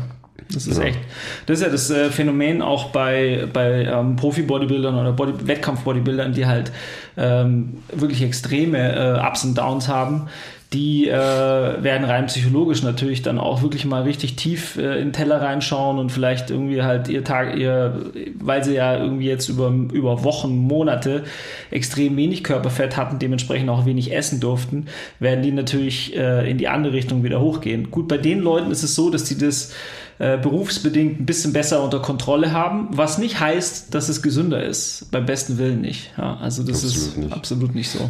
Das 0.54 0.68
ist 0.68 0.78
ja. 0.78 0.84
echt. 0.84 1.00
Das 1.46 1.60
ist 1.60 1.66
ja 1.66 1.72
das 1.72 1.90
äh, 1.90 2.12
Phänomen 2.12 2.62
auch 2.62 2.90
bei, 2.90 3.48
bei 3.52 3.86
ähm, 3.86 4.18
Profi-Bodybuildern 4.18 4.94
oder 4.94 5.14
Body 5.14 5.48
Wettkampf-Bodybuildern, 5.48 6.34
die 6.34 6.46
halt 6.46 6.72
ähm, 7.18 7.78
wirklich 7.94 8.22
extreme 8.22 9.18
äh, 9.18 9.26
Ups 9.26 9.46
und 9.46 9.58
Downs 9.58 9.88
haben 9.88 10.28
die 10.74 11.08
äh, 11.08 11.14
werden 11.14 12.06
rein 12.06 12.26
psychologisch 12.26 12.84
natürlich 12.84 13.22
dann 13.22 13.40
auch 13.40 13.62
wirklich 13.62 13.86
mal 13.86 14.04
richtig 14.04 14.36
tief 14.36 14.78
äh, 14.78 14.96
in 14.96 15.08
den 15.08 15.14
Teller 15.14 15.42
reinschauen 15.42 16.00
und 16.00 16.12
vielleicht 16.12 16.50
irgendwie 16.50 16.82
halt 16.82 17.08
ihr 17.08 17.24
Tag, 17.24 17.58
ihr, 17.58 18.12
weil 18.40 18.64
sie 18.64 18.74
ja 18.74 18.98
irgendwie 18.98 19.28
jetzt 19.28 19.48
über, 19.48 19.70
über 19.70 20.24
Wochen, 20.24 20.58
Monate 20.58 21.24
extrem 21.72 22.18
wenig 22.18 22.44
Körperfett 22.44 22.98
hatten, 22.98 23.20
dementsprechend 23.20 23.70
auch 23.70 23.86
wenig 23.86 24.14
essen 24.14 24.40
durften, 24.40 24.88
werden 25.20 25.44
die 25.44 25.52
natürlich 25.52 26.16
äh, 26.16 26.50
in 26.50 26.58
die 26.58 26.68
andere 26.68 26.94
Richtung 26.94 27.24
wieder 27.24 27.40
hochgehen. 27.40 27.92
Gut, 27.92 28.08
bei 28.08 28.18
den 28.18 28.40
Leuten 28.40 28.72
ist 28.72 28.84
es 28.84 28.96
so, 28.96 29.10
dass 29.10 29.24
die 29.24 29.38
das 29.38 29.72
äh, 30.18 30.38
berufsbedingt 30.38 31.20
ein 31.20 31.26
bisschen 31.26 31.54
besser 31.54 31.84
unter 31.84 32.00
Kontrolle 32.00 32.52
haben, 32.54 32.88
was 32.92 33.18
nicht 33.18 33.40
heißt, 33.40 33.94
dass 33.94 34.10
es 34.10 34.22
gesünder 34.22 34.64
ist. 34.64 35.12
Beim 35.12 35.26
besten 35.26 35.58
Willen 35.58 35.82
nicht. 35.82 36.12
Ja, 36.18 36.38
also 36.38 36.64
das 36.64 36.84
absolut 36.84 37.08
ist 37.08 37.18
nicht. 37.18 37.34
absolut 37.34 37.76
nicht 37.76 37.90
so. 37.90 38.10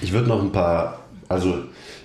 Ich 0.00 0.12
würde 0.12 0.28
noch 0.28 0.42
ein 0.42 0.52
paar 0.52 1.01
also 1.32 1.64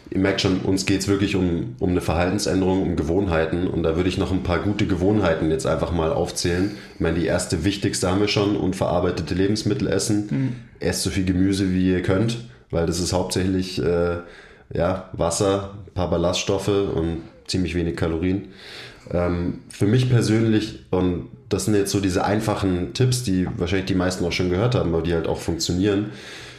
ihr 0.09 0.19
merkt 0.19 0.41
schon, 0.41 0.59
uns 0.61 0.85
geht 0.85 1.01
es 1.01 1.07
wirklich 1.07 1.35
um, 1.35 1.75
um 1.79 1.91
eine 1.91 2.01
Verhaltensänderung, 2.01 2.81
um 2.81 2.95
Gewohnheiten. 2.95 3.67
Und 3.67 3.83
da 3.83 3.95
würde 3.95 4.09
ich 4.09 4.17
noch 4.17 4.31
ein 4.31 4.43
paar 4.43 4.59
gute 4.59 4.87
Gewohnheiten 4.87 5.51
jetzt 5.51 5.65
einfach 5.65 5.91
mal 5.91 6.11
aufzählen. 6.11 6.71
Ich 6.95 6.99
meine, 6.99 7.19
die 7.19 7.25
erste 7.25 7.63
wichtigste 7.63 8.09
haben 8.09 8.21
wir 8.21 8.27
schon, 8.27 8.55
unverarbeitete 8.55 9.33
Lebensmittel 9.33 9.87
essen. 9.87 10.27
Mhm. 10.29 10.55
Esst 10.79 11.03
so 11.03 11.09
viel 11.09 11.25
Gemüse, 11.25 11.73
wie 11.73 11.91
ihr 11.91 12.01
könnt, 12.01 12.37
weil 12.71 12.85
das 12.85 12.99
ist 12.99 13.13
hauptsächlich 13.13 13.81
äh, 13.81 14.17
ja, 14.73 15.09
Wasser, 15.13 15.75
ein 15.87 15.93
paar 15.93 16.09
Ballaststoffe 16.09 16.67
und 16.67 17.23
ziemlich 17.47 17.75
wenig 17.75 17.95
Kalorien. 17.95 18.49
Ähm, 19.11 19.59
für 19.69 19.87
mich 19.87 20.09
persönlich, 20.09 20.85
und 20.91 21.27
das 21.49 21.65
sind 21.65 21.75
jetzt 21.75 21.91
so 21.91 21.99
diese 21.99 22.25
einfachen 22.25 22.93
Tipps, 22.93 23.23
die 23.23 23.47
wahrscheinlich 23.57 23.87
die 23.87 23.95
meisten 23.95 24.25
auch 24.25 24.31
schon 24.31 24.49
gehört 24.49 24.75
haben, 24.75 24.93
aber 24.93 25.01
die 25.01 25.13
halt 25.13 25.27
auch 25.27 25.39
funktionieren. 25.39 26.07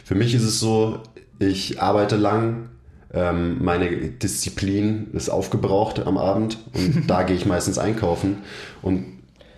Für 0.03 0.15
mich 0.15 0.33
ist 0.33 0.43
es 0.43 0.59
so, 0.59 0.99
ich 1.39 1.81
arbeite 1.81 2.17
lang, 2.17 2.69
ähm, 3.13 3.63
meine 3.63 3.89
Disziplin 3.89 5.07
ist 5.13 5.29
aufgebraucht 5.29 6.05
am 6.05 6.17
Abend 6.17 6.59
und 6.73 7.03
da 7.09 7.23
gehe 7.23 7.35
ich 7.35 7.45
meistens 7.45 7.77
einkaufen. 7.77 8.39
Und 8.81 9.05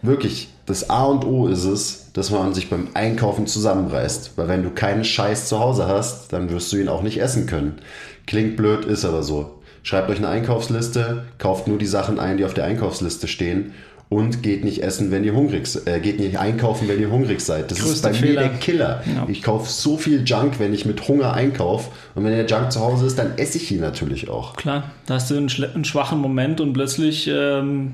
wirklich, 0.01 0.49
das 0.65 0.89
A 0.89 1.05
und 1.05 1.25
O 1.25 1.47
ist 1.47 1.65
es, 1.65 2.11
dass 2.13 2.31
man 2.31 2.53
sich 2.53 2.69
beim 2.69 2.89
Einkaufen 2.93 3.47
zusammenreißt. 3.47 4.33
Weil 4.37 4.47
wenn 4.47 4.63
du 4.63 4.69
keinen 4.69 5.03
Scheiß 5.03 5.47
zu 5.47 5.59
Hause 5.59 5.87
hast, 5.87 6.31
dann 6.31 6.49
wirst 6.49 6.71
du 6.71 6.77
ihn 6.77 6.87
auch 6.87 7.01
nicht 7.01 7.19
essen 7.19 7.45
können. 7.45 7.79
Klingt 8.25 8.55
blöd, 8.55 8.85
ist 8.85 9.03
aber 9.03 9.23
so. 9.23 9.61
Schreibt 9.83 10.11
euch 10.11 10.19
eine 10.19 10.29
Einkaufsliste, 10.29 11.25
kauft 11.39 11.67
nur 11.67 11.79
die 11.79 11.87
Sachen 11.87 12.19
ein, 12.19 12.37
die 12.37 12.45
auf 12.45 12.53
der 12.53 12.65
Einkaufsliste 12.65 13.27
stehen 13.27 13.73
und 14.11 14.43
geht 14.43 14.65
nicht 14.65 14.83
essen, 14.83 15.09
wenn 15.09 15.23
ihr 15.23 15.33
hungrig 15.33 15.69
äh, 15.85 16.01
geht 16.01 16.19
nicht 16.19 16.37
einkaufen, 16.37 16.89
wenn 16.89 16.99
ihr 16.99 17.09
hungrig 17.09 17.39
seid. 17.39 17.71
Das 17.71 17.79
Größte 17.79 17.93
ist 17.93 18.01
bei 18.01 18.13
Fehler. 18.13 18.41
mir 18.41 18.49
der 18.49 18.57
Killer. 18.59 19.03
Ja. 19.07 19.25
Ich 19.29 19.41
kaufe 19.41 19.71
so 19.71 19.95
viel 19.95 20.23
Junk, 20.25 20.59
wenn 20.59 20.73
ich 20.73 20.83
mit 20.83 21.07
Hunger 21.07 21.33
einkaufe 21.33 21.91
und 22.13 22.25
wenn 22.25 22.33
der 22.33 22.45
Junk 22.45 22.73
zu 22.73 22.81
Hause 22.81 23.05
ist, 23.05 23.17
dann 23.17 23.37
esse 23.37 23.57
ich 23.57 23.71
ihn 23.71 23.79
natürlich 23.79 24.27
auch. 24.27 24.57
Klar, 24.57 24.91
da 25.05 25.13
hast 25.13 25.31
du 25.31 25.37
einen, 25.37 25.49
einen 25.49 25.85
schwachen 25.85 26.19
Moment 26.19 26.59
und 26.59 26.73
plötzlich 26.73 27.29
ähm, 27.33 27.93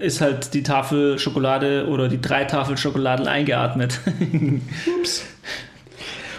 ist 0.00 0.20
halt 0.20 0.54
die 0.54 0.64
Tafel 0.64 1.20
Schokolade 1.20 1.86
oder 1.86 2.08
die 2.08 2.20
drei 2.20 2.46
Tafel 2.46 2.76
Schokoladen 2.76 3.28
eingeatmet. 3.28 4.00
Ups. 4.98 5.22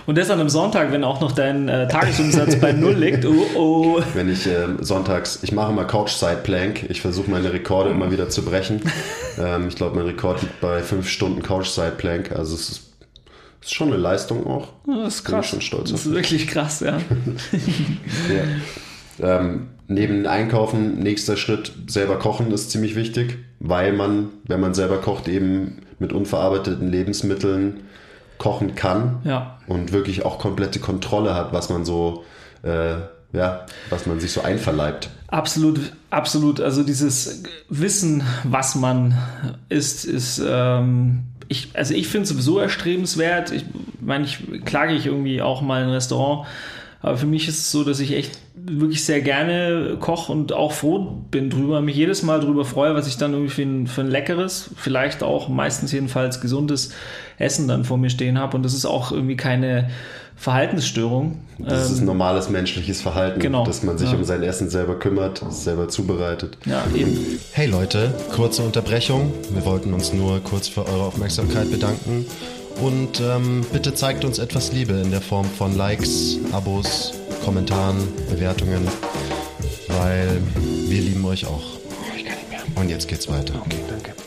Und 0.05 0.17
das 0.17 0.29
an 0.29 0.39
einem 0.39 0.49
Sonntag, 0.49 0.91
wenn 0.91 1.03
auch 1.03 1.19
noch 1.19 1.31
dein 1.31 1.67
äh, 1.67 1.87
Tagesumsatz 1.87 2.57
bei 2.57 2.71
Null 2.73 2.93
liegt. 2.93 3.25
Oh, 3.25 3.45
oh. 3.55 4.01
Wenn 4.13 4.31
ich 4.31 4.45
äh, 4.45 4.67
sonntags, 4.81 5.39
ich 5.41 5.51
mache 5.51 5.71
immer 5.71 5.85
Couch 5.85 6.11
Side 6.11 6.41
Plank. 6.43 6.85
Ich 6.89 7.01
versuche 7.01 7.29
meine 7.29 7.51
Rekorde 7.51 7.89
immer 7.89 8.11
wieder 8.11 8.29
zu 8.29 8.43
brechen. 8.43 8.81
Ähm, 9.37 9.67
ich 9.67 9.75
glaube, 9.75 9.97
mein 9.97 10.05
Rekord 10.05 10.43
liegt 10.43 10.61
bei 10.61 10.81
fünf 10.81 11.09
Stunden 11.09 11.43
Couch 11.43 11.67
Side 11.67 11.95
Plank. 11.97 12.31
Also 12.31 12.55
es 12.55 12.69
ist, 12.69 12.93
ist 13.61 13.73
schon 13.73 13.89
eine 13.89 13.97
Leistung 13.97 14.47
auch. 14.47 14.69
das 14.87 15.15
ist 15.15 15.23
krass. 15.25 15.31
Bin 15.31 15.39
ich 15.41 15.49
schon 15.49 15.61
stolz 15.61 15.91
das 15.91 16.05
ist 16.05 16.13
wirklich 16.13 16.47
krass, 16.47 16.79
ja. 16.79 16.97
ja. 19.19 19.39
Ähm, 19.39 19.71
neben 19.89 20.25
Einkaufen, 20.25 20.99
nächster 20.99 21.35
Schritt, 21.35 21.73
selber 21.87 22.17
kochen 22.17 22.49
ist 22.51 22.71
ziemlich 22.71 22.95
wichtig, 22.95 23.39
weil 23.59 23.91
man, 23.91 24.29
wenn 24.45 24.61
man 24.61 24.73
selber 24.73 24.99
kocht, 24.99 25.27
eben 25.27 25.81
mit 25.99 26.13
unverarbeiteten 26.13 26.89
Lebensmitteln 26.89 27.81
kochen 28.37 28.75
kann 28.75 29.19
Ja. 29.23 29.57
und 29.67 29.91
wirklich 29.91 30.25
auch 30.25 30.39
komplette 30.39 30.79
Kontrolle 30.79 31.35
hat, 31.35 31.53
was 31.53 31.69
man 31.69 31.85
so, 31.85 32.23
äh, 32.63 32.95
ja, 33.33 33.65
was 33.89 34.05
man 34.05 34.19
sich 34.19 34.31
so 34.31 34.41
einverleibt. 34.41 35.09
Absolut, 35.27 35.79
absolut. 36.09 36.61
Also 36.61 36.83
dieses 36.83 37.43
Wissen, 37.69 38.23
was 38.43 38.75
man 38.75 39.17
isst, 39.69 40.05
ist, 40.05 40.41
ähm, 40.45 41.23
ich, 41.47 41.69
also 41.73 41.93
ich 41.93 42.07
finde 42.07 42.23
es 42.23 42.29
sowieso 42.29 42.59
erstrebenswert. 42.59 43.51
Ich 43.51 43.65
meine, 44.01 44.25
ich 44.25 44.39
klage 44.65 44.93
ich 44.93 45.05
irgendwie 45.05 45.41
auch 45.41 45.61
mal 45.61 45.81
in 45.81 45.87
ein 45.89 45.93
Restaurant. 45.93 46.47
Aber 47.05 47.17
für 47.17 47.27
mich 47.27 47.47
ist 47.47 47.59
es 47.59 47.71
so, 47.71 47.83
dass 47.83 47.99
ich 47.99 48.13
echt 48.13 48.39
wirklich 48.55 49.05
sehr 49.05 49.21
gerne 49.21 49.95
koche 49.99 50.31
und 50.31 50.53
auch 50.53 50.71
froh 50.71 51.21
bin 51.29 51.51
drüber, 51.51 51.79
mich 51.79 51.95
jedes 51.95 52.23
Mal 52.23 52.39
drüber 52.39 52.65
freue, 52.65 52.95
was 52.95 53.05
ich 53.07 53.15
dann 53.15 53.33
irgendwie 53.33 53.53
für 53.53 53.61
ein, 53.61 53.85
für 53.85 54.01
ein 54.01 54.07
leckeres, 54.07 54.71
vielleicht 54.75 55.21
auch 55.21 55.47
meistens 55.47 55.91
jedenfalls 55.91 56.41
gesundes 56.41 56.93
Essen 57.37 57.67
dann 57.67 57.85
vor 57.85 57.99
mir 57.99 58.09
stehen 58.09 58.39
habe. 58.39 58.57
Und 58.57 58.63
das 58.63 58.73
ist 58.73 58.85
auch 58.85 59.11
irgendwie 59.11 59.37
keine 59.37 59.91
Verhaltensstörung. 60.35 61.41
Das 61.59 61.91
ist 61.91 62.01
normales 62.01 62.49
menschliches 62.49 63.03
Verhalten, 63.03 63.35
Ähm, 63.35 63.43
genau, 63.43 63.65
dass 63.67 63.83
man 63.83 63.99
sich 63.99 64.09
ja. 64.11 64.17
um 64.17 64.23
sein 64.23 64.41
Essen 64.41 64.71
selber 64.71 64.97
kümmert, 64.97 65.43
selber 65.51 65.87
zubereitet. 65.87 66.57
Ja, 66.65 66.85
eben. 66.95 67.39
Hey 67.51 67.67
Leute, 67.67 68.15
kurze 68.33 68.63
Unterbrechung. 68.63 69.31
Wir 69.51 69.63
wollten 69.63 69.93
uns 69.93 70.11
nur 70.11 70.39
kurz 70.39 70.69
für 70.69 70.87
eure 70.87 71.03
Aufmerksamkeit 71.03 71.69
bedanken. 71.69 72.25
Und 72.81 73.21
ähm, 73.21 73.65
bitte 73.71 73.93
zeigt 73.93 74.25
uns 74.25 74.39
etwas 74.39 74.71
Liebe 74.71 74.93
in 74.93 75.11
der 75.11 75.21
Form 75.21 75.45
von 75.45 75.75
Likes, 75.75 76.37
Abos, 76.51 77.13
Kommentaren, 77.43 77.97
Bewertungen, 78.29 78.87
weil 79.87 80.41
wir 80.87 81.01
lieben 81.01 81.25
euch 81.25 81.45
auch. 81.45 81.79
Und 82.75 82.89
jetzt 82.89 83.07
geht's 83.07 83.27
weiter. 83.27 83.53
Okay, 83.65 83.79
danke. 83.87 84.24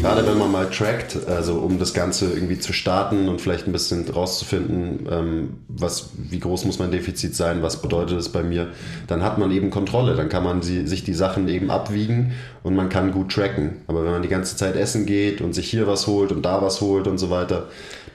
Gerade 0.00 0.26
wenn 0.26 0.38
man 0.38 0.52
mal 0.52 0.70
trackt, 0.70 1.26
also 1.26 1.54
um 1.54 1.78
das 1.78 1.92
Ganze 1.92 2.32
irgendwie 2.32 2.58
zu 2.58 2.72
starten 2.72 3.28
und 3.28 3.40
vielleicht 3.40 3.66
ein 3.66 3.72
bisschen 3.72 4.08
rauszufinden, 4.08 5.08
ähm, 5.10 5.48
was, 5.68 6.10
wie 6.16 6.38
groß 6.38 6.64
muss 6.66 6.78
mein 6.78 6.92
Defizit 6.92 7.34
sein, 7.34 7.62
was 7.62 7.82
bedeutet 7.82 8.18
es 8.18 8.28
bei 8.28 8.42
mir, 8.42 8.68
dann 9.08 9.22
hat 9.22 9.38
man 9.38 9.50
eben 9.50 9.70
Kontrolle, 9.70 10.14
dann 10.14 10.28
kann 10.28 10.44
man 10.44 10.62
sie, 10.62 10.86
sich 10.86 11.02
die 11.02 11.14
Sachen 11.14 11.48
eben 11.48 11.70
abwiegen 11.70 12.32
und 12.62 12.76
man 12.76 12.88
kann 12.88 13.10
gut 13.10 13.32
tracken. 13.32 13.78
Aber 13.88 14.04
wenn 14.04 14.12
man 14.12 14.22
die 14.22 14.28
ganze 14.28 14.56
Zeit 14.56 14.76
essen 14.76 15.04
geht 15.04 15.40
und 15.40 15.52
sich 15.52 15.68
hier 15.68 15.86
was 15.86 16.06
holt 16.06 16.30
und 16.30 16.42
da 16.42 16.62
was 16.62 16.80
holt 16.80 17.08
und 17.08 17.18
so 17.18 17.30
weiter, 17.30 17.66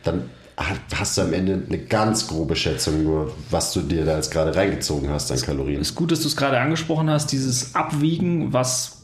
dann 0.03 0.29
hast 0.93 1.17
du 1.17 1.21
am 1.21 1.33
Ende 1.33 1.63
eine 1.67 1.79
ganz 1.79 2.27
grobe 2.27 2.55
Schätzung 2.55 3.03
nur, 3.03 3.33
was 3.49 3.73
du 3.73 3.81
dir 3.81 4.05
da 4.05 4.15
jetzt 4.15 4.31
gerade 4.31 4.55
reingezogen 4.55 5.09
hast 5.09 5.31
an 5.31 5.41
Kalorien. 5.41 5.81
ist 5.81 5.95
gut, 5.95 6.11
dass 6.11 6.21
du 6.21 6.27
es 6.27 6.35
gerade 6.35 6.59
angesprochen 6.59 7.09
hast, 7.09 7.31
dieses 7.31 7.75
Abwiegen, 7.75 8.53
was 8.53 9.02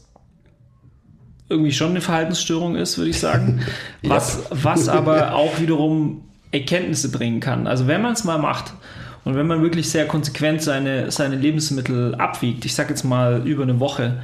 irgendwie 1.50 1.72
schon 1.72 1.90
eine 1.90 2.00
Verhaltensstörung 2.00 2.76
ist, 2.76 2.96
würde 2.96 3.10
ich 3.10 3.18
sagen. 3.18 3.60
Was, 4.02 4.44
was 4.50 4.88
aber 4.88 5.34
auch 5.34 5.60
wiederum 5.60 6.22
Erkenntnisse 6.52 7.10
bringen 7.10 7.40
kann. 7.40 7.66
Also 7.66 7.86
wenn 7.86 8.00
man 8.00 8.12
es 8.12 8.24
mal 8.24 8.38
macht 8.38 8.72
und 9.24 9.36
wenn 9.36 9.46
man 9.46 9.62
wirklich 9.62 9.90
sehr 9.90 10.06
konsequent 10.06 10.62
seine, 10.62 11.10
seine 11.10 11.36
Lebensmittel 11.36 12.14
abwiegt, 12.14 12.64
ich 12.64 12.74
sage 12.74 12.90
jetzt 12.90 13.04
mal 13.04 13.46
über 13.46 13.62
eine 13.62 13.78
Woche, 13.78 14.22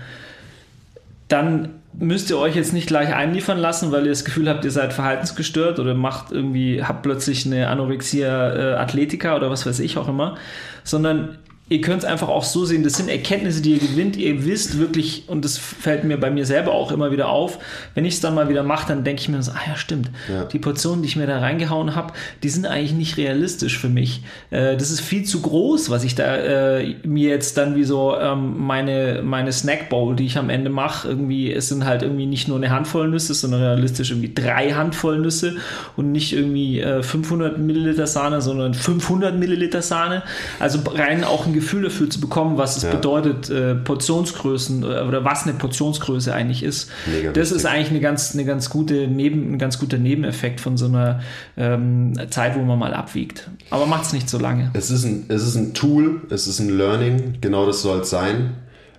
dann 1.29 1.71
müsst 1.99 2.31
ihr 2.31 2.39
euch 2.39 2.57
jetzt 2.57 2.73
nicht 2.73 2.87
gleich 2.87 3.15
einliefern 3.15 3.59
lassen, 3.59 3.91
weil 3.93 4.05
ihr 4.05 4.11
das 4.11 4.25
Gefühl 4.25 4.49
habt, 4.49 4.65
ihr 4.65 4.71
seid 4.71 4.93
verhaltensgestört 4.93 5.79
oder 5.79 5.95
macht 5.95 6.31
irgendwie, 6.33 6.83
habt 6.83 7.03
plötzlich 7.03 7.47
eine 7.47 7.69
Anorexia 7.69 8.55
äh, 8.55 8.75
Athletica 8.75 9.37
oder 9.37 9.51
was 9.51 9.67
weiß 9.67 9.81
ich 9.81 9.99
auch 9.99 10.09
immer, 10.09 10.37
sondern 10.85 11.39
ihr 11.69 11.81
könnt 11.81 11.99
es 11.99 12.05
einfach 12.05 12.29
auch 12.29 12.45
so 12.45 12.65
sehen, 12.65 12.85
das 12.85 12.93
sind 12.95 13.09
Erkenntnisse, 13.09 13.61
die 13.61 13.73
ihr 13.73 13.79
gewinnt. 13.81 14.17
Ihr 14.17 14.45
wisst 14.45 14.79
wirklich, 14.79 15.25
und 15.27 15.45
das 15.45 15.59
fällt 15.59 16.05
mir 16.05 16.17
bei 16.17 16.31
mir 16.31 16.47
selber 16.47 16.71
auch 16.73 16.93
immer 16.93 17.11
wieder 17.11 17.29
auf, 17.29 17.59
wenn 17.95 18.05
ich 18.05 18.15
es 18.15 18.21
dann 18.21 18.37
mal 18.37 18.49
wieder 18.49 18.63
mache, 18.63 18.87
dann 18.87 19.03
denke 19.03 19.21
ich 19.23 19.29
mir 19.29 19.43
so, 19.43 19.51
ah 19.51 19.61
ja, 19.69 19.75
stimmt, 19.77 20.11
Ja. 20.33 20.45
die 20.45 20.61
Portionen, 20.61 21.03
die 21.03 21.09
ich 21.09 21.17
mir 21.17 21.27
da 21.27 21.41
reingehauen 21.41 21.97
habe, 21.97 22.13
die 22.45 22.51
sind 22.51 22.67
eigentlich 22.67 22.93
nicht 22.93 23.17
realistisch 23.17 23.79
für 23.79 23.89
mich. 23.89 24.23
Äh, 24.51 24.77
das 24.77 24.93
ist 24.93 25.01
viel 25.01 25.25
zu 25.25 25.41
groß, 25.43 25.91
was 25.91 26.05
ich 26.05 26.15
da 26.15 26.37
äh, 26.37 26.95
mir 27.03 27.31
jetzt 27.31 27.57
dann 27.59 27.75
wie 27.75 27.83
so 27.83 28.15
ähm, 28.17 28.59
meine, 28.59 29.23
meine 29.25 29.51
Snackbowl, 29.53 30.15
die 30.15 30.27
ich 30.27 30.39
am 30.39 30.51
Ende 30.51 30.71
mache, 30.71 31.09
irgendwie, 31.09 31.53
es 31.53 31.69
sind 31.69 31.85
halt 31.85 32.03
irgendwie 32.03 32.27
nicht 32.27 32.47
nur 32.47 32.59
eine 32.59 32.71
Handvoll 32.71 33.09
Nüsse, 33.09 33.35
sondern 33.35 33.61
realistisch 33.63 34.11
irgendwie 34.13 34.33
drei 34.33 34.71
Handvoll 34.71 35.19
Nüsse 35.19 35.57
und 35.97 36.13
nicht 36.13 36.33
irgendwie 36.33 36.79
äh, 36.79 37.03
500 37.03 37.59
Milliliter 37.59 38.07
Sahne, 38.07 38.41
sondern 38.41 38.73
500 38.73 39.37
Milliliter 39.37 39.83
Sahne. 39.83 40.23
Also 40.61 40.79
rein 40.95 41.25
auch 41.25 41.45
ein 41.47 41.56
Gefühl 41.57 41.83
dafür 41.83 42.09
zu 42.09 42.21
bekommen, 42.21 42.57
was 42.57 42.77
es 42.77 42.85
Ja. 42.85 42.93
bedeutet, 42.93 43.51
äh, 43.51 43.75
Portionsgrößen 43.75 44.83
äh, 44.85 44.87
oder 44.87 45.25
was 45.25 45.43
eine 45.43 45.55
Portionsgröße 45.55 46.33
eigentlich 46.33 46.63
ist. 46.63 46.89
Mega 47.07 47.33
das 47.33 47.51
wichtig. 47.51 47.57
ist 47.57 47.67
eigentlich 47.67 47.91
eine 47.91 48.01
ganz, 48.01 48.33
eine 48.35 48.45
ganz 48.45 48.71
gute 48.71 49.09
Neben, 49.09 49.53
ein 49.55 49.59
ganz 49.59 49.79
guter 49.81 49.99
Nebeneffekt 49.99 50.61
von 50.61 50.77
so 50.77 50.87
einer 50.87 51.21
ähm, 51.57 52.13
Zeit, 52.31 52.57
wo 52.57 52.63
man 52.63 52.79
mal 52.79 52.95
abwiegt. 52.95 53.51
Aber 53.71 53.87
macht 53.87 54.05
es 54.05 54.13
nicht 54.13 54.31
so 54.31 54.39
lange. 54.39 54.71
Es 54.75 54.91
ist, 54.91 55.05
ein, 55.05 55.25
es 55.29 55.43
ist 55.43 55.57
ein 55.57 55.75
Tool, 55.75 56.23
es 56.31 56.47
ist 56.47 56.61
ein 56.61 56.77
Learning, 56.77 57.35
genau 57.41 57.67
das 57.67 57.83
soll 57.83 58.01
es 58.01 58.11
sein. 58.11 58.55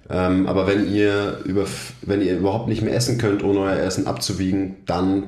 Ähm, 0.10 0.48
aber 0.48 0.68
wenn 0.68 0.94
ihr, 0.94 1.40
über, 1.46 1.66
wenn 2.02 2.22
ihr 2.22 2.38
überhaupt 2.38 2.68
nicht 2.68 2.82
mehr 2.82 2.96
essen 2.96 3.18
könnt, 3.18 3.44
ohne 3.44 3.60
euer 3.60 3.78
Essen 3.78 4.08
abzuwiegen, 4.08 4.76
dann 4.86 5.24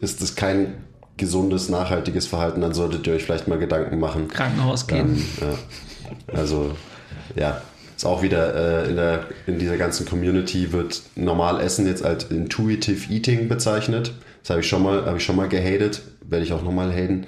ist 0.00 0.22
das 0.22 0.34
kein 0.36 0.74
gesundes, 1.16 1.68
nachhaltiges 1.68 2.28
Verhalten. 2.28 2.60
Dann 2.60 2.74
solltet 2.74 3.04
ihr 3.08 3.14
euch 3.14 3.24
vielleicht 3.24 3.48
mal 3.48 3.58
Gedanken 3.58 3.98
machen. 3.98 4.28
Krankenhaus 4.28 4.86
gehen. 4.86 5.16
Ähm, 5.40 5.48
ja. 5.48 5.54
Also, 6.32 6.76
ja, 7.36 7.62
ist 7.96 8.04
auch 8.04 8.22
wieder 8.22 8.84
äh, 8.84 8.90
in, 8.90 8.96
der, 8.96 9.26
in 9.46 9.58
dieser 9.58 9.76
ganzen 9.76 10.06
Community 10.06 10.72
wird 10.72 11.02
normal 11.16 11.60
Essen 11.60 11.86
jetzt 11.86 12.04
als 12.04 12.24
Intuitive 12.24 13.12
Eating 13.12 13.48
bezeichnet. 13.48 14.12
Das 14.42 14.50
habe 14.50 14.60
ich 14.60 14.68
schon 14.68 14.82
mal, 14.82 15.04
habe 15.04 15.18
ich 15.18 15.24
schon 15.24 15.36
mal 15.36 15.48
gehatet, 15.48 16.02
werde 16.22 16.44
ich 16.44 16.52
auch 16.52 16.62
nochmal 16.62 16.92
haten. 16.92 17.26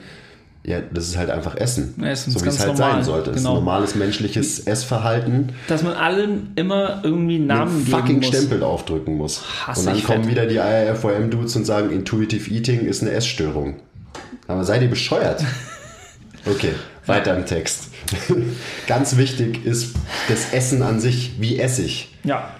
Ja, 0.63 0.81
das 0.81 1.09
ist 1.09 1.17
halt 1.17 1.31
einfach 1.31 1.57
Essen. 1.57 2.01
Essen 2.05 2.33
so 2.33 2.45
wie 2.45 2.49
es 2.49 2.61
halt 2.61 2.77
normal, 2.77 2.93
sein 2.93 3.05
sollte. 3.05 3.31
Es 3.31 3.39
ist 3.39 3.43
genau. 3.43 3.55
ein 3.57 3.65
normales 3.65 3.95
menschliches 3.95 4.61
Essverhalten. 4.61 5.53
Dass 5.69 5.83
man 5.83 5.95
allen 5.95 6.53
immer 6.55 7.01
irgendwie 7.03 7.37
einen 7.37 7.47
Namen 7.47 7.77
einen 7.77 7.87
fucking 7.87 8.17
muss. 8.19 8.27
Stempel 8.29 8.63
aufdrücken 8.63 9.17
muss. 9.17 9.43
Hasse 9.67 9.81
und 9.81 9.87
dann 9.87 10.05
kommen 10.05 10.25
fett. 10.25 10.33
wieder 10.33 10.47
die 10.47 10.57
IRFOM-Dudes 10.57 11.57
und 11.57 11.65
sagen, 11.65 11.91
Intuitive 11.91 12.51
Eating 12.51 12.81
ist 12.87 13.03
eine 13.03 13.13
Essstörung. 13.13 13.77
Aber 14.47 14.65
seid 14.65 14.83
ihr 14.83 14.91
bescheuert? 14.91 15.45
Okay, 16.47 16.73
weiter 17.11 17.37
im 17.37 17.47
Text. 17.47 17.85
Ganz 18.87 19.17
wichtig 19.17 19.65
ist 19.65 19.95
das 20.29 20.53
Essen 20.53 20.83
an 20.83 21.01
sich. 21.01 21.33
Wie 21.39 21.59
esse 21.59 21.83
ich? 21.83 22.15
Ja, 22.25 22.51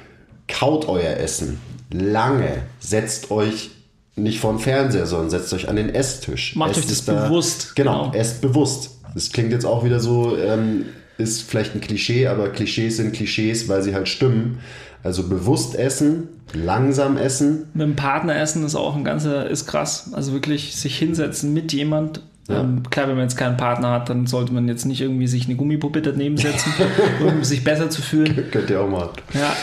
Kaut 0.49 0.89
euer 0.89 1.17
Essen 1.17 1.59
lange. 1.93 2.63
Setzt 2.81 3.31
euch 3.31 3.71
nicht 4.17 4.41
vor 4.41 4.53
den 4.53 4.59
Fernseher, 4.59 5.07
sondern 5.07 5.31
setzt 5.31 5.53
euch 5.55 5.69
an 5.69 5.77
den 5.77 5.89
Esstisch. 5.95 6.55
Macht 6.57 6.71
Esst 6.73 6.81
euch 6.81 6.87
das 6.87 6.99
es 6.99 7.05
da- 7.05 7.27
bewusst, 7.29 7.77
Genau, 7.77 8.05
genau. 8.11 8.15
esst 8.15 8.41
bewusst. 8.41 8.99
Das 9.15 9.31
klingt 9.31 9.53
jetzt 9.53 9.65
auch 9.65 9.85
wieder 9.85 9.99
so, 10.01 10.37
ähm, 10.37 10.87
ist 11.19 11.43
vielleicht 11.43 11.75
ein 11.75 11.81
Klischee, 11.81 12.27
aber 12.29 12.49
Klischees 12.51 12.97
sind 12.97 13.13
Klischees, 13.13 13.69
weil 13.69 13.83
sie 13.83 13.95
halt 13.95 14.09
stimmen. 14.09 14.59
Also 15.03 15.29
bewusst 15.29 15.75
essen, 15.77 16.29
langsam 16.53 17.17
essen. 17.17 17.69
mit 17.75 17.87
dem 17.87 17.97
Partner 17.97 18.37
essen 18.39 18.65
ist 18.65 18.75
auch 18.75 18.95
ein 18.97 19.05
ganzer, 19.05 19.49
ist 19.49 19.67
krass. 19.67 20.11
Also 20.13 20.33
wirklich 20.33 20.77
sich 20.77 20.99
hinsetzen 20.99 21.55
mit 21.55 21.73
jemand. 21.73 22.23
Ähm, 22.51 22.83
klar, 22.91 23.09
wenn 23.09 23.15
man 23.17 23.25
jetzt 23.25 23.37
keinen 23.37 23.57
Partner 23.57 23.91
hat, 23.93 24.09
dann 24.09 24.27
sollte 24.27 24.53
man 24.53 24.67
jetzt 24.69 24.85
nicht 24.85 25.01
irgendwie 25.01 25.27
sich 25.27 25.47
eine 25.47 25.57
Gummipuppe 25.57 26.03
daneben 26.03 26.37
setzen, 26.37 26.73
um 27.27 27.45
sich 27.45 27.63
besser 27.65 27.91
zu 27.91 28.03
fühlen. 28.03 28.45
Könnt 28.51 28.71
ihr 28.71 28.81
auch 28.81 28.89
mal. 28.89 29.11
Ja, 29.35 29.55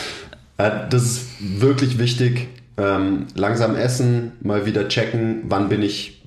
Äh, 0.66 0.90
Das 0.90 1.04
ist 1.04 1.26
wirklich 1.40 2.00
wichtig. 2.00 2.48
Ähm, 2.78 3.26
langsam 3.36 3.76
essen, 3.76 4.34
mal 4.42 4.66
wieder 4.66 4.88
checken, 4.88 5.44
wann 5.50 5.68
bin 5.70 5.82
ich 5.82 6.24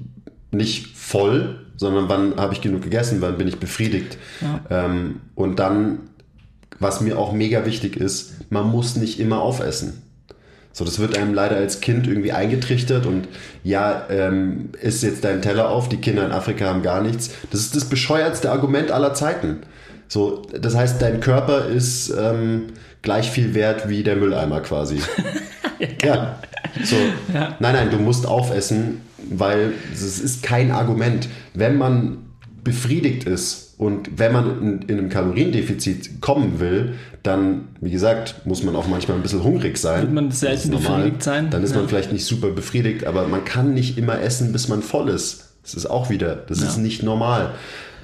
nicht 0.50 0.88
voll, 0.96 1.61
sondern 1.76 2.08
wann 2.08 2.36
habe 2.36 2.52
ich 2.54 2.61
genug 2.61 2.82
gegessen, 2.82 3.18
wann 3.20 3.38
bin 3.38 3.46
ich 3.46 3.58
befriedigt. 3.58 4.18
Ähm, 4.68 5.20
und 5.36 5.61
dann, 5.61 6.00
was 6.80 7.00
mir 7.00 7.18
auch 7.18 7.32
mega 7.32 7.64
wichtig 7.66 7.96
ist, 7.96 8.50
man 8.50 8.66
muss 8.68 8.96
nicht 8.96 9.20
immer 9.20 9.40
aufessen. 9.42 10.02
So, 10.72 10.84
das 10.84 10.98
wird 10.98 11.18
einem 11.18 11.34
leider 11.34 11.56
als 11.56 11.80
Kind 11.80 12.06
irgendwie 12.06 12.32
eingetrichtert 12.32 13.04
und 13.04 13.26
ja, 13.64 14.06
ähm, 14.08 14.70
isst 14.80 15.02
jetzt 15.02 15.24
dein 15.24 15.42
Teller 15.42 15.68
auf, 15.68 15.88
die 15.88 15.96
Kinder 15.96 16.24
in 16.24 16.32
Afrika 16.32 16.66
haben 16.66 16.82
gar 16.82 17.02
nichts. 17.02 17.30
Das 17.50 17.60
ist 17.60 17.74
das 17.74 17.86
bescheuertste 17.86 18.50
Argument 18.50 18.90
aller 18.90 19.12
Zeiten. 19.14 19.58
So, 20.06 20.42
das 20.58 20.76
heißt, 20.76 21.02
dein 21.02 21.20
Körper 21.20 21.66
ist 21.66 22.10
ähm, 22.10 22.68
gleich 23.02 23.30
viel 23.30 23.54
wert 23.54 23.88
wie 23.88 24.02
der 24.02 24.16
Mülleimer 24.16 24.60
quasi. 24.60 25.00
ja. 26.02 26.38
So, 26.84 26.96
nein, 27.32 27.56
nein, 27.60 27.90
du 27.90 27.98
musst 27.98 28.26
aufessen, 28.26 29.00
weil 29.28 29.72
es 29.92 30.20
ist 30.20 30.42
kein 30.42 30.70
Argument. 30.70 31.28
Wenn 31.54 31.76
man 31.78 32.18
befriedigt 32.62 33.24
ist 33.24 33.69
und 33.80 34.18
wenn 34.18 34.32
man 34.34 34.60
in, 34.62 34.82
in 34.82 34.98
einem 34.98 35.08
Kaloriendefizit 35.08 36.20
kommen 36.20 36.60
will, 36.60 36.96
dann, 37.22 37.68
wie 37.80 37.90
gesagt, 37.90 38.42
muss 38.44 38.62
man 38.62 38.76
auch 38.76 38.86
manchmal 38.86 39.16
ein 39.16 39.22
bisschen 39.22 39.42
hungrig 39.42 39.78
sein. 39.78 40.02
Wird 40.02 40.12
man 40.12 40.30
selten 40.30 40.72
befriedigt 40.72 41.22
sein. 41.22 41.48
Dann 41.48 41.64
ist 41.64 41.70
Ja. 41.70 41.78
man 41.78 41.88
vielleicht 41.88 42.12
nicht 42.12 42.26
super 42.26 42.50
befriedigt, 42.50 43.06
aber 43.06 43.26
man 43.26 43.46
kann 43.46 43.72
nicht 43.72 43.96
immer 43.96 44.20
essen, 44.20 44.52
bis 44.52 44.68
man 44.68 44.82
voll 44.82 45.08
ist. 45.08 45.54
Das 45.62 45.72
ist 45.72 45.86
auch 45.86 46.10
wieder, 46.10 46.36
das 46.36 46.60
ist 46.60 46.76
nicht 46.76 47.02
normal. 47.02 47.54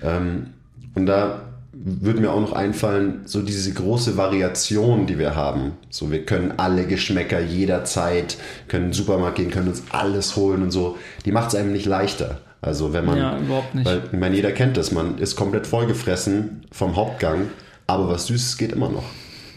Ähm, 0.02 0.46
und 0.94 1.04
da 1.04 1.42
würde 1.74 2.20
mir 2.20 2.32
auch 2.32 2.40
noch 2.40 2.54
einfallen, 2.54 3.20
so 3.26 3.42
diese 3.42 3.70
große 3.74 4.16
Variation, 4.16 5.06
die 5.06 5.18
wir 5.18 5.36
haben. 5.36 5.72
So, 5.90 6.10
wir 6.10 6.24
können 6.24 6.54
alle 6.56 6.86
Geschmäcker 6.86 7.40
jederzeit, 7.40 8.38
können 8.68 8.84
in 8.84 8.90
den 8.92 8.94
Supermarkt 8.96 9.36
gehen, 9.36 9.50
können 9.50 9.68
uns 9.68 9.82
alles 9.90 10.36
holen 10.36 10.62
und 10.62 10.70
so. 10.70 10.96
Die 11.26 11.32
macht 11.32 11.48
es 11.48 11.54
einem 11.54 11.74
nicht 11.74 11.84
leichter. 11.84 12.40
Also 12.62 12.92
wenn 12.92 13.04
man, 13.04 13.18
Ja, 13.18 13.38
überhaupt 13.38 13.74
nicht. 13.74 13.86
weil 13.86 14.02
ich 14.12 14.18
meine, 14.18 14.34
jeder 14.34 14.52
kennt 14.52 14.76
das, 14.76 14.90
man 14.92 15.18
ist 15.18 15.36
komplett 15.36 15.66
vollgefressen 15.66 16.64
vom 16.72 16.96
Hauptgang, 16.96 17.48
aber 17.86 18.08
was 18.08 18.26
Süßes 18.26 18.56
geht 18.56 18.72
immer 18.72 18.88
noch. 18.88 19.04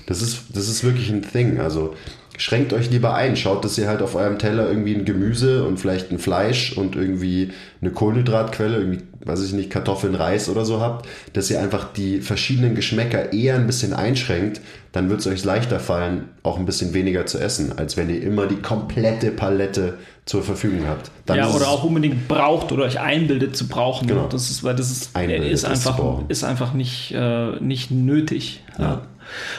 Das 0.06 0.22
ist, 0.22 0.44
das 0.54 0.68
ist 0.68 0.84
wirklich 0.84 1.10
ein 1.10 1.22
Thing. 1.22 1.60
Also 1.60 1.96
schränkt 2.40 2.72
euch 2.72 2.90
lieber 2.90 3.14
ein, 3.16 3.36
schaut, 3.36 3.66
dass 3.66 3.78
ihr 3.78 3.90
halt 3.90 4.02
auf 4.02 4.16
eurem 4.16 4.40
Teller 4.40 4.70
irgendwie 4.70 4.96
ein 4.96 5.04
Gemüse 5.04 5.66
und 5.66 5.78
vielleicht 5.78 6.10
ein 6.10 6.20
Fleisch 6.20 6.76
und 6.76 6.96
irgendwie 6.96 7.52
eine 7.82 7.92
Kohlenhydratquelle, 7.92 8.78
irgendwie, 8.78 9.02
weiß 9.26 9.44
ich 9.44 9.52
nicht, 9.52 9.70
Kartoffeln, 9.70 10.16
Reis 10.16 10.48
oder 10.48 10.64
so 10.64 10.80
habt, 10.80 11.06
dass 11.34 11.52
ihr 11.52 11.60
einfach 11.60 11.92
die 11.92 12.22
verschiedenen 12.22 12.76
Geschmäcker 12.76 13.34
eher 13.34 13.56
ein 13.56 13.68
bisschen 13.68 13.94
einschränkt, 13.94 14.62
dann 14.94 15.10
wird 15.10 15.20
es 15.20 15.28
euch 15.28 15.44
leichter 15.44 15.82
fallen, 15.82 16.30
auch 16.42 16.58
ein 16.58 16.66
bisschen 16.66 16.94
weniger 16.94 17.26
zu 17.26 17.40
essen, 17.40 17.78
als 17.78 17.98
wenn 17.98 18.10
ihr 18.10 18.24
immer 18.24 18.48
die 18.48 18.62
komplette 18.62 19.32
Palette 19.32 19.96
zur 20.26 20.42
Verfügung 20.42 20.88
habt. 20.88 21.12
Dann 21.26 21.38
ja, 21.38 21.50
ist 21.50 21.56
oder 21.56 21.68
auch 21.68 21.84
unbedingt 21.84 22.30
braucht 22.30 22.72
oder 22.72 22.86
euch 22.86 23.02
einbildet 23.02 23.58
zu 23.58 23.68
brauchen. 23.68 24.08
Genau. 24.08 24.28
Das 24.28 24.50
ist, 24.50 24.64
weil 24.64 24.76
das 24.76 24.90
ist, 24.90 25.14
Einbildet, 25.14 25.52
ist, 25.52 25.66
einfach, 25.66 25.98
brauchen. 25.98 26.26
ist 26.30 26.46
einfach 26.46 26.74
nicht, 26.74 27.12
äh, 27.14 27.60
nicht 27.60 27.92
nötig. 27.92 28.64
Ja. 28.78 29.02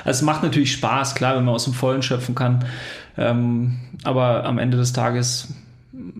Also 0.04 0.18
es 0.18 0.22
macht 0.22 0.42
natürlich 0.42 0.72
Spaß, 0.72 1.14
klar, 1.14 1.36
wenn 1.36 1.44
man 1.44 1.54
aus 1.54 1.64
dem 1.64 1.74
Vollen 1.74 2.02
schöpfen 2.02 2.34
kann. 2.34 2.64
Ähm, 3.16 3.78
aber 4.04 4.44
am 4.44 4.58
Ende 4.58 4.76
des 4.76 4.92
Tages 4.92 5.54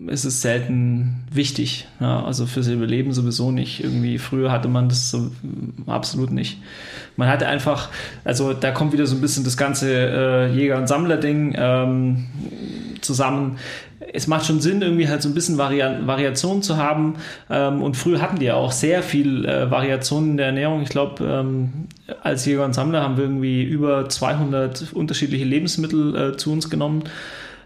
ist 0.07 0.25
es 0.25 0.41
selten 0.41 1.23
wichtig. 1.31 1.87
Ja, 1.99 2.23
also 2.25 2.45
fürs 2.45 2.67
Überleben 2.67 3.13
sowieso 3.13 3.51
nicht. 3.51 3.83
Irgendwie 3.83 4.17
früher 4.17 4.51
hatte 4.51 4.67
man 4.67 4.89
das 4.89 5.11
so 5.11 5.31
absolut 5.87 6.31
nicht. 6.31 6.57
Man 7.15 7.29
hatte 7.29 7.47
einfach, 7.47 7.89
also 8.25 8.53
da 8.53 8.71
kommt 8.71 8.91
wieder 8.91 9.05
so 9.05 9.15
ein 9.15 9.21
bisschen 9.21 9.45
das 9.45 9.55
ganze 9.55 9.89
äh, 9.89 10.53
Jäger- 10.53 10.77
und 10.77 10.87
Sammler-Ding 10.87 11.55
ähm, 11.57 12.25
zusammen. 12.99 13.57
Es 14.13 14.27
macht 14.27 14.45
schon 14.45 14.59
Sinn, 14.59 14.81
irgendwie 14.81 15.07
halt 15.07 15.21
so 15.21 15.29
ein 15.29 15.33
bisschen 15.33 15.57
Varia 15.57 16.05
Variation 16.05 16.61
zu 16.61 16.75
haben. 16.75 17.15
Ähm, 17.49 17.81
und 17.81 17.95
früher 17.95 18.21
hatten 18.21 18.39
die 18.39 18.45
ja 18.45 18.55
auch 18.55 18.73
sehr 18.73 19.03
viel 19.03 19.45
äh, 19.45 19.71
Variationen 19.71 20.31
in 20.31 20.37
der 20.37 20.47
Ernährung. 20.47 20.81
Ich 20.81 20.89
glaube, 20.89 21.23
ähm, 21.23 21.87
als 22.21 22.45
Jäger 22.45 22.65
und 22.65 22.73
Sammler 22.73 23.01
haben 23.03 23.15
wir 23.15 23.23
irgendwie 23.23 23.63
über 23.63 24.09
200 24.09 24.91
unterschiedliche 24.91 25.45
Lebensmittel 25.45 26.15
äh, 26.33 26.37
zu 26.37 26.51
uns 26.51 26.69
genommen. 26.69 27.03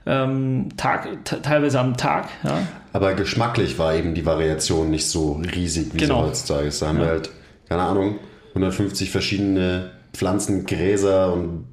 Ähm, 0.07 0.69
Tag, 0.77 1.07
te- 1.25 1.41
teilweise 1.41 1.79
am 1.79 1.97
Tag. 1.97 2.27
Ja. 2.43 2.59
Aber 2.93 3.13
geschmacklich 3.13 3.79
war 3.79 3.95
eben 3.95 4.13
die 4.13 4.25
Variation 4.25 4.89
nicht 4.91 5.07
so 5.09 5.41
riesig 5.55 5.87
wie 5.93 5.97
Genau. 5.97 6.21
so 6.21 6.27
heutzutage. 6.27 6.67
ist. 6.67 6.81
Da 6.81 6.87
haben 6.87 6.99
wir 6.99 7.07
halt, 7.07 7.29
keine 7.67 7.81
Ahnung, 7.81 8.19
150 8.49 9.09
verschiedene 9.09 9.89
Pflanzen, 10.13 10.65
Gräser 10.65 11.33
und 11.33 11.65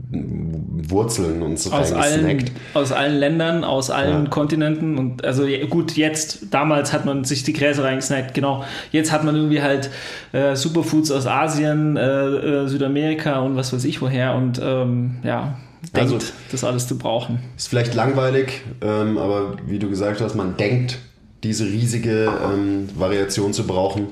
Wurzeln 0.91 1.43
uns 1.43 1.71
aus 1.71 1.93
allen, 1.93 2.51
aus 2.75 2.91
allen 2.91 3.17
Ländern, 3.19 3.63
aus 3.63 3.91
allen 3.91 4.25
Ja. 4.25 4.31
Kontinenten 4.31 4.99
und 4.99 5.25
also 5.25 5.45
ja, 5.47 5.65
gut, 5.67 5.93
jetzt, 5.97 6.47
damals 6.53 6.93
hat 6.93 7.05
man 7.05 7.23
sich 7.25 7.45
die 7.45 7.53
Gräser 7.53 7.85
reingesnackt, 7.85 8.35
genau. 8.35 8.65
Jetzt 8.91 9.13
hat 9.13 9.23
man 9.25 9.37
irgendwie 9.37 9.63
halt 9.63 9.91
äh, 10.33 10.57
Superfoods 10.57 11.13
aus 11.13 11.27
Asien, 11.29 11.97
äh, 11.97 12.03
äh, 12.03 12.67
Südamerika 12.67 13.39
und 13.41 13.55
was 13.57 13.73
weiß 13.73 13.85
ich 13.85 14.03
woher 14.03 14.35
und 14.35 14.61
ähm, 14.63 15.19
ja, 15.23 15.55
denkt, 15.91 16.13
Also- 16.13 16.19
das 16.51 16.65
alles 16.65 16.87
zu 16.87 16.97
brauchen. 16.99 17.41
Ist 17.57 17.69
vielleicht 17.69 17.95
langweilig, 17.95 18.63
ähm, 18.81 19.19
aber 19.19 19.57
wie 19.67 19.79
du 19.79 19.89
gesagt 19.91 20.21
hast, 20.21 20.35
man 20.35 20.57
denkt, 20.57 20.99
diese 21.43 21.65
riesige 21.65 22.31
ähm, 22.53 22.89
Variation 22.95 23.53
zu 23.53 23.67
brauchen. 23.67 24.09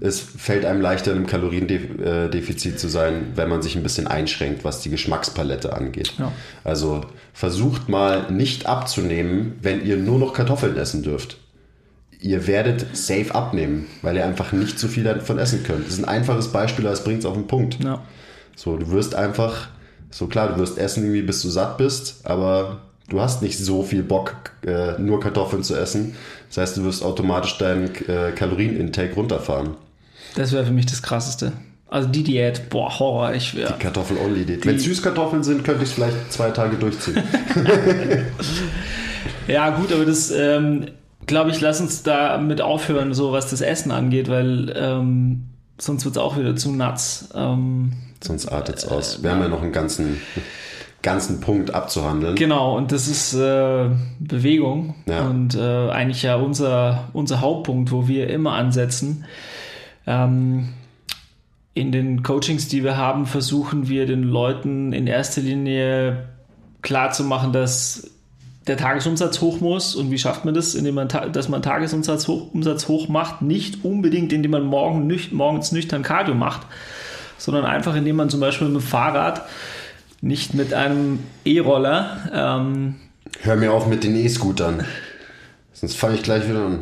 Es 0.00 0.20
fällt 0.20 0.66
einem 0.66 0.82
leichter, 0.82 1.12
im 1.12 1.26
Kaloriendefizit 1.26 2.78
zu 2.78 2.88
sein, 2.88 3.32
wenn 3.36 3.48
man 3.48 3.62
sich 3.62 3.74
ein 3.76 3.82
bisschen 3.82 4.06
einschränkt, 4.06 4.64
was 4.64 4.80
die 4.82 4.90
Geschmackspalette 4.90 5.72
angeht. 5.74 6.12
Ja. 6.18 6.30
Also 6.62 7.00
versucht 7.32 7.88
mal 7.88 8.30
nicht 8.30 8.66
abzunehmen, 8.66 9.54
wenn 9.62 9.84
ihr 9.84 9.96
nur 9.96 10.18
noch 10.18 10.34
Kartoffeln 10.34 10.76
essen 10.76 11.02
dürft. 11.02 11.38
Ihr 12.20 12.46
werdet 12.46 12.94
safe 12.96 13.34
abnehmen, 13.34 13.86
weil 14.02 14.16
ihr 14.16 14.24
einfach 14.26 14.52
nicht 14.52 14.78
so 14.78 14.86
viel 14.88 15.04
davon 15.04 15.38
essen 15.38 15.62
könnt. 15.62 15.86
Das 15.86 15.94
ist 15.94 16.00
ein 16.00 16.08
einfaches 16.08 16.48
Beispiel, 16.52 16.84
aber 16.86 16.94
es 16.94 17.04
bringt 17.04 17.20
es 17.20 17.26
auf 17.26 17.34
den 17.34 17.46
Punkt. 17.46 17.82
Ja. 17.82 18.02
So, 18.56 18.76
du 18.76 18.90
wirst 18.90 19.14
einfach, 19.14 19.68
so 20.14 20.28
klar, 20.28 20.50
du 20.50 20.58
wirst 20.58 20.78
essen 20.78 21.02
irgendwie, 21.02 21.22
bis 21.22 21.42
du 21.42 21.48
satt 21.48 21.76
bist, 21.76 22.20
aber 22.22 22.82
du 23.08 23.20
hast 23.20 23.42
nicht 23.42 23.58
so 23.58 23.82
viel 23.82 24.04
Bock, 24.04 24.52
äh, 24.64 24.96
nur 25.00 25.18
Kartoffeln 25.18 25.64
zu 25.64 25.74
essen. 25.74 26.14
Das 26.48 26.58
heißt, 26.58 26.76
du 26.76 26.84
wirst 26.84 27.02
automatisch 27.02 27.58
deinen 27.58 27.86
äh, 28.06 28.30
Kalorienintake 28.30 29.14
runterfahren. 29.14 29.70
Das 30.36 30.52
wäre 30.52 30.64
für 30.64 30.72
mich 30.72 30.86
das 30.86 31.02
Krasseste. 31.02 31.52
Also 31.88 32.08
die 32.08 32.22
Diät, 32.22 32.70
boah, 32.70 32.96
Horror. 32.96 33.34
Ich, 33.34 33.54
ja. 33.54 33.72
Kartoffel-Only-Diät. 33.72 34.64
Wenn 34.64 34.78
Süßkartoffeln 34.78 35.42
sind, 35.42 35.64
könnte 35.64 35.82
ich 35.82 35.90
es 35.90 35.94
vielleicht 35.94 36.32
zwei 36.32 36.50
Tage 36.50 36.76
durchziehen. 36.76 37.22
Ja, 39.46 39.76
gut, 39.76 39.92
aber 39.92 40.06
das, 40.06 40.30
ähm, 40.30 40.86
glaube 41.26 41.50
ich, 41.50 41.60
lass 41.60 41.80
uns 41.80 42.02
da 42.02 42.38
mit 42.38 42.62
aufhören, 42.62 43.12
so 43.12 43.32
was 43.32 43.50
das 43.50 43.60
Essen 43.60 43.90
angeht, 43.90 44.30
weil 44.30 44.72
ähm, 44.74 45.44
sonst 45.76 46.04
wird 46.06 46.16
es 46.16 46.22
auch 46.22 46.38
wieder 46.38 46.56
zu 46.56 46.72
nuts. 46.72 47.28
Ähm, 47.34 47.92
Sonst 48.24 48.46
artet 48.48 48.76
es 48.78 48.88
aus. 48.88 49.22
Wir 49.22 49.30
haben 49.32 49.40
ja 49.42 49.48
noch 49.48 49.62
einen 49.62 49.72
ganzen, 49.72 50.20
ganzen 51.02 51.40
Punkt 51.40 51.74
abzuhandeln. 51.74 52.36
genau, 52.36 52.74
und 52.76 52.90
das 52.90 53.06
ist 53.06 53.34
äh, 53.34 53.90
Bewegung 54.18 54.94
Ja. 55.06 55.26
und 55.26 55.54
äh, 55.54 55.90
eigentlich 55.90 56.22
ja 56.22 56.36
unser, 56.36 57.08
unser 57.12 57.42
Hauptpunkt, 57.42 57.92
wo 57.92 58.08
wir 58.08 58.30
immer 58.30 58.52
ansetzen. 58.54 59.26
Ähm, 60.06 60.70
in 61.74 61.92
den 61.92 62.22
Coachings, 62.22 62.68
die 62.68 62.82
wir 62.82 62.96
haben, 62.96 63.26
versuchen 63.26 63.88
wir 63.88 64.06
den 64.06 64.22
Leuten 64.22 64.92
in 64.94 65.06
erster 65.06 65.42
Linie 65.42 66.28
klarzumachen, 66.82 67.52
dass 67.52 68.10
der 68.66 68.76
Tagesumsatz 68.78 69.40
hoch 69.42 69.60
muss. 69.60 69.94
Und 69.94 70.10
wie 70.10 70.18
schafft 70.18 70.44
man 70.46 70.54
das? 70.54 70.74
Indem 70.74 70.94
man, 70.94 71.08
dass 71.08 71.48
man 71.50 71.60
Tagesumsatz 71.62 72.26
hoch, 72.28 72.54
Umsatz 72.54 72.88
hoch 72.88 73.08
macht. 73.08 73.42
Nicht 73.42 73.84
unbedingt, 73.84 74.32
indem 74.32 74.52
man 74.52 74.64
morgen 74.64 75.06
nüch, 75.06 75.32
morgens 75.32 75.72
nüchtern 75.72 76.02
Cardio 76.02 76.34
macht, 76.34 76.66
sondern 77.38 77.64
einfach, 77.64 77.94
indem 77.94 78.16
man 78.16 78.30
zum 78.30 78.40
Beispiel 78.40 78.68
mit 78.68 78.82
dem 78.82 78.86
Fahrrad, 78.86 79.42
nicht 80.20 80.54
mit 80.54 80.72
einem 80.72 81.20
E-Roller, 81.44 82.30
ähm, 82.32 82.94
Hör 83.42 83.56
mir 83.56 83.72
auf 83.72 83.86
mit 83.86 84.04
den 84.04 84.16
E-Scootern. 84.16 84.84
Sonst 85.72 85.96
fange 85.96 86.14
ich 86.14 86.22
gleich 86.22 86.48
wieder 86.48 86.64
an. 86.64 86.78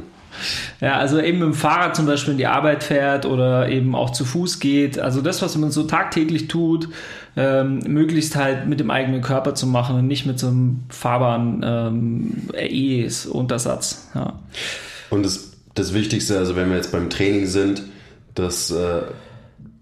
Ja, 0.80 0.98
also 0.98 1.20
eben 1.20 1.38
mit 1.38 1.48
dem 1.48 1.54
Fahrrad 1.54 1.94
zum 1.94 2.06
Beispiel 2.06 2.32
in 2.32 2.38
die 2.38 2.46
Arbeit 2.46 2.82
fährt 2.82 3.26
oder 3.26 3.68
eben 3.68 3.94
auch 3.94 4.10
zu 4.10 4.24
Fuß 4.24 4.60
geht. 4.60 4.98
Also 4.98 5.20
das, 5.20 5.42
was 5.42 5.56
man 5.56 5.70
so 5.70 5.84
tagtäglich 5.84 6.48
tut, 6.48 6.88
ähm, 7.36 7.80
möglichst 7.86 8.36
halt 8.36 8.66
mit 8.66 8.80
dem 8.80 8.90
eigenen 8.90 9.22
Körper 9.22 9.54
zu 9.54 9.66
machen 9.66 9.96
und 9.96 10.06
nicht 10.06 10.26
mit 10.26 10.38
so 10.38 10.48
einem 10.48 10.84
fahrbaren 10.88 11.62
ähm, 11.64 12.48
E-Untersatz. 12.54 14.08
Ja. 14.14 14.34
Und 15.10 15.24
das, 15.24 15.52
das 15.74 15.94
Wichtigste, 15.94 16.38
also 16.38 16.56
wenn 16.56 16.68
wir 16.70 16.76
jetzt 16.76 16.92
beim 16.92 17.10
Training 17.10 17.46
sind, 17.46 17.82
dass 18.34 18.70
äh, 18.70 19.02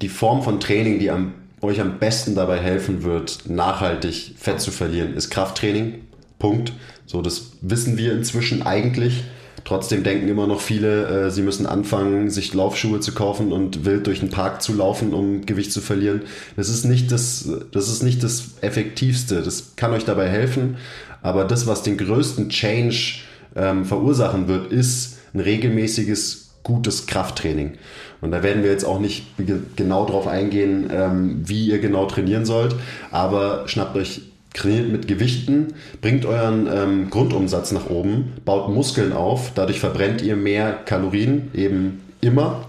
die 0.02 0.08
Form 0.08 0.42
von 0.42 0.60
Training, 0.60 0.98
die 0.98 1.10
am, 1.10 1.32
euch 1.60 1.80
am 1.80 1.98
besten 1.98 2.34
dabei 2.34 2.58
helfen 2.58 3.02
wird, 3.02 3.48
nachhaltig 3.48 4.34
Fett 4.38 4.60
zu 4.60 4.70
verlieren, 4.70 5.14
ist 5.14 5.30
Krafttraining. 5.30 6.02
Punkt. 6.38 6.72
So, 7.06 7.20
das 7.22 7.52
wissen 7.60 7.98
wir 7.98 8.12
inzwischen 8.12 8.62
eigentlich. 8.62 9.24
Trotzdem 9.64 10.02
denken 10.02 10.28
immer 10.28 10.46
noch 10.46 10.60
viele, 10.60 11.26
äh, 11.26 11.30
sie 11.30 11.42
müssen 11.42 11.66
anfangen, 11.66 12.30
sich 12.30 12.54
Laufschuhe 12.54 13.00
zu 13.00 13.12
kaufen 13.12 13.52
und 13.52 13.84
wild 13.84 14.06
durch 14.06 14.20
den 14.20 14.30
Park 14.30 14.62
zu 14.62 14.74
laufen, 14.74 15.12
um 15.12 15.44
Gewicht 15.44 15.70
zu 15.70 15.80
verlieren. 15.82 16.22
Das 16.56 16.70
ist 16.70 16.84
nicht 16.84 17.12
das, 17.12 17.48
das 17.70 17.88
ist 17.88 18.02
nicht 18.02 18.22
das 18.22 18.54
Effektivste. 18.62 19.42
Das 19.42 19.76
kann 19.76 19.92
euch 19.92 20.04
dabei 20.04 20.28
helfen. 20.28 20.76
Aber 21.22 21.44
das, 21.44 21.66
was 21.66 21.82
den 21.82 21.98
größten 21.98 22.48
Change 22.48 23.20
ähm, 23.54 23.84
verursachen 23.84 24.48
wird, 24.48 24.72
ist 24.72 25.18
ein 25.34 25.40
regelmäßiges, 25.40 26.52
gutes 26.62 27.06
Krafttraining. 27.06 27.74
Und 28.20 28.32
da 28.32 28.42
werden 28.42 28.62
wir 28.62 28.70
jetzt 28.70 28.84
auch 28.84 29.00
nicht 29.00 29.24
ge- 29.38 29.60
genau 29.76 30.04
drauf 30.06 30.26
eingehen, 30.26 30.90
ähm, 30.92 31.42
wie 31.46 31.66
ihr 31.66 31.78
genau 31.78 32.06
trainieren 32.06 32.44
sollt, 32.44 32.74
aber 33.10 33.66
schnappt 33.66 33.96
euch, 33.96 34.22
trainiert 34.52 34.90
mit 34.90 35.06
Gewichten, 35.08 35.68
bringt 36.02 36.26
euren 36.26 36.68
ähm, 36.72 37.10
Grundumsatz 37.10 37.72
nach 37.72 37.88
oben, 37.88 38.32
baut 38.44 38.68
Muskeln 38.68 39.12
auf, 39.12 39.52
dadurch 39.54 39.80
verbrennt 39.80 40.22
ihr 40.22 40.36
mehr 40.36 40.72
Kalorien, 40.72 41.50
eben 41.54 42.00
immer, 42.20 42.66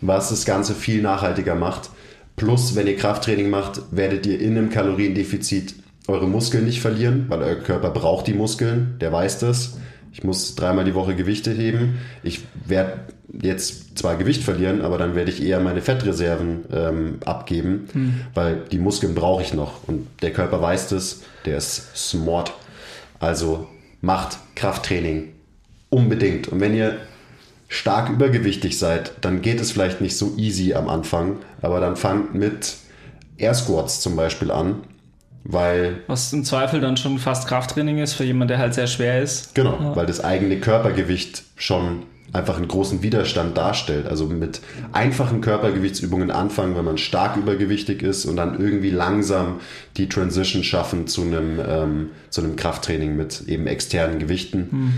was 0.00 0.28
das 0.28 0.44
Ganze 0.44 0.74
viel 0.74 1.00
nachhaltiger 1.02 1.54
macht. 1.54 1.90
Plus, 2.36 2.76
wenn 2.76 2.86
ihr 2.86 2.96
Krafttraining 2.96 3.48
macht, 3.48 3.80
werdet 3.92 4.26
ihr 4.26 4.40
in 4.40 4.58
einem 4.58 4.68
Kaloriendefizit 4.70 5.74
eure 6.06 6.28
Muskeln 6.28 6.64
nicht 6.66 6.80
verlieren, 6.82 7.26
weil 7.28 7.42
euer 7.42 7.54
Körper 7.54 7.90
braucht 7.90 8.26
die 8.26 8.34
Muskeln, 8.34 8.96
der 9.00 9.10
weiß 9.10 9.38
das. 9.38 9.78
Ich 10.12 10.22
muss 10.22 10.54
dreimal 10.54 10.84
die 10.84 10.94
Woche 10.94 11.14
Gewichte 11.14 11.50
heben. 11.50 11.98
Ich 12.22 12.42
werde 12.66 13.00
jetzt 13.42 13.98
zwar 13.98 14.16
Gewicht 14.16 14.42
verlieren, 14.42 14.82
aber 14.82 14.98
dann 14.98 15.14
werde 15.14 15.30
ich 15.30 15.42
eher 15.42 15.60
meine 15.60 15.80
Fettreserven 15.80 16.64
ähm, 16.72 17.18
abgeben, 17.24 17.88
weil 18.34 18.62
die 18.70 18.78
Muskeln 18.78 19.14
brauche 19.14 19.42
ich 19.42 19.54
noch. 19.54 19.86
Und 19.86 20.06
der 20.22 20.32
Körper 20.32 20.60
weiß 20.60 20.88
das, 20.88 21.22
der 21.44 21.56
ist 21.56 21.96
smart. 21.96 22.52
Also 23.20 23.68
macht 24.00 24.38
Krafttraining 24.54 25.32
unbedingt. 25.90 26.48
Und 26.48 26.60
wenn 26.60 26.74
ihr 26.74 26.98
stark 27.68 28.10
übergewichtig 28.10 28.78
seid, 28.78 29.12
dann 29.20 29.42
geht 29.42 29.60
es 29.60 29.72
vielleicht 29.72 30.00
nicht 30.00 30.16
so 30.16 30.34
easy 30.36 30.74
am 30.74 30.88
Anfang, 30.88 31.38
aber 31.62 31.80
dann 31.80 31.96
fangt 31.96 32.34
mit 32.34 32.76
Air 33.36 33.54
Squats 33.54 34.00
zum 34.00 34.14
Beispiel 34.14 34.50
an, 34.50 34.82
weil 35.44 36.02
Was 36.06 36.32
im 36.32 36.44
Zweifel 36.44 36.80
dann 36.80 36.96
schon 36.96 37.18
fast 37.18 37.48
Krafttraining 37.48 37.98
ist 37.98 38.14
für 38.14 38.24
jemanden, 38.24 38.48
der 38.48 38.58
halt 38.58 38.74
sehr 38.74 38.86
schwer 38.86 39.22
ist. 39.22 39.54
Genau, 39.54 39.94
weil 39.94 40.06
das 40.06 40.22
eigene 40.22 40.58
Körpergewicht 40.60 41.42
schon 41.56 42.04
einfach 42.32 42.56
einen 42.56 42.68
großen 42.68 43.02
Widerstand 43.02 43.56
darstellt. 43.56 44.06
Also 44.06 44.26
mit 44.26 44.60
einfachen 44.92 45.40
Körpergewichtsübungen 45.40 46.30
anfangen, 46.30 46.76
wenn 46.76 46.84
man 46.84 46.98
stark 46.98 47.36
übergewichtig 47.36 48.02
ist 48.02 48.26
und 48.26 48.36
dann 48.36 48.60
irgendwie 48.60 48.90
langsam 48.90 49.60
die 49.96 50.08
Transition 50.08 50.64
schaffen 50.64 51.06
zu 51.06 51.22
einem, 51.22 51.60
ähm, 51.66 52.10
zu 52.30 52.42
einem 52.42 52.56
Krafttraining 52.56 53.16
mit 53.16 53.42
eben 53.46 53.66
externen 53.66 54.18
Gewichten. 54.18 54.68
Hm. 54.70 54.94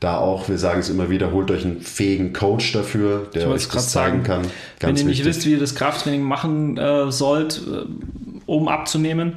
Da 0.00 0.18
auch, 0.18 0.50
wir 0.50 0.58
sagen 0.58 0.80
es 0.80 0.90
immer 0.90 1.08
wieder, 1.08 1.32
holt 1.32 1.50
euch 1.50 1.64
einen 1.64 1.80
fähigen 1.80 2.34
Coach 2.34 2.72
dafür, 2.72 3.28
der 3.34 3.48
euch 3.48 3.68
das 3.68 3.90
zeigen 3.90 4.22
sagen, 4.22 4.22
kann. 4.22 4.42
Ganz 4.78 5.00
wenn 5.00 5.06
ihr 5.06 5.10
nicht 5.10 5.18
wichtig. 5.20 5.24
wisst, 5.24 5.46
wie 5.46 5.52
ihr 5.52 5.60
das 5.60 5.74
Krafttraining 5.74 6.22
machen 6.22 6.76
äh, 6.76 7.10
sollt, 7.10 7.62
äh, 7.66 7.86
um 8.44 8.68
abzunehmen, 8.68 9.34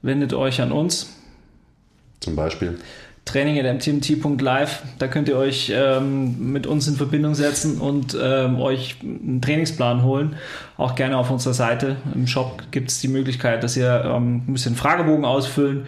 wendet 0.00 0.32
euch 0.32 0.62
an 0.62 0.72
uns. 0.72 1.14
Zum 2.20 2.36
Beispiel. 2.36 2.78
Training.mtmt.live. 3.24 4.82
Da 4.98 5.08
könnt 5.08 5.28
ihr 5.28 5.36
euch 5.36 5.72
ähm, 5.74 6.52
mit 6.52 6.66
uns 6.66 6.88
in 6.88 6.96
Verbindung 6.96 7.34
setzen 7.34 7.80
und 7.80 8.16
ähm, 8.20 8.60
euch 8.60 8.96
einen 9.02 9.40
Trainingsplan 9.40 10.02
holen. 10.02 10.36
Auch 10.76 10.94
gerne 10.94 11.16
auf 11.16 11.30
unserer 11.30 11.54
Seite. 11.54 11.96
Im 12.14 12.26
Shop 12.26 12.62
gibt 12.70 12.90
es 12.90 13.00
die 13.00 13.08
Möglichkeit, 13.08 13.62
dass 13.62 13.76
ihr 13.76 14.04
ähm, 14.04 14.42
ein 14.48 14.52
bisschen 14.52 14.74
Fragebogen 14.74 15.24
ausfüllen 15.24 15.86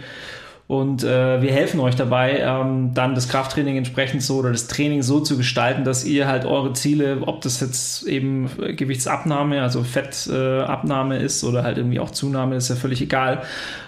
und 0.72 1.04
äh, 1.04 1.42
wir 1.42 1.52
helfen 1.52 1.80
euch 1.80 1.96
dabei, 1.96 2.38
ähm, 2.38 2.94
dann 2.94 3.14
das 3.14 3.28
Krafttraining 3.28 3.76
entsprechend 3.76 4.22
so 4.22 4.38
oder 4.38 4.52
das 4.52 4.68
Training 4.68 5.02
so 5.02 5.20
zu 5.20 5.36
gestalten, 5.36 5.84
dass 5.84 6.02
ihr 6.02 6.26
halt 6.26 6.46
eure 6.46 6.72
Ziele, 6.72 7.18
ob 7.26 7.42
das 7.42 7.60
jetzt 7.60 8.06
eben 8.06 8.48
Gewichtsabnahme, 8.56 9.60
also 9.60 9.82
Fettabnahme 9.82 11.18
äh, 11.18 11.24
ist 11.26 11.44
oder 11.44 11.62
halt 11.62 11.76
irgendwie 11.76 12.00
auch 12.00 12.10
Zunahme, 12.10 12.56
ist 12.56 12.70
ja 12.70 12.76
völlig 12.76 13.02
egal. 13.02 13.42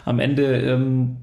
Am 0.04 0.18
Ende 0.18 0.58
ähm, 0.58 1.16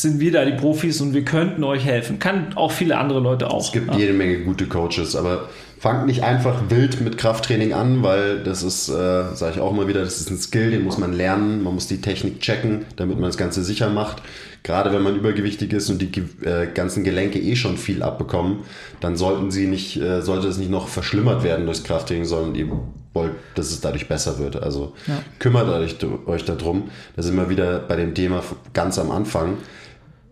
sind 0.00 0.20
wir 0.20 0.32
da 0.32 0.44
die 0.44 0.52
Profis 0.52 1.00
und 1.00 1.14
wir 1.14 1.24
könnten 1.24 1.64
euch 1.64 1.84
helfen. 1.84 2.18
Kann 2.18 2.56
auch 2.56 2.72
viele 2.72 2.98
andere 2.98 3.20
Leute 3.20 3.50
auch. 3.50 3.62
Es 3.64 3.72
gibt 3.72 3.88
ja. 3.92 3.98
jede 3.98 4.12
Menge 4.12 4.40
gute 4.40 4.66
Coaches, 4.66 5.16
aber 5.16 5.48
fangt 5.78 6.06
nicht 6.06 6.22
einfach 6.22 6.70
wild 6.70 7.00
mit 7.00 7.18
Krafttraining 7.18 7.72
an, 7.72 8.02
weil 8.02 8.42
das 8.42 8.62
ist, 8.62 8.88
äh, 8.88 8.92
sage 9.34 9.54
ich 9.56 9.60
auch 9.60 9.72
mal 9.72 9.88
wieder, 9.88 10.00
das 10.00 10.20
ist 10.20 10.30
ein 10.30 10.38
Skill, 10.38 10.70
den 10.70 10.84
muss 10.84 10.98
man 10.98 11.12
lernen. 11.12 11.62
Man 11.62 11.74
muss 11.74 11.86
die 11.86 12.00
Technik 12.00 12.40
checken, 12.40 12.86
damit 12.96 13.18
man 13.18 13.28
das 13.28 13.36
Ganze 13.36 13.62
sicher 13.62 13.90
macht 13.90 14.22
gerade 14.66 14.92
wenn 14.92 15.02
man 15.02 15.14
übergewichtig 15.14 15.72
ist 15.72 15.88
und 15.90 16.02
die 16.02 16.10
äh, 16.44 16.66
ganzen 16.66 17.04
Gelenke 17.04 17.38
eh 17.38 17.54
schon 17.54 17.76
viel 17.76 18.02
abbekommen, 18.02 18.64
dann 18.98 19.16
sollten 19.16 19.52
sie 19.52 19.68
nicht, 19.68 19.96
äh, 19.96 20.22
sollte 20.22 20.48
es 20.48 20.58
nicht 20.58 20.72
noch 20.72 20.88
verschlimmert 20.88 21.44
werden 21.44 21.66
durchs 21.66 21.84
Krafttraining, 21.84 22.24
sondern 22.24 22.56
ihr 22.56 22.68
wollt, 23.14 23.32
dass 23.54 23.70
es 23.70 23.80
dadurch 23.80 24.08
besser 24.08 24.40
wird. 24.40 24.60
Also 24.60 24.92
ja. 25.06 25.22
kümmert 25.38 25.68
euch, 25.68 25.96
euch 26.26 26.44
darum. 26.44 26.90
Da 27.14 27.22
sind 27.22 27.36
wir 27.36 27.48
wieder 27.48 27.78
bei 27.78 27.94
dem 27.94 28.12
Thema 28.12 28.42
ganz 28.72 28.98
am 28.98 29.12
Anfang. 29.12 29.58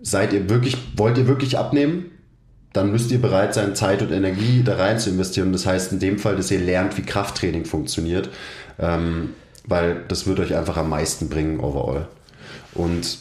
Seid 0.04 0.32
ihr 0.32 0.48
wirklich, 0.48 0.76
wollt 0.96 1.18
ihr 1.18 1.26
wirklich 1.26 1.58
abnehmen? 1.58 2.10
Dann 2.72 2.92
müsst 2.92 3.10
ihr 3.10 3.20
bereit 3.20 3.54
sein, 3.54 3.74
Zeit 3.74 4.02
und 4.02 4.12
Energie 4.12 4.62
da 4.64 4.76
rein 4.76 4.98
zu 4.98 5.10
investieren. 5.10 5.52
Das 5.52 5.64
heißt 5.66 5.92
in 5.92 5.98
dem 5.98 6.18
Fall, 6.18 6.36
dass 6.36 6.50
ihr 6.50 6.60
lernt, 6.60 6.96
wie 6.98 7.02
Krafttraining 7.02 7.64
funktioniert. 7.64 8.28
Ähm, 8.78 9.30
weil 9.66 10.02
das 10.08 10.26
wird 10.26 10.40
euch 10.40 10.54
einfach 10.54 10.76
am 10.76 10.90
meisten 10.90 11.28
bringen 11.28 11.60
overall. 11.60 12.06
Und 12.74 13.18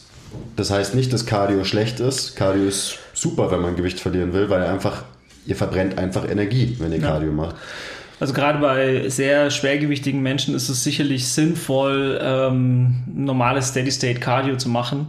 das 0.56 0.70
heißt 0.70 0.94
nicht, 0.94 1.12
dass 1.12 1.26
Cardio 1.26 1.64
schlecht 1.64 2.00
ist. 2.00 2.36
Cardio 2.36 2.64
ist 2.64 2.98
super, 3.14 3.50
wenn 3.50 3.62
man 3.62 3.76
Gewicht 3.76 4.00
verlieren 4.00 4.32
will, 4.32 4.50
weil 4.50 4.62
einfach, 4.62 5.04
ihr 5.46 5.56
verbrennt 5.56 5.96
einfach 5.96 6.28
Energie, 6.28 6.76
wenn 6.80 6.92
ihr 6.92 6.98
ja. 6.98 7.08
Cardio 7.08 7.32
macht. 7.32 7.56
Also 8.20 8.32
gerade 8.32 8.58
bei 8.58 9.08
sehr 9.08 9.50
schwergewichtigen 9.50 10.22
Menschen 10.22 10.54
ist 10.54 10.68
es 10.68 10.84
sicherlich 10.84 11.28
sinnvoll, 11.28 12.18
ähm, 12.22 13.02
normales 13.12 13.68
Steady-State-Cardio 13.68 14.56
zu 14.56 14.68
machen. 14.68 15.08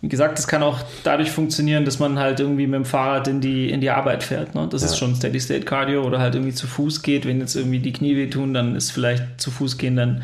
Wie 0.00 0.08
gesagt, 0.08 0.38
das 0.38 0.46
kann 0.46 0.62
auch 0.62 0.78
dadurch 1.02 1.30
funktionieren, 1.30 1.84
dass 1.84 1.98
man 1.98 2.18
halt 2.18 2.38
irgendwie 2.38 2.68
mit 2.68 2.76
dem 2.76 2.84
Fahrrad 2.84 3.26
in 3.26 3.40
die, 3.40 3.68
in 3.68 3.80
die 3.80 3.90
Arbeit 3.90 4.22
fährt. 4.22 4.54
Ne? 4.54 4.68
Das 4.70 4.82
ja. 4.82 4.88
ist 4.88 4.96
schon 4.96 5.16
Steady-State-Cardio 5.16 6.04
oder 6.04 6.20
halt 6.20 6.36
irgendwie 6.36 6.54
zu 6.54 6.68
Fuß 6.68 7.02
geht. 7.02 7.26
Wenn 7.26 7.40
jetzt 7.40 7.56
irgendwie 7.56 7.80
die 7.80 7.92
Knie 7.92 8.16
wehtun, 8.16 8.54
dann 8.54 8.76
ist 8.76 8.92
vielleicht 8.92 9.40
zu 9.40 9.50
Fuß 9.50 9.76
gehen 9.76 9.96
dann 9.96 10.22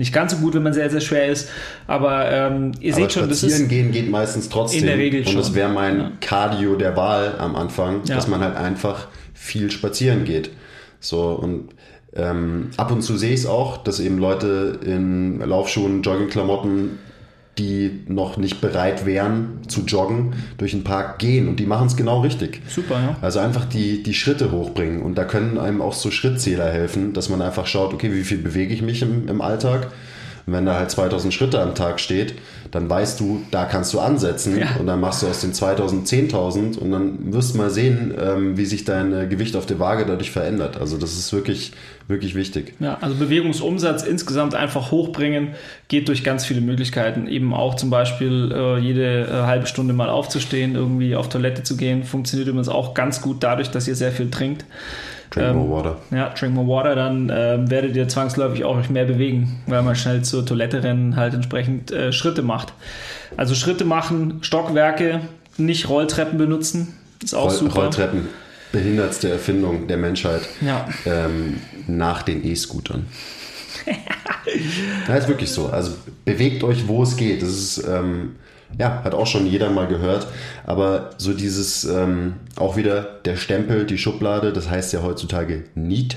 nicht 0.00 0.14
ganz 0.14 0.32
so 0.32 0.38
gut, 0.38 0.54
wenn 0.54 0.62
man 0.62 0.72
sehr, 0.72 0.88
sehr 0.88 1.02
schwer 1.02 1.26
ist. 1.26 1.50
Aber 1.86 2.30
ähm, 2.30 2.72
ihr 2.80 2.94
aber 2.94 3.02
seht 3.02 3.12
schon, 3.12 3.28
das 3.28 3.42
ist. 3.42 3.68
gehen 3.68 3.92
geht 3.92 4.10
meistens 4.10 4.48
trotzdem. 4.48 4.80
In 4.80 4.86
der 4.86 4.96
Regel 4.96 5.24
schon. 5.24 5.34
Und 5.34 5.40
das 5.40 5.54
wäre 5.54 5.68
mein 5.68 5.98
ja. 5.98 6.12
Cardio 6.22 6.76
der 6.76 6.96
Wahl 6.96 7.34
am 7.38 7.54
Anfang, 7.54 8.00
ja. 8.06 8.14
dass 8.14 8.26
man 8.26 8.40
halt 8.40 8.56
einfach 8.56 9.08
viel 9.34 9.70
spazieren 9.70 10.24
geht. 10.24 10.50
So 11.00 11.32
und 11.32 11.74
ähm, 12.16 12.70
ab 12.78 12.90
und 12.90 13.02
zu 13.02 13.18
sehe 13.18 13.34
ich 13.34 13.40
es 13.40 13.46
auch, 13.46 13.76
dass 13.76 14.00
eben 14.00 14.16
Leute 14.16 14.80
in 14.82 15.38
Laufschuhen, 15.40 16.02
Joggingklamotten 16.02 16.98
die 17.58 18.04
noch 18.06 18.36
nicht 18.36 18.60
bereit 18.60 19.04
wären 19.06 19.60
zu 19.68 19.82
joggen, 19.82 20.34
durch 20.58 20.70
den 20.70 20.84
Park 20.84 21.18
gehen. 21.18 21.48
Und 21.48 21.56
die 21.56 21.66
machen 21.66 21.88
es 21.88 21.96
genau 21.96 22.20
richtig. 22.20 22.62
Super, 22.68 23.00
ja. 23.00 23.16
Also 23.20 23.40
einfach 23.40 23.64
die, 23.64 24.02
die 24.02 24.14
Schritte 24.14 24.52
hochbringen. 24.52 25.02
Und 25.02 25.16
da 25.16 25.24
können 25.24 25.58
einem 25.58 25.82
auch 25.82 25.92
so 25.92 26.10
Schrittzähler 26.10 26.70
helfen, 26.70 27.12
dass 27.12 27.28
man 27.28 27.42
einfach 27.42 27.66
schaut, 27.66 27.92
okay, 27.92 28.12
wie 28.12 28.24
viel 28.24 28.38
bewege 28.38 28.72
ich 28.72 28.82
mich 28.82 29.02
im, 29.02 29.28
im 29.28 29.40
Alltag? 29.40 29.88
Und 30.50 30.56
wenn 30.56 30.66
da 30.66 30.74
halt 30.74 30.90
2000 30.90 31.32
Schritte 31.32 31.60
am 31.60 31.76
Tag 31.76 32.00
steht, 32.00 32.34
dann 32.72 32.90
weißt 32.90 33.20
du, 33.20 33.42
da 33.52 33.66
kannst 33.66 33.94
du 33.94 34.00
ansetzen 34.00 34.58
ja. 34.58 34.66
und 34.80 34.88
dann 34.88 35.00
machst 35.00 35.22
du 35.22 35.28
aus 35.28 35.42
den 35.42 35.54
2000 35.54 36.08
10.000 36.08 36.76
und 36.76 36.90
dann 36.90 37.32
wirst 37.32 37.54
du 37.54 37.58
mal 37.58 37.70
sehen, 37.70 38.12
ähm, 38.20 38.56
wie 38.56 38.64
sich 38.64 38.84
dein 38.84 39.28
Gewicht 39.28 39.54
auf 39.54 39.66
der 39.66 39.78
Waage 39.78 40.06
dadurch 40.06 40.32
verändert. 40.32 40.76
Also 40.76 40.98
das 40.98 41.12
ist 41.12 41.32
wirklich, 41.32 41.70
wirklich 42.08 42.34
wichtig. 42.34 42.74
Ja, 42.80 42.98
also 43.00 43.14
Bewegungsumsatz 43.14 44.02
insgesamt 44.02 44.56
einfach 44.56 44.90
hochbringen 44.90 45.50
geht 45.86 46.08
durch 46.08 46.24
ganz 46.24 46.44
viele 46.44 46.62
Möglichkeiten. 46.62 47.28
Eben 47.28 47.54
auch 47.54 47.76
zum 47.76 47.90
Beispiel 47.90 48.52
äh, 48.52 48.78
jede 48.78 49.28
äh, 49.28 49.32
halbe 49.46 49.68
Stunde 49.68 49.94
mal 49.94 50.08
aufzustehen, 50.08 50.74
irgendwie 50.74 51.14
auf 51.14 51.28
Toilette 51.28 51.62
zu 51.62 51.76
gehen. 51.76 52.02
Funktioniert 52.02 52.48
übrigens 52.48 52.68
auch 52.68 52.94
ganz 52.94 53.20
gut 53.20 53.44
dadurch, 53.44 53.70
dass 53.70 53.86
ihr 53.86 53.94
sehr 53.94 54.10
viel 54.10 54.32
trinkt. 54.32 54.64
Drink 55.30 55.46
ähm, 55.48 55.56
more 55.56 55.70
water. 55.70 55.96
Ja, 56.10 56.30
drink 56.30 56.54
more 56.54 56.68
water, 56.68 56.94
dann 56.94 57.30
ähm, 57.32 57.70
werdet 57.70 57.96
ihr 57.96 58.08
zwangsläufig 58.08 58.64
auch 58.64 58.88
mehr 58.88 59.04
bewegen, 59.04 59.62
weil 59.66 59.82
man 59.82 59.94
schnell 59.94 60.22
zur 60.22 60.44
Toilette 60.44 60.82
rennen 60.82 61.16
halt 61.16 61.34
entsprechend 61.34 61.92
äh, 61.92 62.12
Schritte 62.12 62.42
macht. 62.42 62.72
Also 63.36 63.54
Schritte 63.54 63.84
machen, 63.84 64.38
Stockwerke, 64.42 65.20
nicht 65.56 65.88
Rolltreppen 65.88 66.38
benutzen, 66.38 66.94
ist 67.22 67.34
auch 67.34 67.46
Roll, 67.46 67.54
super. 67.54 67.82
Rolltreppen, 67.82 68.28
behindertste 68.72 69.30
Erfindung 69.30 69.86
der 69.86 69.98
Menschheit 69.98 70.42
ja. 70.60 70.88
ähm, 71.06 71.60
nach 71.86 72.22
den 72.22 72.44
E-Scootern. 72.44 73.06
das 75.06 75.20
ist 75.20 75.28
wirklich 75.28 75.50
so. 75.50 75.68
Also 75.68 75.92
bewegt 76.24 76.64
euch, 76.64 76.88
wo 76.88 77.02
es 77.02 77.16
geht. 77.16 77.42
Das 77.42 77.50
ist 77.50 77.86
ähm, 77.88 78.36
ja, 78.78 79.02
hat 79.04 79.14
auch 79.14 79.26
schon 79.26 79.46
jeder 79.46 79.70
mal 79.70 79.86
gehört. 79.86 80.26
Aber 80.64 81.10
so 81.18 81.32
dieses, 81.32 81.84
ähm, 81.84 82.34
auch 82.56 82.76
wieder 82.76 83.02
der 83.24 83.36
Stempel, 83.36 83.86
die 83.86 83.98
Schublade, 83.98 84.52
das 84.52 84.70
heißt 84.70 84.92
ja 84.92 85.02
heutzutage 85.02 85.64
Need. 85.74 86.16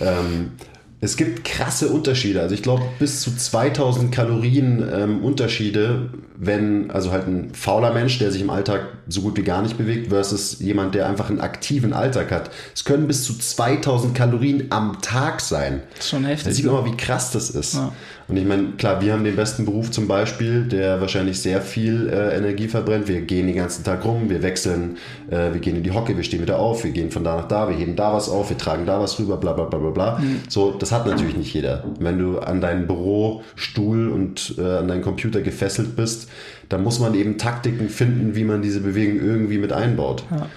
Ähm, 0.00 0.52
es 1.00 1.16
gibt 1.16 1.44
krasse 1.44 1.88
Unterschiede. 1.88 2.40
Also 2.40 2.54
ich 2.54 2.62
glaube 2.62 2.82
bis 2.98 3.20
zu 3.20 3.34
2000 3.34 4.12
Kalorien 4.12 4.84
ähm, 4.92 5.24
Unterschiede, 5.24 6.10
wenn 6.36 6.90
also 6.90 7.12
halt 7.12 7.28
ein 7.28 7.54
fauler 7.54 7.92
Mensch, 7.92 8.18
der 8.18 8.32
sich 8.32 8.42
im 8.42 8.50
Alltag 8.50 8.80
so 9.06 9.20
gut 9.20 9.36
wie 9.36 9.44
gar 9.44 9.62
nicht 9.62 9.78
bewegt, 9.78 10.08
versus 10.08 10.58
jemand, 10.58 10.96
der 10.96 11.08
einfach 11.08 11.30
einen 11.30 11.40
aktiven 11.40 11.92
Alltag 11.92 12.32
hat. 12.32 12.50
Es 12.74 12.84
können 12.84 13.06
bis 13.06 13.22
zu 13.24 13.38
2000 13.38 14.14
Kalorien 14.14 14.66
am 14.70 15.00
Tag 15.00 15.40
sein. 15.40 15.82
Das 15.94 16.06
ist 16.06 16.10
schon 16.10 16.24
heftig. 16.24 16.48
Da 16.48 16.52
sieht 16.52 16.64
man 16.66 16.74
mal, 16.74 16.84
wie 16.86 16.96
krass 16.96 17.30
das 17.30 17.50
ist. 17.50 17.74
Ja. 17.74 17.92
Und 18.28 18.36
ich 18.36 18.44
meine, 18.44 18.72
klar, 18.76 19.00
wir 19.00 19.14
haben 19.14 19.24
den 19.24 19.36
besten 19.36 19.64
Beruf 19.64 19.90
zum 19.90 20.06
Beispiel, 20.06 20.64
der 20.64 21.00
wahrscheinlich 21.00 21.40
sehr 21.40 21.62
viel 21.62 22.10
äh, 22.10 22.36
Energie 22.36 22.68
verbrennt. 22.68 23.08
Wir 23.08 23.22
gehen 23.22 23.46
den 23.46 23.56
ganzen 23.56 23.84
Tag 23.84 24.04
rum, 24.04 24.28
wir 24.28 24.42
wechseln, 24.42 24.98
äh, 25.30 25.52
wir 25.52 25.60
gehen 25.60 25.76
in 25.76 25.82
die 25.82 25.92
Hocke, 25.92 26.14
wir 26.14 26.22
stehen 26.24 26.42
wieder 26.42 26.58
auf, 26.58 26.84
wir 26.84 26.90
gehen 26.90 27.10
von 27.10 27.24
da 27.24 27.36
nach 27.36 27.48
da, 27.48 27.70
wir 27.70 27.76
heben 27.76 27.96
da 27.96 28.12
was 28.12 28.28
auf, 28.28 28.50
wir 28.50 28.58
tragen 28.58 28.84
da 28.84 29.00
was 29.00 29.18
rüber, 29.18 29.38
bla 29.38 29.54
bla 29.54 29.64
bla 29.64 29.78
bla 29.78 29.90
bla. 29.90 30.18
Mhm. 30.18 30.40
So, 30.48 30.72
das 30.72 30.92
hat 30.92 31.06
natürlich 31.06 31.38
nicht 31.38 31.54
jeder. 31.54 31.84
Wenn 31.98 32.18
du 32.18 32.38
an 32.38 32.60
deinen 32.60 32.86
Bürostuhl 32.86 34.08
und 34.10 34.56
äh, 34.58 34.62
an 34.62 34.88
deinen 34.88 35.02
Computer 35.02 35.40
gefesselt 35.40 35.96
bist, 35.96 36.28
dann 36.68 36.82
muss 36.82 37.00
man 37.00 37.14
eben 37.14 37.38
Taktiken 37.38 37.88
finden, 37.88 38.34
wie 38.34 38.44
man 38.44 38.60
diese 38.60 38.80
Bewegung 38.80 39.26
irgendwie 39.26 39.56
mit 39.56 39.72
einbaut. 39.72 40.24
Ja. 40.30 40.48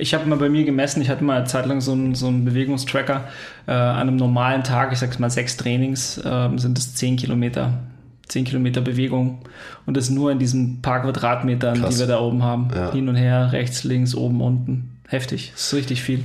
Ich 0.00 0.14
habe 0.14 0.26
mal 0.26 0.38
bei 0.38 0.48
mir 0.48 0.64
gemessen, 0.64 1.02
ich 1.02 1.08
hatte 1.08 1.24
mal 1.24 1.38
eine 1.38 1.46
Zeit 1.46 1.66
lang 1.66 1.80
so 1.80 1.90
einen, 1.90 2.14
so 2.14 2.28
einen 2.28 2.44
Bewegungstracker. 2.44 3.24
Äh, 3.66 3.72
an 3.72 4.08
einem 4.08 4.14
normalen 4.14 4.62
Tag, 4.62 4.92
ich 4.92 5.00
sag's 5.00 5.18
mal 5.18 5.28
sechs 5.28 5.56
Trainings, 5.56 6.18
äh, 6.18 6.48
sind 6.56 6.78
es 6.78 6.94
zehn 6.94 7.16
Kilometer. 7.16 7.80
Zehn 8.28 8.44
Kilometer 8.44 8.80
Bewegung. 8.80 9.40
Und 9.86 9.96
das 9.96 10.08
nur 10.08 10.30
in 10.30 10.38
diesen 10.38 10.82
paar 10.82 11.02
Quadratmetern, 11.02 11.80
Krass. 11.80 11.94
die 11.94 12.00
wir 12.00 12.06
da 12.06 12.20
oben 12.20 12.44
haben. 12.44 12.68
Ja. 12.72 12.92
Hin 12.92 13.08
und 13.08 13.16
her, 13.16 13.50
rechts, 13.50 13.82
links, 13.82 14.14
oben, 14.14 14.40
unten. 14.40 14.98
Heftig. 15.08 15.50
Das 15.54 15.64
ist 15.64 15.74
richtig 15.74 16.02
viel. 16.02 16.22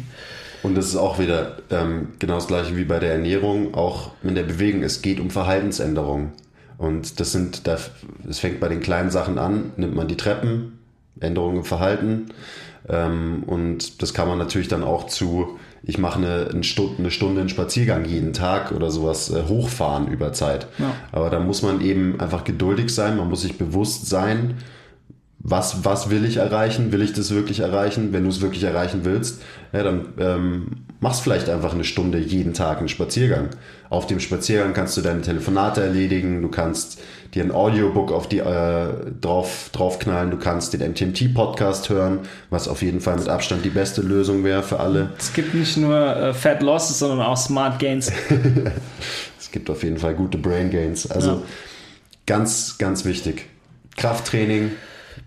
Und 0.62 0.76
das 0.76 0.86
ist 0.86 0.96
auch 0.96 1.18
wieder 1.18 1.58
ähm, 1.72 2.10
genau 2.20 2.36
das 2.36 2.48
gleiche 2.48 2.78
wie 2.78 2.86
bei 2.86 3.00
der 3.00 3.14
Ernährung, 3.14 3.74
auch 3.74 4.12
in 4.22 4.36
der 4.36 4.44
Bewegung. 4.44 4.84
Es 4.84 5.02
geht 5.02 5.20
um 5.20 5.32
Verhaltensänderungen. 5.32 6.34
Und 6.78 7.20
das 7.20 7.32
sind, 7.32 7.66
das 7.66 7.90
fängt 8.32 8.60
bei 8.60 8.68
den 8.68 8.82
kleinen 8.82 9.10
Sachen 9.10 9.40
an, 9.40 9.72
nimmt 9.78 9.96
man 9.96 10.08
die 10.08 10.18
Treppen, 10.18 10.80
Änderungen 11.20 11.58
im 11.58 11.64
Verhalten, 11.64 12.28
ähm, 12.90 13.44
und 13.46 14.02
das 14.02 14.14
kann 14.14 14.28
man 14.28 14.38
natürlich 14.38 14.68
dann 14.68 14.84
auch 14.84 15.08
zu, 15.08 15.58
ich 15.84 15.98
mache 15.98 16.18
eine, 16.20 16.50
eine, 16.52 16.64
Stunde, 16.64 16.96
eine 17.00 17.12
Stunde 17.12 17.42
einen 17.42 17.50
Spaziergang 17.50 18.06
jeden 18.06 18.34
Tag 18.34 18.72
oder 18.72 18.92
sowas 18.92 19.30
äh, 19.32 19.44
hochfahren 19.48 20.08
über 20.08 20.34
Zeit. 20.34 20.68
Ja. 20.78 20.94
Aber 21.12 21.30
da 21.30 21.40
muss 21.40 21.62
man 21.62 21.82
eben 21.82 22.20
einfach 22.20 22.44
geduldig 22.44 22.94
sein, 22.94 23.18
man 23.18 23.30
muss 23.30 23.42
sich 23.42 23.58
bewusst 23.58 24.08
sein, 24.08 24.56
was, 25.46 25.84
was 25.84 26.10
will 26.10 26.24
ich 26.24 26.38
erreichen? 26.38 26.94
Will 26.94 27.02
ich 27.02 27.12
das 27.12 27.32
wirklich 27.32 27.60
erreichen? 27.60 28.14
Wenn 28.14 28.24
du 28.24 28.30
es 28.30 28.40
wirklich 28.40 28.64
erreichen 28.64 29.02
willst, 29.04 29.42
ja, 29.74 29.84
dann 29.84 30.06
ähm, 30.18 30.68
machst 31.02 31.22
vielleicht 31.22 31.50
einfach 31.50 31.74
eine 31.74 31.84
Stunde 31.84 32.18
jeden 32.18 32.54
Tag 32.54 32.80
einen 32.80 32.88
Spaziergang. 32.88 33.50
Auf 33.90 34.08
dem 34.08 34.22
Spaziergang 34.22 34.74
kannst 34.74 34.96
du 34.96 35.02
deine 35.02 35.22
Telefonate 35.22 35.84
erledigen, 35.84 36.42
du 36.42 36.48
kannst 36.48 37.02
dir 37.34 37.44
ein 37.44 37.52
Audiobook 37.52 38.14
auf 38.14 38.30
die 38.30 38.40
äh, 38.40 38.88
drauf 39.20 39.70
draufknallen, 39.74 40.32
du 40.32 40.38
kannst 40.38 40.74
den 40.74 40.92
MTMT 40.92 41.34
Podcast 41.34 41.90
hören, 41.90 42.20
was 42.50 42.70
auf 42.70 42.82
jeden 42.82 43.02
Fall 43.02 43.18
mit 43.18 43.28
Abstand 43.28 43.66
die 43.66 43.70
beste 43.70 44.02
Lösung 44.02 44.46
wäre 44.46 44.64
für 44.64 44.80
alle. 44.80 45.10
Es 45.20 45.34
gibt 45.34 45.54
nicht 45.54 45.76
nur 45.76 46.16
äh, 46.16 46.34
Fat 46.34 46.64
Losses, 46.64 47.00
sondern 47.00 47.20
auch 47.20 47.38
Smart 47.38 47.80
Gains. 47.80 48.10
es 49.40 49.52
gibt 49.52 49.70
auf 49.70 49.84
jeden 49.84 49.98
Fall 49.98 50.14
gute 50.14 50.38
Brain 50.38 50.72
Gains. 50.72 51.12
Also 51.12 51.32
ja. 51.32 51.42
ganz, 52.26 52.78
ganz 52.78 53.04
wichtig. 53.04 53.48
Krafttraining, 53.98 54.72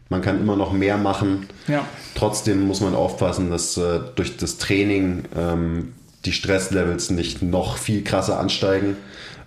man 0.09 0.23
kann 0.23 0.41
immer 0.41 0.57
noch 0.57 0.73
mehr 0.73 0.97
machen. 0.97 1.47
Ja. 1.67 1.85
Trotzdem 2.15 2.67
muss 2.67 2.81
man 2.81 2.95
aufpassen, 2.95 3.51
dass 3.51 3.77
äh, 3.77 4.01
durch 4.15 4.37
das 4.37 4.59
Training 4.59 5.25
ähm, 5.37 5.95
die 6.25 6.33
Stresslevels 6.33 7.11
nicht 7.11 7.43
noch 7.43 7.77
viel 7.77 8.03
krasser 8.05 8.39
ansteigen. 8.39 8.97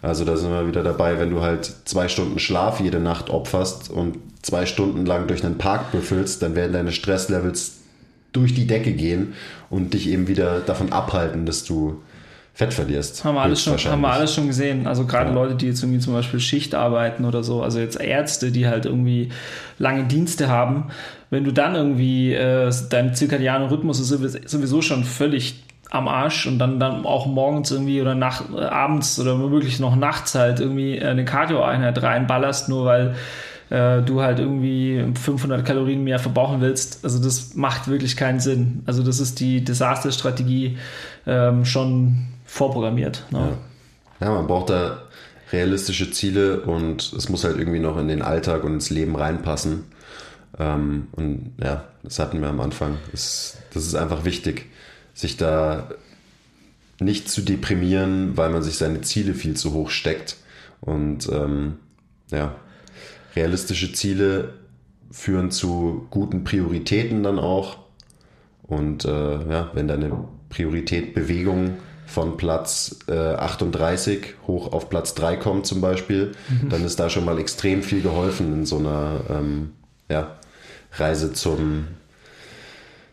Also 0.02 0.24
da 0.24 0.38
sind 0.38 0.52
wir 0.52 0.68
wieder 0.68 0.84
dabei, 0.84 1.20
wenn 1.20 1.30
du 1.30 1.42
halt 1.42 1.72
zwei 1.86 2.08
Stunden 2.08 2.40
Schlaf 2.40 2.80
jede 2.80 3.00
Nacht 3.00 3.30
opferst 3.30 3.90
und 3.90 4.18
zwei 4.42 4.66
Stunden 4.66 5.06
lang 5.06 5.28
durch 5.28 5.44
einen 5.44 5.58
Park 5.58 5.92
büffelst, 5.92 6.42
dann 6.42 6.56
werden 6.56 6.72
deine 6.72 6.94
Stresslevels 6.94 7.80
durch 8.32 8.54
die 8.54 8.68
Decke 8.68 8.94
gehen 8.94 9.34
und 9.70 9.94
dich 9.94 10.08
eben 10.08 10.28
wieder 10.28 10.60
davon 10.62 10.94
abhalten, 10.94 11.46
dass 11.46 11.66
du 11.66 12.02
Fett 12.54 12.74
verlierst. 12.74 13.24
Haben 13.24 13.36
wir 13.36 13.42
alles 13.42 13.62
schon, 13.62 13.78
haben 13.78 14.02
wir 14.02 14.12
alles 14.12 14.34
schon 14.34 14.48
gesehen. 14.48 14.86
Also 14.86 15.06
gerade 15.06 15.30
ja. 15.30 15.36
Leute, 15.36 15.56
die 15.56 15.68
jetzt 15.68 15.82
irgendwie 15.82 16.00
zum 16.00 16.14
Beispiel 16.14 16.40
Schicht 16.40 16.76
arbeiten 16.76 17.24
oder 17.26 17.44
so, 17.44 17.64
also 17.64 17.80
jetzt 17.80 18.00
Ärzte, 18.00 18.52
die 18.52 18.68
halt 18.68 18.86
irgendwie 18.86 19.30
lange 19.78 20.04
Dienste 20.06 20.50
haben, 20.50 20.88
wenn 21.30 21.44
du 21.44 21.54
dann 21.54 21.76
irgendwie 21.76 22.34
äh, 22.34 22.72
dein 22.90 23.14
zirkadianer 23.14 23.72
Rhythmus 23.72 24.00
ist 24.00 24.50
sowieso 24.50 24.82
schon 24.82 25.04
völlig 25.04 25.64
am 25.90 26.08
Arsch 26.08 26.46
und 26.46 26.60
dann, 26.60 26.80
dann 26.80 27.06
auch 27.06 27.26
morgens 27.26 27.72
irgendwie 27.72 28.02
oder 28.02 28.16
nach, 28.16 28.44
äh, 28.54 28.62
abends 28.62 29.20
oder 29.20 29.40
womöglich 29.40 29.80
noch 29.80 29.96
nachts 29.96 30.36
halt 30.36 30.60
irgendwie 30.60 31.02
eine 31.02 31.26
Cardio-Einheit 31.26 32.02
reinballerst, 32.02 32.70
nur 32.70 32.86
weil 32.86 33.16
äh, 33.70 34.02
du 34.02 34.22
halt 34.22 34.40
irgendwie 34.40 35.04
500 35.20 35.66
Kalorien 35.66 36.04
mehr 36.04 36.20
verbrauchen 36.20 36.62
willst. 36.62 37.04
Also 37.04 37.22
das 37.22 37.56
macht 37.56 37.88
wirklich 37.88 38.18
keinen 38.18 38.40
Sinn. 38.40 38.84
Also 38.86 39.04
das 39.04 39.20
ist 39.20 39.40
die 39.40 39.64
Desasterstrategie 39.64 40.78
ähm, 41.26 41.66
schon 41.66 42.28
vorprogrammiert. 42.50 43.26
Ne? 43.32 43.58
Ja. 44.20 44.28
ja, 44.28 44.34
man 44.34 44.48
braucht 44.48 44.70
da 44.70 45.04
realistische 45.52 46.12
Ziele 46.12 46.62
und 46.62 47.14
es 47.14 47.30
muss 47.30 47.44
halt 47.44 47.58
irgendwie 47.58 47.80
noch 47.80 47.98
in 47.98 48.08
den 48.08 48.22
Alltag 48.22 48.64
und 48.64 48.74
ins 48.74 48.90
Leben 48.90 49.16
reinpassen. 49.16 49.86
Ähm, 50.58 51.08
und 51.14 51.54
ja, 51.64 51.86
das 52.04 52.20
hatten 52.20 52.42
wir 52.42 52.50
am 52.50 52.60
Anfang. 52.60 52.98
Das, 53.12 53.58
das 53.74 53.86
ist 53.86 53.96
einfach 53.96 54.26
wichtig, 54.26 54.66
sich 55.14 55.38
da 55.38 55.90
nicht 57.00 57.30
zu 57.30 57.42
deprimieren, 57.42 58.36
weil 58.36 58.50
man 58.50 58.64
sich 58.64 58.78
seine 58.78 59.02
Ziele 59.02 59.34
viel 59.34 59.56
zu 59.56 59.74
hoch 59.74 59.90
steckt. 59.90 60.38
Und 60.82 61.30
ähm, 61.32 61.78
ja, 62.32 62.56
realistische 63.36 63.94
Ziele 63.94 64.54
führen 65.12 65.52
zu 65.52 66.08
guten 66.10 66.44
Prioritäten 66.44 67.24
dann 67.24 67.40
auch. 67.40 67.78
Und 68.64 69.06
äh, 69.06 69.50
ja, 69.50 69.72
wenn 69.74 69.88
deine 69.88 70.26
Priorität 70.50 71.14
Bewegung 71.14 71.78
von 72.10 72.38
Platz 72.38 73.00
äh, 73.08 73.14
38 73.14 74.36
hoch 74.48 74.74
auf 74.74 74.90
Platz 74.90 75.14
3 75.14 75.38
kommt 75.38 75.68
zum 75.68 75.80
Beispiel, 75.80 76.32
mhm. 76.50 76.70
dann 76.70 76.84
ist 76.84 77.00
da 77.00 77.10
schon 77.10 77.24
mal 77.24 77.38
extrem 77.40 77.84
viel 77.84 78.02
geholfen 78.02 78.52
in 78.54 78.66
so 78.66 78.78
einer 78.78 79.22
ähm, 79.30 79.74
ja, 80.10 80.38
Reise 80.94 81.34
zum, 81.34 81.88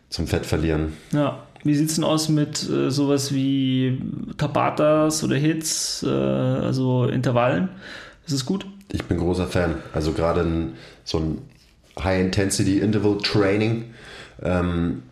zum 0.09 0.27
Fettverlieren. 0.27 0.93
Ja. 1.11 1.43
Wie 1.63 1.75
sieht 1.75 1.89
es 1.89 1.95
denn 1.95 2.03
aus 2.03 2.29
mit 2.29 2.69
äh, 2.69 2.91
sowas 2.91 3.33
wie 3.33 3.99
Tabatas 4.37 5.23
oder 5.23 5.35
Hits, 5.35 6.03
äh, 6.03 6.07
also 6.07 7.05
Intervallen? 7.05 7.69
Ist 8.25 8.33
es 8.33 8.45
gut? 8.45 8.65
Ich 8.91 9.03
bin 9.03 9.17
großer 9.17 9.47
Fan. 9.47 9.75
Also 9.91 10.13
gerade 10.13 10.45
so 11.03 11.17
ein 11.17 11.41
High-Intensity-Interval-Training 12.01 13.85
ähm, 14.43 15.03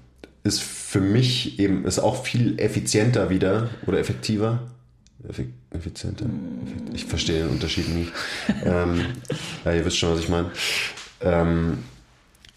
ist 0.45 0.61
für 0.61 1.01
mich 1.01 1.59
eben 1.59 1.85
ist 1.85 1.99
auch 1.99 2.23
viel 2.23 2.59
effizienter 2.59 3.29
wieder 3.29 3.69
oder 3.87 3.99
effektiver. 3.99 4.59
effizienter. 5.71 6.27
Ich 6.93 7.05
verstehe 7.05 7.39
den 7.39 7.49
Unterschied 7.49 7.89
nie. 7.89 8.07
ähm, 8.63 9.01
ja, 9.65 9.73
ihr 9.73 9.83
wisst 9.83 9.97
schon, 9.97 10.13
was 10.13 10.19
ich 10.19 10.29
meine. 10.29 10.51
Ähm, 11.21 11.79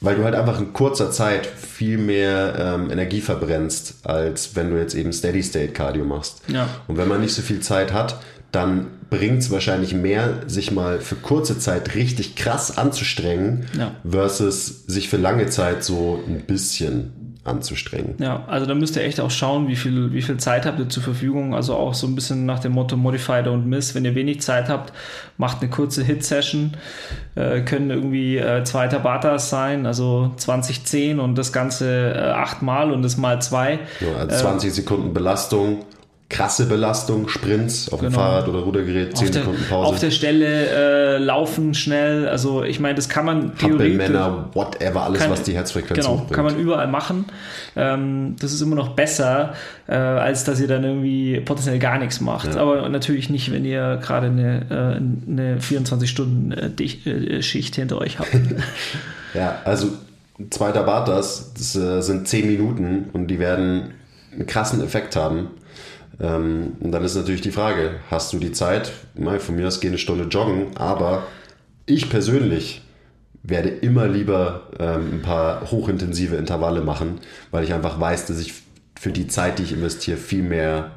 weil 0.01 0.17
du 0.17 0.25
halt 0.25 0.35
einfach 0.35 0.61
in 0.61 0.75
kurzer 0.75 1.11
Zeit 1.11 1.47
viel 1.47 1.97
mehr 1.97 2.55
ähm, 2.59 2.91
Energie 2.91 3.23
verbrennst, 3.23 4.07
als 4.07 4.55
wenn 4.55 4.71
du 4.71 4.79
jetzt 4.79 4.95
eben 4.95 5.13
Steady-State-Cardio 5.13 6.05
machst. 6.05 6.43
Ja. 6.47 6.69
Und 6.87 6.99
wenn 6.99 7.09
man 7.09 7.23
nicht 7.23 7.35
so 7.35 7.43
viel 7.43 7.61
Zeit 7.61 7.93
hat, 7.93 8.21
dann 8.53 8.87
bringt 9.11 9.43
es 9.43 9.51
wahrscheinlich 9.51 9.95
mehr, 9.95 10.43
sich 10.47 10.71
mal 10.71 11.01
für 11.01 11.17
kurze 11.17 11.59
Zeit 11.59 11.95
richtig 11.95 12.37
krass 12.37 12.77
anzustrengen, 12.77 13.67
ja. 13.77 13.95
versus 14.09 14.85
sich 14.87 15.09
für 15.09 15.17
lange 15.17 15.49
Zeit 15.49 15.83
so 15.83 16.23
ein 16.27 16.43
bisschen 16.43 17.28
anzustrengen. 17.49 18.15
Ja, 18.19 18.45
also 18.47 18.67
da 18.67 18.75
müsst 18.75 18.97
ihr 18.97 19.03
echt 19.03 19.21
auch 19.21 19.31
schauen, 19.31 19.69
wie 19.69 19.77
viel, 19.77 20.13
wie 20.13 20.23
viel 20.23 20.37
Zeit 20.37 20.67
habt 20.67 20.79
ihr 20.79 20.89
zur 20.89 21.03
Verfügung. 21.03 21.55
Also 21.55 21.75
auch 21.75 21.95
so 21.95 22.07
ein 22.07 22.15
bisschen 22.15 22.47
nach 22.47 22.59
dem 22.59 22.73
Motto 22.73 22.97
Modify 22.97 23.43
und 23.49 23.67
Miss. 23.67 23.95
Wenn 23.95 24.05
ihr 24.05 24.15
wenig 24.15 24.41
Zeit 24.41 24.69
habt, 24.69 24.93
macht 25.37 25.61
eine 25.61 25.71
kurze 25.71 26.05
Hit-Session. 26.05 26.77
Äh, 27.35 27.63
können 27.63 27.91
irgendwie 27.91 28.37
äh, 28.37 28.65
zwei 28.65 28.89
Tabatas 28.89 29.51
sein, 29.51 29.87
also 29.87 30.33
2010 30.37 31.21
und 31.21 31.37
das 31.37 31.53
Ganze 31.53 32.13
äh, 32.15 32.19
achtmal 32.31 32.93
und 32.93 33.03
das 33.03 33.17
mal 33.17 33.41
zwei. 33.43 33.81
Ja, 34.01 34.19
also 34.19 34.37
20 34.37 34.73
Sekunden 34.73 35.15
Belastung 35.15 35.85
krasse 36.31 36.67
Belastung, 36.67 37.27
Sprints 37.29 37.91
auf 37.91 38.01
dem 38.01 38.11
genau. 38.11 38.21
Fahrrad 38.21 38.49
oder 38.49 38.59
Rudergerät, 38.59 39.17
10 39.17 39.33
Sekunden 39.33 39.65
Pause. 39.67 39.89
Auf 39.89 39.99
der 39.99 40.11
Stelle 40.11 41.17
äh, 41.17 41.19
laufen 41.19 41.73
schnell, 41.73 42.29
also 42.29 42.65
ich 42.65 42.81
meine, 42.81 42.97
das 42.97 43.09
kann 43.09 43.25
man 43.25 43.57
theoretisch... 43.57 43.97
Männer, 43.97 44.51
whatever, 44.53 45.05
alles 45.05 45.23
kann, 45.23 45.31
was 45.31 45.43
die 45.43 45.55
Herzfrequenz 45.55 46.01
Genau, 46.01 46.17
hochbringt. 46.17 46.35
kann 46.35 46.45
man 46.45 46.59
überall 46.59 46.87
machen. 46.87 47.25
Ähm, 47.77 48.37
das 48.41 48.53
ist 48.53 48.61
immer 48.61 48.77
noch 48.77 48.91
besser, 48.91 49.55
äh, 49.87 49.95
als 49.95 50.45
dass 50.45 50.61
ihr 50.61 50.69
dann 50.69 50.85
irgendwie 50.85 51.41
potenziell 51.41 51.79
gar 51.79 51.99
nichts 51.99 52.21
macht. 52.21 52.55
Ja. 52.55 52.61
Aber 52.61 52.87
natürlich 52.91 53.31
nicht, 53.31 53.51
wenn 53.51 53.65
ihr 53.65 53.99
gerade 54.03 54.27
eine, 54.27 54.67
äh, 54.69 55.31
eine 55.31 55.59
24-Stunden-Schicht 55.61 57.79
äh, 57.79 57.81
hinter 57.81 57.99
euch 57.99 58.19
habt. 58.19 58.37
ja, 59.33 59.63
also 59.65 59.89
zweiter 60.51 60.83
Bartas, 60.83 61.55
das 61.57 61.75
äh, 61.75 62.03
sind 62.03 62.29
10 62.29 62.47
Minuten 62.47 63.09
und 63.15 63.29
die 63.29 63.39
werden 63.39 63.95
einen 64.33 64.47
krassen 64.47 64.85
Effekt 64.85 65.17
haben. 65.17 65.49
Ähm, 66.21 66.77
und 66.81 66.93
dann 66.93 67.05
ist 67.05 67.15
natürlich 67.15 67.41
die 67.41 67.51
Frage, 67.51 68.01
hast 68.11 68.33
du 68.33 68.39
die 68.39 68.53
Zeit? 68.53 68.93
Mal 69.15 69.41
von 69.41 69.57
mir 69.57 69.67
aus 69.67 69.81
geh 69.81 69.89
eine 69.89 69.99
Stunde 69.99 70.25
joggen, 70.25 70.77
aber 70.77 71.27
ich 71.87 72.11
persönlich 72.11 72.83
werde 73.43 73.69
immer 73.69 74.09
lieber 74.09 74.69
ähm, 74.79 75.15
ein 75.15 75.23
paar 75.23 75.71
hochintensive 75.71 76.37
Intervalle 76.37 76.83
machen, 76.83 77.21
weil 77.51 77.65
ich 77.65 77.73
einfach 77.73 77.99
weiß, 78.01 78.27
dass 78.27 78.41
ich 78.41 78.55
für 78.99 79.13
die 79.13 79.29
Zeit, 79.29 79.59
die 79.59 79.63
ich 79.63 79.73
investiere, 79.73 80.17
viel 80.17 80.43
mehr 80.43 80.91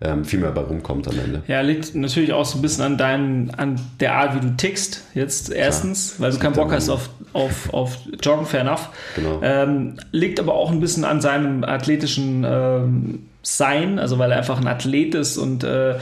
ähm, 0.00 0.24
viel 0.24 0.40
mehr 0.40 0.50
bei 0.50 0.60
rumkommt 0.60 1.08
am 1.08 1.18
Ende. 1.18 1.42
Ja, 1.48 1.62
liegt 1.62 1.94
natürlich 1.94 2.32
auch 2.32 2.44
so 2.44 2.58
ein 2.58 2.62
bisschen 2.62 2.84
an 2.84 2.98
deinen, 2.98 3.50
an 3.50 3.80
der 4.00 4.14
Art, 4.14 4.34
wie 4.34 4.40
du 4.40 4.54
tickst. 4.56 5.04
Jetzt 5.14 5.50
erstens, 5.50 6.16
Klar, 6.16 6.26
weil 6.26 6.32
du 6.32 6.38
keinen 6.38 6.52
Bock 6.52 6.72
hast 6.72 6.90
auf, 6.90 7.08
auf, 7.32 7.72
auf 7.72 7.98
Joggen, 8.22 8.44
fair 8.44 8.60
enough. 8.60 8.90
Genau. 9.14 9.40
Ähm, 9.42 9.96
liegt 10.12 10.38
aber 10.38 10.54
auch 10.54 10.70
ein 10.70 10.80
bisschen 10.80 11.04
an 11.04 11.22
seinem 11.22 11.64
athletischen 11.64 12.44
ähm, 12.46 13.26
sein, 13.46 14.00
also 14.00 14.18
weil 14.18 14.32
er 14.32 14.38
einfach 14.38 14.60
ein 14.60 14.66
Athlet 14.66 15.14
ist 15.14 15.38
und 15.38 15.62
äh, 15.62 15.94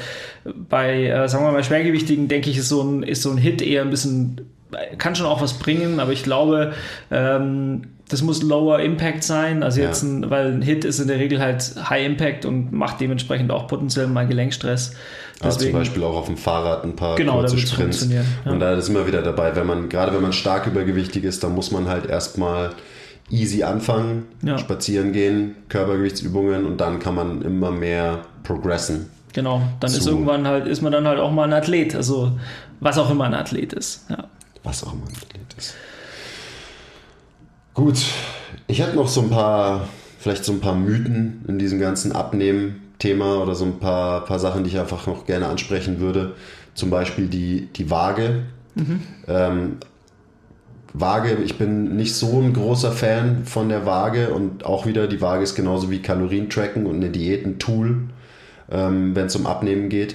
bei, 0.44 1.08
äh, 1.08 1.28
sagen 1.28 1.44
wir 1.44 1.52
mal, 1.52 1.62
Schwergewichtigen, 1.62 2.26
denke 2.26 2.48
ich, 2.48 2.56
ist 2.56 2.70
so, 2.70 2.82
ein, 2.82 3.02
ist 3.02 3.22
so 3.22 3.30
ein 3.30 3.36
Hit 3.36 3.60
eher 3.60 3.82
ein 3.82 3.90
bisschen, 3.90 4.40
kann 4.96 5.14
schon 5.14 5.26
auch 5.26 5.42
was 5.42 5.58
bringen, 5.58 6.00
aber 6.00 6.12
ich 6.12 6.22
glaube, 6.22 6.72
ähm, 7.10 7.82
das 8.08 8.22
muss 8.22 8.42
Lower 8.42 8.80
Impact 8.80 9.24
sein, 9.24 9.62
also 9.62 9.80
ja. 9.80 9.88
jetzt 9.88 10.02
ein, 10.02 10.30
weil 10.30 10.52
ein 10.52 10.62
Hit 10.62 10.86
ist 10.86 11.00
in 11.00 11.08
der 11.08 11.18
Regel 11.18 11.38
halt 11.38 11.74
High 11.90 12.06
Impact 12.06 12.46
und 12.46 12.72
macht 12.72 13.00
dementsprechend 13.00 13.50
auch 13.50 13.66
potenziell 13.66 14.06
mal 14.06 14.26
Gelenkstress. 14.26 14.94
Deswegen, 15.42 15.64
ja, 15.64 15.70
zum 15.70 15.80
Beispiel 15.80 16.04
auch 16.04 16.16
auf 16.16 16.26
dem 16.26 16.38
Fahrrad 16.38 16.84
ein 16.84 16.96
paar 16.96 17.16
genau, 17.16 17.40
kurze 17.40 17.58
Sprints. 17.58 18.08
Ja. 18.10 18.22
Und 18.50 18.60
da 18.60 18.72
ist 18.72 18.88
immer 18.88 19.06
wieder 19.06 19.20
dabei, 19.20 19.54
wenn 19.54 19.66
man, 19.66 19.90
gerade 19.90 20.14
wenn 20.14 20.22
man 20.22 20.32
stark 20.32 20.66
übergewichtig 20.66 21.24
ist, 21.24 21.44
dann 21.44 21.54
muss 21.54 21.70
man 21.70 21.88
halt 21.88 22.06
erstmal 22.06 22.70
easy 23.30 23.62
anfangen, 23.62 24.26
ja. 24.42 24.58
spazieren 24.58 25.12
gehen, 25.12 25.56
Körpergewichtsübungen 25.68 26.64
und 26.64 26.80
dann 26.80 26.98
kann 26.98 27.14
man 27.14 27.42
immer 27.42 27.70
mehr 27.70 28.22
progressen. 28.42 29.08
Genau, 29.32 29.62
dann 29.80 29.90
ist 29.90 30.06
irgendwann 30.06 30.46
halt, 30.46 30.66
ist 30.66 30.80
man 30.80 30.92
dann 30.92 31.08
halt 31.08 31.18
auch 31.18 31.32
mal 31.32 31.44
ein 31.44 31.52
Athlet, 31.52 31.94
also 31.94 32.38
was 32.80 32.98
auch 32.98 33.10
immer 33.10 33.24
ein 33.24 33.34
Athlet 33.34 33.72
ist. 33.72 34.06
Ja. 34.08 34.28
Was 34.62 34.84
auch 34.84 34.92
immer 34.92 35.06
ein 35.06 35.14
Athlet 35.16 35.54
ist. 35.56 35.74
Gut, 37.74 37.98
ich 38.68 38.80
hätte 38.80 38.94
noch 38.94 39.08
so 39.08 39.22
ein 39.22 39.30
paar, 39.30 39.88
vielleicht 40.20 40.44
so 40.44 40.52
ein 40.52 40.60
paar 40.60 40.76
Mythen 40.76 41.44
in 41.48 41.58
diesem 41.58 41.80
ganzen 41.80 42.12
Abnehmen-Thema 42.12 43.38
oder 43.42 43.56
so 43.56 43.64
ein 43.64 43.80
paar, 43.80 44.24
paar 44.24 44.38
Sachen, 44.38 44.62
die 44.62 44.70
ich 44.70 44.78
einfach 44.78 45.08
noch 45.08 45.26
gerne 45.26 45.48
ansprechen 45.48 45.98
würde. 45.98 46.36
Zum 46.74 46.90
Beispiel 46.90 47.26
die, 47.26 47.68
die 47.74 47.90
Waage. 47.90 48.44
Mhm. 48.76 49.02
Ähm, 49.26 49.76
Waage, 50.96 51.38
ich 51.44 51.58
bin 51.58 51.96
nicht 51.96 52.14
so 52.14 52.40
ein 52.40 52.52
großer 52.52 52.92
Fan 52.92 53.44
von 53.44 53.68
der 53.68 53.84
Waage 53.84 54.30
und 54.30 54.64
auch 54.64 54.86
wieder, 54.86 55.08
die 55.08 55.20
Waage 55.20 55.42
ist 55.42 55.56
genauso 55.56 55.90
wie 55.90 56.00
Kalorien 56.00 56.48
tracken 56.48 56.86
und 56.86 56.96
eine 56.96 57.10
Diät 57.10 57.44
ein 57.44 57.58
Tool, 57.58 58.04
ähm, 58.70 59.14
wenn 59.16 59.26
es 59.26 59.34
um 59.34 59.46
Abnehmen 59.46 59.88
geht. 59.88 60.14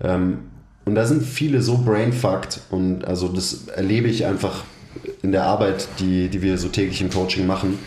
Ähm, 0.00 0.38
und 0.84 0.94
da 0.94 1.06
sind 1.06 1.24
viele 1.24 1.60
so 1.60 1.78
brainfucked 1.78 2.60
und 2.70 3.04
also 3.04 3.28
das 3.28 3.66
erlebe 3.68 4.08
ich 4.08 4.24
einfach 4.24 4.64
in 5.22 5.32
der 5.32 5.44
Arbeit, 5.44 5.88
die, 5.98 6.28
die 6.28 6.40
wir 6.40 6.56
so 6.56 6.68
täglich 6.68 7.00
im 7.00 7.10
Coaching 7.10 7.46
machen. 7.46 7.80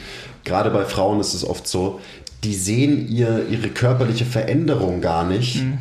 Gerade 0.43 0.71
bei 0.71 0.83
Frauen 0.83 1.21
ist 1.21 1.33
es 1.33 1.47
oft 1.47 1.65
so, 1.67 2.01
die 2.43 2.53
sehen 2.53 3.07
ihr, 3.07 3.45
ihre 3.49 3.69
körperliche 3.69 4.25
Veränderung 4.25 4.99
gar 4.99 5.25
nicht. 5.25 5.63
Mhm 5.63 5.77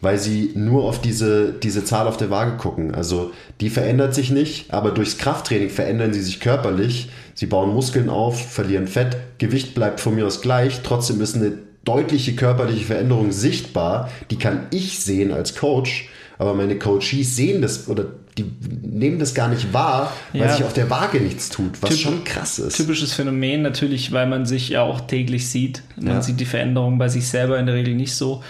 weil 0.00 0.18
sie 0.18 0.52
nur 0.54 0.84
auf 0.84 1.00
diese, 1.00 1.52
diese 1.52 1.84
Zahl 1.84 2.06
auf 2.06 2.16
der 2.16 2.30
Waage 2.30 2.56
gucken. 2.56 2.94
Also 2.94 3.32
die 3.60 3.70
verändert 3.70 4.14
sich 4.14 4.30
nicht, 4.30 4.72
aber 4.72 4.90
durchs 4.90 5.18
Krafttraining 5.18 5.70
verändern 5.70 6.12
sie 6.12 6.22
sich 6.22 6.40
körperlich. 6.40 7.10
Sie 7.34 7.46
bauen 7.46 7.74
Muskeln 7.74 8.08
auf, 8.08 8.52
verlieren 8.52 8.86
Fett, 8.86 9.16
Gewicht 9.38 9.74
bleibt 9.74 10.00
von 10.00 10.14
mir 10.14 10.26
aus 10.26 10.40
gleich, 10.40 10.80
trotzdem 10.82 11.20
ist 11.20 11.36
eine 11.36 11.52
deutliche 11.84 12.34
körperliche 12.34 12.84
Veränderung 12.84 13.32
sichtbar. 13.32 14.10
Die 14.30 14.36
kann 14.36 14.66
ich 14.70 15.00
sehen 15.00 15.32
als 15.32 15.56
Coach, 15.56 16.08
aber 16.38 16.54
meine 16.54 16.78
Coaches 16.78 17.34
sehen 17.34 17.62
das 17.62 17.88
oder 17.88 18.06
die 18.36 18.44
nehmen 18.82 19.18
das 19.18 19.34
gar 19.34 19.48
nicht 19.48 19.72
wahr, 19.72 20.12
weil 20.32 20.42
ja. 20.42 20.54
sich 20.54 20.64
auf 20.64 20.72
der 20.72 20.88
Waage 20.90 21.18
nichts 21.18 21.48
tut, 21.48 21.82
was 21.82 21.90
Typ, 21.90 21.98
schon 21.98 22.24
krass 22.24 22.58
ist. 22.60 22.76
Typisches 22.76 23.12
Phänomen 23.12 23.62
natürlich, 23.62 24.12
weil 24.12 24.28
man 24.28 24.46
sich 24.46 24.68
ja 24.68 24.82
auch 24.82 25.00
täglich 25.00 25.48
sieht. 25.48 25.82
Man 25.96 26.14
ja. 26.14 26.22
sieht 26.22 26.38
die 26.38 26.44
Veränderung 26.44 26.98
bei 26.98 27.08
sich 27.08 27.26
selber 27.26 27.58
in 27.58 27.66
der 27.66 27.74
Regel 27.74 27.94
nicht 27.94 28.14
so. 28.14 28.42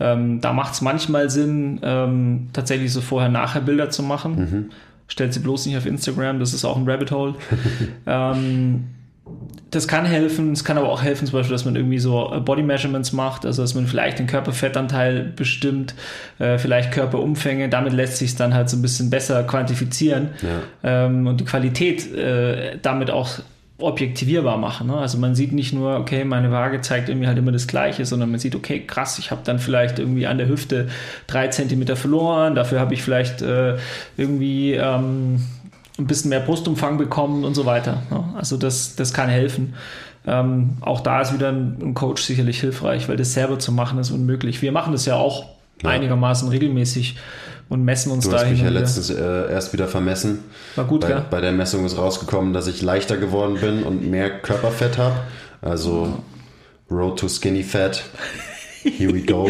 Ähm, 0.00 0.40
da 0.40 0.52
macht 0.52 0.74
es 0.74 0.80
manchmal 0.80 1.30
Sinn, 1.30 1.80
ähm, 1.82 2.48
tatsächlich 2.52 2.92
so 2.92 3.00
Vorher-Nachher-Bilder 3.00 3.90
zu 3.90 4.02
machen. 4.02 4.36
Mhm. 4.36 4.70
Stellt 5.06 5.34
sie 5.34 5.40
bloß 5.40 5.66
nicht 5.66 5.76
auf 5.76 5.86
Instagram, 5.86 6.40
das 6.40 6.54
ist 6.54 6.64
auch 6.64 6.76
ein 6.76 6.88
Rabbit 6.88 7.10
Hole. 7.12 7.34
ähm, 8.06 8.84
das 9.70 9.88
kann 9.88 10.04
helfen, 10.04 10.52
es 10.52 10.64
kann 10.64 10.78
aber 10.78 10.88
auch 10.88 11.02
helfen, 11.02 11.26
zum 11.26 11.38
Beispiel, 11.38 11.54
dass 11.54 11.64
man 11.64 11.76
irgendwie 11.76 11.98
so 11.98 12.32
äh, 12.32 12.40
Body 12.40 12.62
Measurements 12.62 13.12
macht, 13.12 13.44
also 13.44 13.62
dass 13.62 13.74
man 13.74 13.86
vielleicht 13.86 14.18
den 14.18 14.26
Körperfettanteil 14.26 15.32
bestimmt, 15.36 15.94
äh, 16.38 16.58
vielleicht 16.58 16.92
Körperumfänge, 16.92 17.68
damit 17.68 17.92
lässt 17.92 18.18
sich 18.18 18.30
es 18.30 18.36
dann 18.36 18.54
halt 18.54 18.70
so 18.70 18.76
ein 18.76 18.82
bisschen 18.82 19.10
besser 19.10 19.42
quantifizieren 19.44 20.30
ja. 20.42 21.06
ähm, 21.06 21.26
und 21.26 21.40
die 21.40 21.44
Qualität 21.44 22.14
äh, 22.14 22.78
damit 22.80 23.10
auch 23.10 23.40
objektivierbar 23.78 24.56
machen. 24.56 24.86
Ne? 24.86 24.96
Also 24.96 25.18
man 25.18 25.34
sieht 25.34 25.52
nicht 25.52 25.72
nur, 25.72 25.96
okay, 25.96 26.24
meine 26.24 26.52
Waage 26.52 26.80
zeigt 26.80 27.08
irgendwie 27.08 27.26
halt 27.26 27.38
immer 27.38 27.50
das 27.50 27.66
Gleiche, 27.66 28.04
sondern 28.06 28.30
man 28.30 28.38
sieht, 28.38 28.54
okay, 28.54 28.80
krass, 28.86 29.18
ich 29.18 29.30
habe 29.30 29.40
dann 29.44 29.58
vielleicht 29.58 29.98
irgendwie 29.98 30.26
an 30.26 30.38
der 30.38 30.48
Hüfte 30.48 30.88
drei 31.26 31.48
Zentimeter 31.48 31.96
verloren, 31.96 32.54
dafür 32.54 32.78
habe 32.78 32.94
ich 32.94 33.02
vielleicht 33.02 33.42
äh, 33.42 33.76
irgendwie 34.16 34.74
ähm, 34.74 35.44
ein 35.98 36.06
bisschen 36.06 36.28
mehr 36.28 36.40
Brustumfang 36.40 36.98
bekommen 36.98 37.44
und 37.44 37.54
so 37.54 37.66
weiter. 37.66 38.02
Ne? 38.10 38.24
Also 38.36 38.56
das, 38.56 38.94
das 38.94 39.12
kann 39.12 39.28
helfen. 39.28 39.74
Ähm, 40.26 40.78
auch 40.80 41.00
da 41.00 41.20
ist 41.20 41.34
wieder 41.34 41.48
ein, 41.48 41.76
ein, 41.82 41.94
Coach 41.94 42.22
sicherlich 42.22 42.60
hilfreich, 42.60 43.08
weil 43.08 43.16
das 43.16 43.34
selber 43.34 43.58
zu 43.58 43.72
machen 43.72 43.98
ist 43.98 44.10
unmöglich. 44.10 44.62
Wir 44.62 44.72
machen 44.72 44.92
das 44.92 45.04
ja 45.04 45.16
auch 45.16 45.46
ja. 45.82 45.90
einigermaßen 45.90 46.48
regelmäßig 46.48 47.16
und 47.68 47.84
messen 47.84 48.12
uns 48.12 48.24
da. 48.24 48.30
Du 48.30 48.36
hast 48.38 48.50
mich 48.50 48.62
ja 48.62 48.68
letztens 48.68 49.10
äh, 49.10 49.50
erst 49.50 49.72
wieder 49.72 49.88
vermessen. 49.88 50.40
War 50.76 50.84
gut, 50.84 51.02
bei, 51.02 51.10
ja. 51.10 51.26
Bei 51.30 51.40
der 51.40 51.52
Messung 51.52 51.84
ist 51.84 51.96
rausgekommen, 51.96 52.52
dass 52.52 52.66
ich 52.66 52.82
leichter 52.82 53.16
geworden 53.16 53.58
bin 53.60 53.82
und 53.82 54.08
mehr 54.10 54.30
Körperfett 54.40 54.98
habe. 54.98 55.16
Also 55.62 56.22
Road 56.90 57.18
to 57.18 57.28
Skinny 57.28 57.62
Fat. 57.62 58.04
Here 58.82 59.12
we 59.14 59.22
go. 59.22 59.48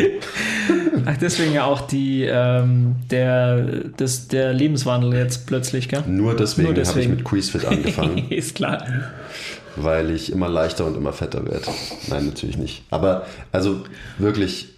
Ach, 1.06 1.16
deswegen 1.16 1.54
ja 1.54 1.64
auch 1.64 1.80
die, 1.80 2.22
ähm, 2.22 2.94
der, 3.10 3.64
das, 3.96 4.28
der 4.28 4.52
Lebenswandel 4.52 5.12
jetzt 5.14 5.46
plötzlich, 5.46 5.88
gell? 5.88 6.04
Nur 6.06 6.36
deswegen, 6.36 6.72
deswegen. 6.74 6.88
habe 6.88 7.00
ich 7.00 7.08
mit 7.08 7.24
Quizfit 7.24 7.64
angefangen. 7.64 8.18
ist 8.30 8.54
klar. 8.54 8.86
Weil 9.74 10.12
ich 10.12 10.30
immer 10.30 10.48
leichter 10.48 10.86
und 10.86 10.96
immer 10.96 11.12
fetter 11.12 11.44
werde. 11.46 11.66
Nein, 12.06 12.26
natürlich 12.26 12.56
nicht. 12.56 12.84
Aber 12.90 13.26
also 13.50 13.82
wirklich, 14.18 14.68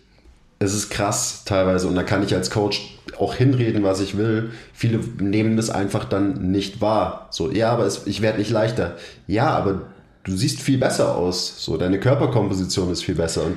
es 0.58 0.74
ist 0.74 0.90
krass 0.90 1.42
teilweise 1.44 1.86
und 1.86 1.94
da 1.94 2.02
kann 2.02 2.22
ich 2.22 2.34
als 2.34 2.50
Coach 2.50 2.96
auch 3.18 3.34
hinreden, 3.34 3.82
was 3.82 4.00
ich 4.00 4.16
will. 4.16 4.50
Viele 4.72 5.00
nehmen 5.18 5.56
das 5.56 5.70
einfach 5.70 6.04
dann 6.04 6.50
nicht 6.50 6.80
wahr. 6.80 7.28
So, 7.30 7.50
ja, 7.50 7.70
aber 7.70 7.84
es, 7.84 8.06
ich 8.06 8.22
werde 8.22 8.38
nicht 8.38 8.50
leichter. 8.50 8.96
Ja, 9.26 9.50
aber 9.50 9.82
du 10.24 10.36
siehst 10.36 10.60
viel 10.60 10.78
besser 10.78 11.14
aus. 11.14 11.62
So, 11.64 11.76
deine 11.76 12.00
Körperkomposition 12.00 12.90
ist 12.90 13.04
viel 13.04 13.14
besser. 13.14 13.44
Und 13.44 13.56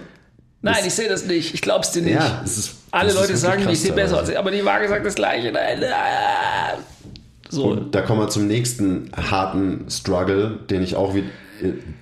Nein, 0.61 0.83
ich 0.85 0.93
sehe 0.93 1.07
das 1.07 1.25
nicht. 1.25 1.53
Ich 1.53 1.61
glaub's 1.61 1.91
dir 1.91 2.01
nicht. 2.01 2.15
Ja, 2.15 2.41
es 2.43 2.57
ist, 2.57 2.75
Alle 2.91 3.13
Leute 3.13 3.37
sagen, 3.37 3.67
ich 3.69 3.79
sehe 3.79 3.93
besser 3.93 4.21
aus, 4.21 4.33
aber 4.33 4.51
die 4.51 4.63
Waage 4.65 4.89
sagt 4.89 5.05
das 5.05 5.15
Gleiche. 5.15 5.53
So. 7.49 7.71
Und 7.71 7.95
da 7.95 8.01
kommen 8.01 8.19
wir 8.19 8.27
zum 8.27 8.47
nächsten 8.47 9.09
harten 9.15 9.85
Struggle, 9.89 10.59
den 10.69 10.83
ich 10.83 10.95
auch 10.95 11.15
wie, 11.15 11.19
äh, 11.19 11.23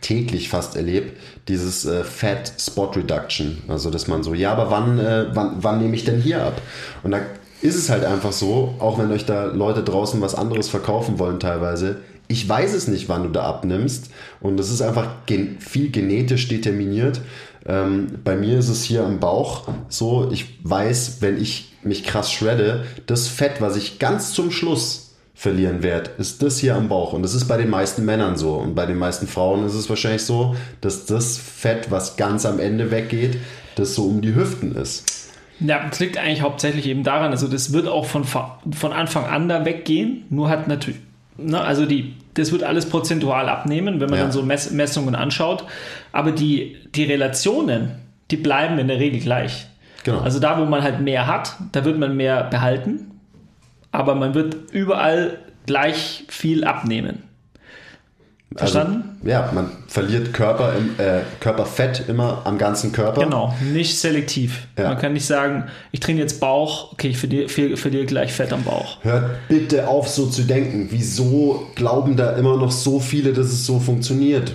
täglich 0.02 0.50
fast 0.50 0.76
erlebe. 0.76 1.12
Dieses 1.48 1.86
äh, 1.86 2.04
Fat 2.04 2.54
Spot 2.60 2.92
Reduction. 2.96 3.62
Also, 3.68 3.90
dass 3.90 4.08
man 4.08 4.24
so, 4.24 4.34
ja, 4.34 4.52
aber 4.52 4.72
wann, 4.72 5.00
äh, 5.00 5.28
wann, 5.34 5.58
wann 5.62 5.82
nehme 5.82 5.96
ich 5.96 6.06
denn 6.06 6.22
hier 6.22 6.44
ab? 6.44 6.62
Und 7.04 7.12
da 7.12 7.20
ist 7.62 7.76
es 7.76 7.90
halt 7.90 8.06
einfach 8.06 8.32
so, 8.32 8.76
auch 8.80 9.00
wenn 9.00 9.12
euch 9.12 9.26
da 9.26 9.46
Leute 9.46 9.84
draußen 9.84 10.22
was 10.22 10.36
anderes 10.36 10.70
verkaufen 10.70 11.20
wollen 11.20 11.40
teilweise, 11.40 12.02
ich 12.28 12.48
weiß 12.48 12.74
es 12.74 12.88
nicht, 12.88 13.10
wann 13.10 13.24
du 13.24 13.30
da 13.30 13.44
abnimmst. 13.44 14.12
Und 14.42 14.58
das 14.58 14.70
ist 14.70 14.82
einfach 14.82 15.26
gen 15.26 15.60
viel 15.60 15.92
genetisch 15.92 16.48
determiniert. 16.48 17.22
Ähm, 17.66 18.08
bei 18.24 18.36
mir 18.36 18.60
ist 18.60 18.70
es 18.70 18.84
hier 18.84 19.04
am 19.04 19.20
Bauch 19.20 19.68
so, 19.90 20.30
ich 20.32 20.60
weiß, 20.64 21.18
wenn 21.22 21.42
ich 21.42 21.74
mich 21.84 22.04
krass 22.04 22.32
shredde, 22.32 22.86
das 23.06 23.28
Fett, 23.28 23.62
was 23.62 23.76
ich 23.76 24.00
ganz 24.00 24.34
zum 24.34 24.52
Schluss 24.52 25.07
verlieren 25.38 25.84
werde, 25.84 26.10
ist 26.18 26.42
das 26.42 26.58
hier 26.58 26.76
am 26.76 26.90
Bauch. 26.90 27.14
Und 27.14 27.22
das 27.22 27.36
ist 27.36 27.48
bei 27.48 27.58
den 27.58 27.70
meisten 27.70 28.04
Männern 28.04 28.38
so. 28.38 28.56
Und 28.56 28.74
bei 28.74 28.88
den 28.88 28.98
meisten 28.98 29.28
Frauen 29.28 29.68
ist 29.68 29.76
es 29.76 29.88
wahrscheinlich 29.88 30.24
so, 30.24 30.56
dass 30.82 31.06
das 31.06 31.38
Fett, 31.38 31.92
was 31.92 32.18
ganz 32.18 32.44
am 32.44 32.60
Ende 32.60 32.90
weggeht, 32.90 33.38
das 33.76 33.94
so 33.94 34.06
um 34.06 34.22
die 34.22 34.34
Hüften 34.34 34.76
ist. 34.76 35.32
Ja, 35.60 35.86
das 35.88 36.00
liegt 36.00 36.18
eigentlich 36.18 36.42
hauptsächlich 36.42 36.88
eben 36.88 37.04
daran, 37.04 37.32
also 37.32 37.48
das 37.48 37.72
wird 37.72 37.88
auch 37.88 38.06
von, 38.06 38.24
von 38.26 38.92
Anfang 38.92 39.26
an 39.26 39.48
da 39.48 39.64
weggehen, 39.64 40.26
nur 40.30 40.50
hat 40.50 40.68
natürlich, 40.68 41.00
ne, 41.38 41.60
also 41.62 41.86
die, 41.86 42.16
das 42.36 42.52
wird 42.52 42.64
alles 42.64 42.88
prozentual 42.88 43.50
abnehmen, 43.50 44.00
wenn 44.00 44.10
man 44.10 44.20
ja. 44.20 44.26
dann 44.26 44.32
so 44.32 44.44
Mess 44.44 44.70
Messungen 44.72 45.16
anschaut, 45.16 45.66
aber 46.12 46.32
die, 46.32 46.78
die 46.94 47.06
Relationen, 47.06 47.92
die 48.30 48.38
bleiben 48.38 48.78
in 48.78 48.88
der 48.88 49.00
Regel 49.00 49.20
gleich. 49.20 49.68
Genau. 50.04 50.20
Also 50.20 50.40
da, 50.40 50.60
wo 50.60 50.66
man 50.66 50.84
halt 50.84 51.02
mehr 51.02 51.26
hat, 51.26 51.56
da 51.72 51.86
wird 51.86 51.98
man 51.98 52.16
mehr 52.16 52.44
behalten, 52.44 53.17
aber 53.92 54.16
man 54.16 54.34
wird 54.34 54.72
überall 54.72 55.40
gleich 55.66 56.26
viel 56.30 56.64
abnehmen. 56.64 57.24
Verstanden? 58.56 59.18
Also, 59.20 59.30
ja, 59.30 59.52
man 59.54 59.72
verliert 59.88 60.34
Körper 60.34 60.74
im, 60.78 60.92
äh, 60.98 61.20
Körperfett 61.42 62.08
immer 62.08 62.42
am 62.46 62.58
ganzen 62.58 62.94
Körper. 62.94 63.22
Genau, 63.24 63.54
nicht 63.62 64.00
selektiv. 64.00 64.68
Ja. 64.78 64.90
Man 64.90 64.98
kann 64.98 65.14
nicht 65.14 65.26
sagen, 65.26 65.66
ich 65.92 66.00
trainiere 66.00 66.28
jetzt 66.28 66.40
Bauch, 66.40 66.94
okay, 66.94 67.10
ich 67.10 67.18
verliere, 67.18 67.50
verliere 67.50 68.06
gleich 68.06 68.32
Fett 68.32 68.54
am 68.54 68.64
Bauch. 68.64 69.04
Hört 69.04 69.48
bitte 69.50 69.88
auf, 69.90 70.08
so 70.08 70.28
zu 70.28 70.44
denken. 70.44 70.88
Wieso 70.92 71.68
glauben 71.76 72.16
da 72.16 72.38
immer 72.38 72.56
noch 72.56 72.72
so 72.72 73.02
viele, 73.02 73.34
dass 73.34 73.48
es 73.48 73.66
so 73.66 73.80
funktioniert? 73.80 74.54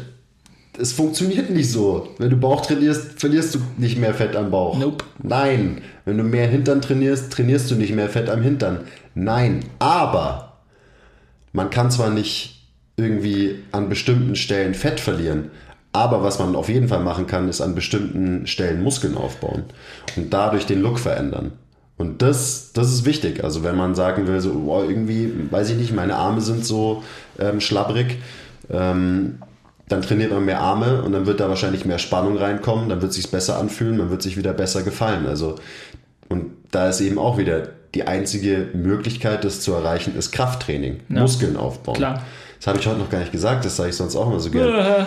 Es 0.83 0.93
funktioniert 0.93 1.49
nicht 1.49 1.71
so. 1.71 2.09
Wenn 2.19 2.31
du 2.31 2.37
Bauch 2.37 2.67
trainierst, 2.67 3.21
verlierst 3.21 3.55
du 3.55 3.61
nicht 3.77 3.99
mehr 3.99 4.15
Fett 4.15 4.35
am 4.35 4.51
Bauch. 4.51 4.77
Nope. 4.77 5.05
Nein. 5.23 5.81
Wenn 6.05 6.19
du 6.19 6.25
mehr 6.25 6.49
Hintern 6.49 6.81
trainierst, 6.81 7.33
trainierst 7.33 7.71
du 7.71 7.77
nicht 7.77 7.95
mehr 7.95 8.09
Fett 8.09 8.29
am 8.29 8.43
Hintern. 8.43 8.81
Nein. 9.15 9.61
Aber 9.79 10.59
man 11.53 11.71
kann 11.71 11.93
zwar 11.93 12.11
nicht 12.11 12.67
irgendwie 12.97 13.61
an 13.71 13.89
bestimmten 13.89 14.35
Stellen 14.35 14.75
Fett 14.75 14.99
verlieren. 14.99 15.53
Aber 15.93 16.25
was 16.25 16.41
man 16.41 16.57
auf 16.57 16.69
jeden 16.69 16.89
Fall 16.89 17.05
machen 17.05 17.29
kann, 17.29 17.49
ist 17.49 17.61
an 17.61 17.77
bestimmten 17.77 18.49
Stellen 18.49 18.83
Muskeln 18.83 19.17
aufbauen 19.17 19.63
und 20.17 20.33
dadurch 20.33 20.67
den 20.67 20.83
Look 20.83 20.99
verändern. 20.99 21.53
Und 21.97 22.23
das, 22.23 22.73
das 22.73 22.93
ist 22.93 23.05
wichtig. 23.05 23.45
Also 23.45 23.63
wenn 23.63 23.77
man 23.77 23.95
sagen 23.95 24.27
will, 24.27 24.41
so 24.41 24.51
oh, 24.67 24.83
irgendwie, 24.83 25.33
weiß 25.49 25.71
ich 25.71 25.77
nicht, 25.77 25.95
meine 25.95 26.17
Arme 26.17 26.41
sind 26.41 26.67
so 26.67 27.05
ähm, 27.39 27.61
schlabbrig, 27.61 28.19
ähm, 28.69 29.39
dann 29.89 30.03
trainiert 30.03 30.31
man 30.33 30.45
mehr 30.45 30.61
Arme 30.61 31.03
und 31.03 31.13
dann 31.13 31.27
wird 31.27 31.41
da 31.41 31.49
wahrscheinlich 31.49 31.85
mehr 31.85 31.99
Spannung 31.99 32.37
reinkommen, 32.37 32.89
dann 32.89 33.03
wird 33.03 33.11
es 33.11 33.17
sich 33.17 33.31
besser 33.31 33.59
anfühlen, 33.59 33.99
man 33.99 34.11
wird 34.11 34.23
sich 34.23 34.37
wieder 34.37 34.53
besser 34.53 34.83
gefallen. 34.83 35.27
Also 35.27 35.57
und 36.29 36.53
da 36.71 36.89
ist 36.89 37.01
eben 37.01 37.19
auch 37.19 37.37
wieder 37.37 37.69
die 37.95 38.07
einzige 38.07 38.69
Möglichkeit, 38.73 39.45
das 39.45 39.61
zu 39.61 39.73
erreichen, 39.75 40.17
ist 40.17 40.33
Krafttraining, 40.33 41.01
ja. 41.11 41.21
Muskeln 41.21 41.57
aufbauen. 41.57 41.97
Klar. 41.97 42.23
Das 42.59 42.69
habe 42.69 42.79
ich 42.79 42.87
heute 42.87 43.01
noch 43.01 43.11
gar 43.11 43.19
nicht 43.19 43.33
gesagt, 43.33 43.65
das 43.65 43.77
sage 43.77 43.91
ich 43.91 43.97
sonst 43.97 44.15
auch 44.15 44.29
immer 44.29 44.39
so 44.39 44.51
gerne. 44.51 45.07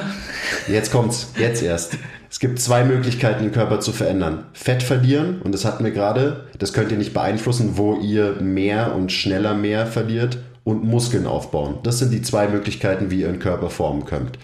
Jetzt 0.68 0.92
kommt's, 0.92 1.32
jetzt 1.40 1.64
erst. 1.64 1.98
Es 2.30 2.42
gibt 2.42 2.60
zwei 2.60 2.84
Möglichkeiten, 2.84 3.44
den 3.44 3.54
Körper 3.54 3.80
zu 3.80 3.94
verändern. 3.94 4.44
Fett 4.52 4.84
verlieren, 4.84 5.42
und 5.42 5.54
das 5.54 5.64
hatten 5.64 5.86
wir 5.86 5.92
gerade, 5.92 6.48
das 6.60 6.74
könnt 6.74 6.92
ihr 6.92 6.98
nicht 6.98 7.14
beeinflussen, 7.14 7.78
wo 7.78 7.96
ihr 7.96 8.34
mehr 8.42 8.94
und 8.94 9.12
schneller 9.12 9.54
mehr 9.54 9.88
verliert, 9.88 10.40
und 10.66 10.84
Muskeln 10.84 11.28
aufbauen. 11.28 11.78
Das 11.84 12.00
sind 12.00 12.12
die 12.12 12.24
zwei 12.24 12.48
Möglichkeiten, 12.48 13.10
wie 13.10 13.22
ihr 13.22 13.30
einen 13.30 13.40
Körper 13.40 13.70
formen 13.70 14.04
könnt. 14.06 14.38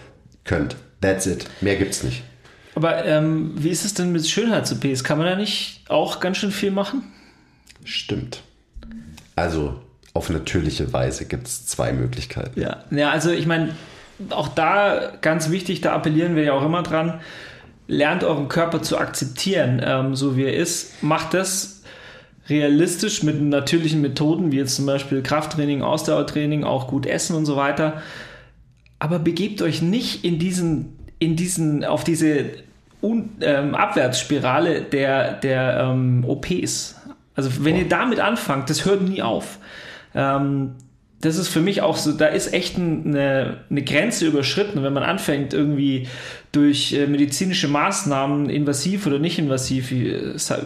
Könnt. 0.44 0.76
That's 1.00 1.26
it. 1.26 1.46
Mehr 1.60 1.76
gibt's 1.76 2.02
nicht. 2.02 2.22
Aber 2.74 3.04
ähm, 3.04 3.52
wie 3.56 3.68
ist 3.68 3.84
es 3.84 3.94
denn 3.94 4.12
mit 4.12 4.26
Schönheits-OPs? 4.26 5.04
Kann 5.04 5.18
man 5.18 5.26
da 5.26 5.36
nicht 5.36 5.82
auch 5.88 6.20
ganz 6.20 6.38
schön 6.38 6.52
viel 6.52 6.70
machen? 6.70 7.12
Stimmt. 7.84 8.42
Also, 9.36 9.80
auf 10.14 10.30
natürliche 10.30 10.92
Weise 10.92 11.26
gibt 11.26 11.46
es 11.48 11.66
zwei 11.66 11.92
Möglichkeiten. 11.92 12.58
Ja, 12.58 12.84
ja 12.90 13.10
also 13.10 13.30
ich 13.30 13.46
meine, 13.46 13.74
auch 14.30 14.48
da 14.48 15.12
ganz 15.20 15.50
wichtig, 15.50 15.80
da 15.80 15.92
appellieren 15.92 16.36
wir 16.36 16.44
ja 16.44 16.52
auch 16.52 16.64
immer 16.64 16.82
dran, 16.82 17.20
lernt 17.88 18.24
euren 18.24 18.48
Körper 18.48 18.82
zu 18.82 18.98
akzeptieren, 18.98 19.82
ähm, 19.84 20.14
so 20.14 20.36
wie 20.36 20.44
er 20.44 20.54
ist. 20.54 21.02
Macht 21.02 21.34
das 21.34 21.82
realistisch 22.48 23.22
mit 23.22 23.40
natürlichen 23.40 24.00
Methoden, 24.00 24.52
wie 24.52 24.56
jetzt 24.56 24.76
zum 24.76 24.86
Beispiel 24.86 25.22
Krafttraining, 25.22 25.82
Ausdauertraining, 25.82 26.64
auch 26.64 26.88
gut 26.88 27.06
essen 27.06 27.36
und 27.36 27.46
so 27.46 27.56
weiter. 27.56 28.02
Aber 29.02 29.18
begebt 29.18 29.62
euch 29.62 29.82
nicht 29.82 30.24
in 30.24 30.38
diesen, 30.38 30.96
in 31.18 31.34
diesen, 31.34 31.84
auf 31.84 32.04
diese 32.04 32.50
Un, 33.02 33.30
ähm, 33.40 33.74
Abwärtsspirale 33.74 34.82
der, 34.82 35.32
der 35.40 35.88
ähm, 35.90 36.24
OPs. 36.24 36.94
Also 37.34 37.64
wenn 37.64 37.74
Boah. 37.74 37.82
ihr 37.82 37.88
damit 37.88 38.20
anfangt, 38.20 38.70
das 38.70 38.84
hört 38.84 39.02
nie 39.02 39.20
auf. 39.20 39.58
Ähm, 40.14 40.76
das 41.20 41.36
ist 41.36 41.48
für 41.48 41.58
mich 41.58 41.82
auch 41.82 41.96
so, 41.96 42.12
da 42.12 42.26
ist 42.26 42.52
echt 42.52 42.76
eine, 42.76 43.64
eine 43.68 43.82
Grenze 43.82 44.24
überschritten, 44.24 44.84
wenn 44.84 44.92
man 44.92 45.02
anfängt, 45.02 45.52
irgendwie 45.52 46.06
durch 46.52 46.92
äh, 46.92 47.08
medizinische 47.08 47.66
Maßnahmen, 47.66 48.50
invasiv 48.50 49.08
oder 49.08 49.18
nicht 49.18 49.36
invasiv, 49.36 49.90
wie, 49.90 50.16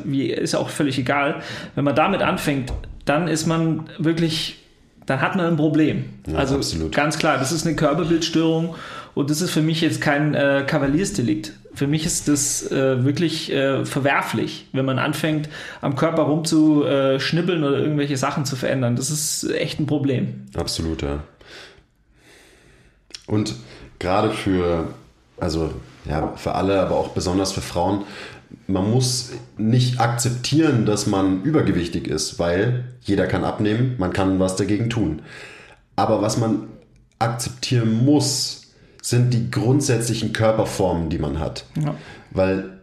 wie, 0.05 0.26
ist 0.26 0.55
auch 0.55 0.68
völlig 0.68 0.99
egal, 0.99 1.41
wenn 1.74 1.84
man 1.84 1.97
damit 1.97 2.20
anfängt, 2.20 2.70
dann 3.07 3.28
ist 3.28 3.47
man 3.47 3.89
wirklich, 3.97 4.59
dann 5.07 5.21
hat 5.21 5.37
man 5.37 5.47
ein 5.47 5.57
Problem. 5.57 6.05
Ja, 6.27 6.37
also 6.37 6.57
absolut. 6.57 6.93
ganz 6.93 7.19
klar, 7.19 7.39
das 7.39 7.53
ist 7.53 7.67
eine 7.67 7.77
Körperbildstörung 7.77 8.75
und 9.15 9.31
das 9.31 9.41
ist 9.41 9.51
für 9.51 9.63
mich 9.63 9.81
jetzt 9.81 10.01
kein 10.01 10.35
äh, 10.35 10.65
Kavaliersdelikt. 10.67 11.53
Für 11.75 11.87
mich 11.87 12.07
ist 12.07 12.29
das 12.29 12.71
äh, 12.71 13.05
wirklich 13.05 13.53
äh, 13.53 13.85
verwerflich, 13.85 14.67
wenn 14.73 14.85
man 14.85 14.99
anfängt, 14.99 15.49
am 15.81 15.95
Körper 15.95 16.23
rumzuschnibbeln 16.23 17.65
oder 17.65 17.79
irgendwelche 17.79 18.17
Sachen 18.17 18.45
zu 18.45 18.57
verändern. 18.57 18.97
Das 18.97 19.11
ist 19.11 19.45
echt 19.51 19.79
ein 19.79 19.87
Problem. 19.87 20.47
Absolut, 20.55 21.03
ja. 21.03 21.23
Und 23.27 23.55
gerade 23.99 24.31
für, 24.31 24.89
also 25.39 25.71
ja, 26.09 26.33
für 26.37 26.55
alle, 26.55 26.81
aber 26.81 26.97
auch 26.97 27.09
besonders 27.09 27.53
für 27.53 27.61
Frauen, 27.61 28.05
man 28.66 28.90
muss 28.90 29.32
nicht 29.57 30.01
akzeptieren, 30.01 30.86
dass 30.86 31.07
man 31.07 31.42
übergewichtig 31.42 32.09
ist, 32.09 32.38
weil 32.38 32.84
jeder 33.01 33.26
kann 33.26 33.44
abnehmen, 33.44 33.94
man 33.99 34.12
kann 34.12 34.38
was 34.40 34.57
dagegen 34.57 34.90
tun. 34.90 35.22
Aber 35.94 36.22
was 36.22 36.36
man 36.36 36.68
akzeptieren 37.18 38.05
muss, 38.05 38.62
sind 39.03 39.32
die 39.32 39.51
grundsätzlichen 39.51 40.32
Körperformen, 40.32 41.11
die 41.11 41.18
man 41.18 41.38
hat. 41.38 41.64
Ja. 41.82 41.94
Weil 42.32 42.76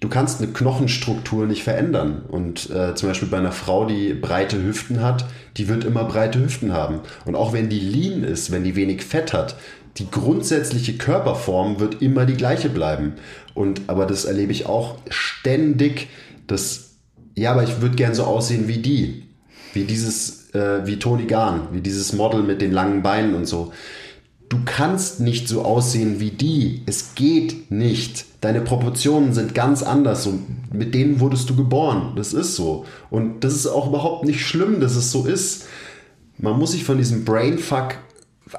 du 0.00 0.08
kannst 0.08 0.42
eine 0.42 0.52
Knochenstruktur 0.52 1.46
nicht 1.46 1.62
verändern. 1.62 2.22
Und 2.28 2.70
äh, 2.70 2.94
zum 2.94 3.08
Beispiel 3.08 3.28
bei 3.28 3.38
einer 3.38 3.52
Frau, 3.52 3.86
die 3.86 4.14
breite 4.14 4.62
Hüften 4.62 5.00
hat, 5.00 5.26
die 5.56 5.68
wird 5.68 5.84
immer 5.84 6.04
breite 6.04 6.40
Hüften 6.40 6.72
haben. 6.72 7.00
Und 7.24 7.36
auch 7.36 7.52
wenn 7.52 7.68
die 7.68 7.80
lean 7.80 8.24
ist, 8.24 8.50
wenn 8.50 8.64
die 8.64 8.76
wenig 8.76 9.02
Fett 9.02 9.32
hat, 9.32 9.56
die 9.98 10.10
grundsätzliche 10.10 10.94
Körperform 10.94 11.80
wird 11.80 12.02
immer 12.02 12.26
die 12.26 12.36
gleiche 12.36 12.68
bleiben. 12.68 13.14
Und 13.54 13.82
aber 13.86 14.06
das 14.06 14.24
erlebe 14.24 14.52
ich 14.52 14.66
auch 14.66 14.96
ständig, 15.08 16.08
dass 16.46 16.96
ja, 17.36 17.52
aber 17.52 17.64
ich 17.64 17.80
würde 17.80 17.96
gern 17.96 18.14
so 18.14 18.24
aussehen 18.24 18.68
wie 18.68 18.78
die, 18.78 19.24
wie 19.72 19.84
dieses, 19.84 20.54
äh, 20.54 20.86
wie 20.86 20.98
Toni 20.98 21.24
Gahn, 21.24 21.68
wie 21.72 21.80
dieses 21.80 22.12
Model 22.12 22.42
mit 22.42 22.62
den 22.62 22.70
langen 22.70 23.02
Beinen 23.02 23.34
und 23.34 23.46
so 23.46 23.72
du 24.54 24.60
kannst 24.64 25.20
nicht 25.20 25.48
so 25.48 25.62
aussehen 25.62 26.20
wie 26.20 26.30
die. 26.30 26.82
Es 26.86 27.14
geht 27.14 27.70
nicht. 27.70 28.24
Deine 28.40 28.60
Proportionen 28.60 29.32
sind 29.32 29.54
ganz 29.54 29.82
anders 29.82 30.26
und 30.26 30.72
mit 30.72 30.94
denen 30.94 31.20
wurdest 31.20 31.50
du 31.50 31.56
geboren. 31.56 32.12
Das 32.16 32.32
ist 32.32 32.54
so. 32.54 32.84
Und 33.10 33.42
das 33.42 33.54
ist 33.54 33.66
auch 33.66 33.88
überhaupt 33.88 34.24
nicht 34.24 34.46
schlimm, 34.46 34.80
dass 34.80 34.96
es 34.96 35.10
so 35.10 35.26
ist. 35.26 35.66
Man 36.38 36.58
muss 36.58 36.72
sich 36.72 36.84
von 36.84 36.98
diesem 36.98 37.24
Brainfuck 37.24 37.96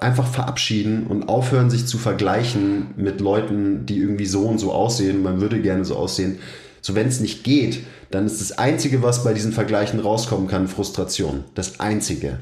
einfach 0.01 0.27
verabschieden 0.27 1.07
und 1.07 1.29
aufhören, 1.29 1.69
sich 1.69 1.85
zu 1.85 1.97
vergleichen 1.97 2.87
mit 2.95 3.21
Leuten, 3.21 3.85
die 3.85 3.97
irgendwie 3.97 4.25
so 4.25 4.43
und 4.43 4.59
so 4.59 4.71
aussehen. 4.71 5.23
Man 5.23 5.41
würde 5.41 5.61
gerne 5.61 5.85
so 5.85 5.95
aussehen. 5.95 6.39
So, 6.81 6.95
wenn 6.95 7.07
es 7.07 7.19
nicht 7.19 7.43
geht, 7.43 7.79
dann 8.11 8.25
ist 8.25 8.41
das 8.41 8.57
Einzige, 8.57 9.01
was 9.01 9.23
bei 9.23 9.33
diesen 9.33 9.51
Vergleichen 9.51 9.99
rauskommen 9.99 10.47
kann, 10.47 10.67
Frustration. 10.67 11.43
Das 11.55 11.79
Einzige. 11.79 12.39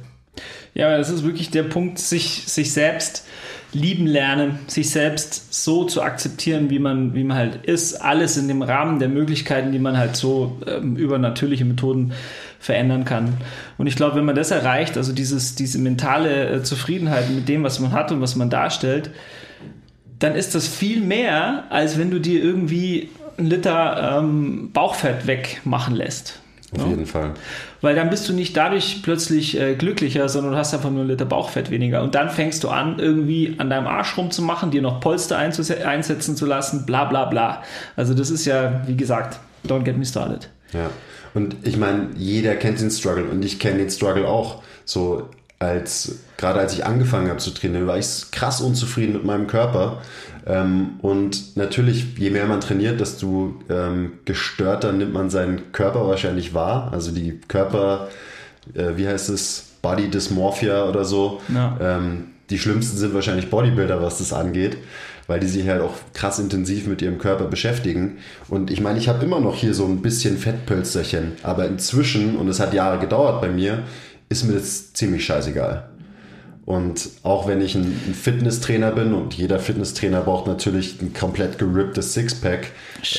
Ja, 0.73 0.97
das 0.97 1.09
ist 1.09 1.23
wirklich 1.23 1.51
der 1.51 1.63
Punkt, 1.63 1.99
sich, 1.99 2.43
sich 2.47 2.73
selbst 2.73 3.25
lieben 3.73 4.05
lernen, 4.05 4.59
sich 4.67 4.89
selbst 4.89 5.53
so 5.53 5.83
zu 5.83 6.01
akzeptieren, 6.01 6.69
wie 6.69 6.79
man, 6.79 7.13
wie 7.15 7.23
man 7.23 7.37
halt 7.37 7.65
ist. 7.65 7.95
Alles 7.95 8.37
in 8.37 8.47
dem 8.47 8.61
Rahmen 8.61 8.99
der 8.99 9.09
Möglichkeiten, 9.09 9.71
die 9.71 9.79
man 9.79 9.97
halt 9.97 10.15
so 10.15 10.57
ähm, 10.67 10.95
über 10.95 11.17
natürliche 11.17 11.65
Methoden 11.65 12.13
verändern 12.63 13.03
kann. 13.03 13.33
Und 13.77 13.87
ich 13.87 13.97
glaube, 13.97 14.15
wenn 14.15 14.23
man 14.23 14.35
das 14.35 14.49
erreicht, 14.49 14.95
also 14.95 15.11
dieses, 15.11 15.55
diese 15.55 15.79
mentale 15.79 16.49
äh, 16.49 16.63
Zufriedenheit 16.63 17.29
mit 17.29 17.49
dem, 17.49 17.63
was 17.63 17.79
man 17.81 17.91
hat 17.91 18.11
und 18.13 18.21
was 18.21 18.37
man 18.37 18.49
darstellt, 18.49 19.11
dann 20.19 20.33
ist 20.33 20.55
das 20.55 20.65
viel 20.65 21.01
mehr, 21.01 21.65
als 21.69 21.99
wenn 21.99 22.09
du 22.09 22.19
dir 22.19 22.41
irgendwie 22.41 23.09
ein 23.37 23.47
Liter 23.47 24.19
ähm, 24.19 24.71
Bauchfett 24.71 25.27
wegmachen 25.27 25.93
lässt. 25.93 26.39
Auf 26.73 26.83
ja? 26.83 26.87
jeden 26.87 27.05
Fall. 27.05 27.33
Weil 27.81 27.95
dann 27.95 28.09
bist 28.09 28.29
du 28.29 28.33
nicht 28.33 28.55
dadurch 28.55 29.01
plötzlich 29.03 29.59
äh, 29.59 29.75
glücklicher, 29.75 30.29
sondern 30.29 30.53
du 30.53 30.57
hast 30.57 30.73
einfach 30.73 30.89
nur 30.89 31.01
einen 31.01 31.09
Liter 31.09 31.25
Bauchfett 31.25 31.69
weniger. 31.69 32.01
Und 32.01 32.15
dann 32.15 32.29
fängst 32.29 32.63
du 32.63 32.69
an, 32.69 32.97
irgendwie 32.97 33.55
an 33.57 33.69
deinem 33.69 33.87
Arsch 33.87 34.17
rumzumachen, 34.17 34.71
dir 34.71 34.81
noch 34.81 35.01
Polster 35.01 35.37
einsetzen 35.37 36.37
zu 36.37 36.45
lassen, 36.45 36.85
bla 36.85 37.03
bla 37.03 37.25
bla. 37.25 37.61
Also 37.97 38.13
das 38.13 38.29
ist 38.29 38.45
ja, 38.45 38.81
wie 38.87 38.95
gesagt, 38.95 39.37
don't 39.67 39.83
get 39.83 39.97
me 39.97 40.05
started. 40.05 40.47
Ja. 40.71 40.89
Und 41.33 41.55
ich 41.63 41.77
meine, 41.77 42.09
jeder 42.15 42.55
kennt 42.55 42.79
den 42.79 42.91
Struggle 42.91 43.25
und 43.25 43.43
ich 43.43 43.59
kenne 43.59 43.79
den 43.79 43.89
Struggle 43.89 44.27
auch. 44.27 44.61
So 44.85 45.29
als 45.59 46.19
gerade 46.37 46.59
als 46.59 46.73
ich 46.73 46.85
angefangen 46.85 47.29
habe 47.29 47.39
zu 47.39 47.51
trainieren, 47.51 47.87
war 47.87 47.97
ich 47.97 48.31
krass 48.31 48.59
unzufrieden 48.61 49.13
mit 49.13 49.23
meinem 49.23 49.47
Körper 49.47 50.01
ähm, 50.45 50.99
und 51.01 51.55
natürlich, 51.55 52.17
je 52.17 52.29
mehr 52.29 52.45
man 52.47 52.59
trainiert, 52.61 52.99
desto 52.99 53.55
ähm, 53.69 54.13
gestörter 54.25 54.91
nimmt 54.91 55.13
man 55.13 55.29
seinen 55.29 55.71
Körper 55.71 56.07
wahrscheinlich 56.07 56.53
wahr. 56.53 56.89
Also 56.91 57.11
die 57.11 57.39
Körper, 57.47 58.09
äh, 58.73 58.97
wie 58.97 59.07
heißt 59.07 59.29
es, 59.29 59.71
Body 59.81 60.09
Dysmorphia 60.09 60.85
oder 60.85 61.05
so. 61.05 61.41
Ja. 61.53 61.77
Ähm, 61.79 62.25
die 62.49 62.59
schlimmsten 62.59 62.97
sind 62.97 63.13
wahrscheinlich 63.13 63.49
Bodybuilder, 63.49 64.01
was 64.01 64.17
das 64.17 64.33
angeht, 64.33 64.77
weil 65.27 65.39
die 65.39 65.47
sich 65.47 65.67
halt 65.67 65.81
auch 65.81 65.95
krass 66.13 66.39
intensiv 66.39 66.87
mit 66.87 67.01
ihrem 67.01 67.17
Körper 67.17 67.45
beschäftigen. 67.45 68.17
Und 68.49 68.71
ich 68.71 68.81
meine, 68.81 68.99
ich 68.99 69.07
habe 69.07 69.25
immer 69.25 69.39
noch 69.39 69.55
hier 69.55 69.73
so 69.73 69.85
ein 69.85 70.01
bisschen 70.01 70.37
Fettpölsterchen, 70.37 71.33
aber 71.43 71.65
inzwischen, 71.67 72.37
und 72.37 72.47
es 72.47 72.59
hat 72.59 72.73
Jahre 72.73 72.99
gedauert 72.99 73.41
bei 73.41 73.49
mir, 73.49 73.83
ist 74.29 74.43
mir 74.43 74.53
das 74.53 74.93
ziemlich 74.93 75.25
scheißegal. 75.25 75.89
Und 76.65 77.09
auch 77.23 77.47
wenn 77.47 77.61
ich 77.61 77.75
ein, 77.75 77.93
Fitnesstrainer 78.13 78.91
bin 78.91 79.13
und 79.13 79.33
jeder 79.33 79.59
Fitnesstrainer 79.59 80.21
braucht 80.21 80.47
natürlich 80.47 81.01
ein 81.01 81.13
komplett 81.13 81.57
geripptes 81.57 82.13
Sixpack. 82.13 82.67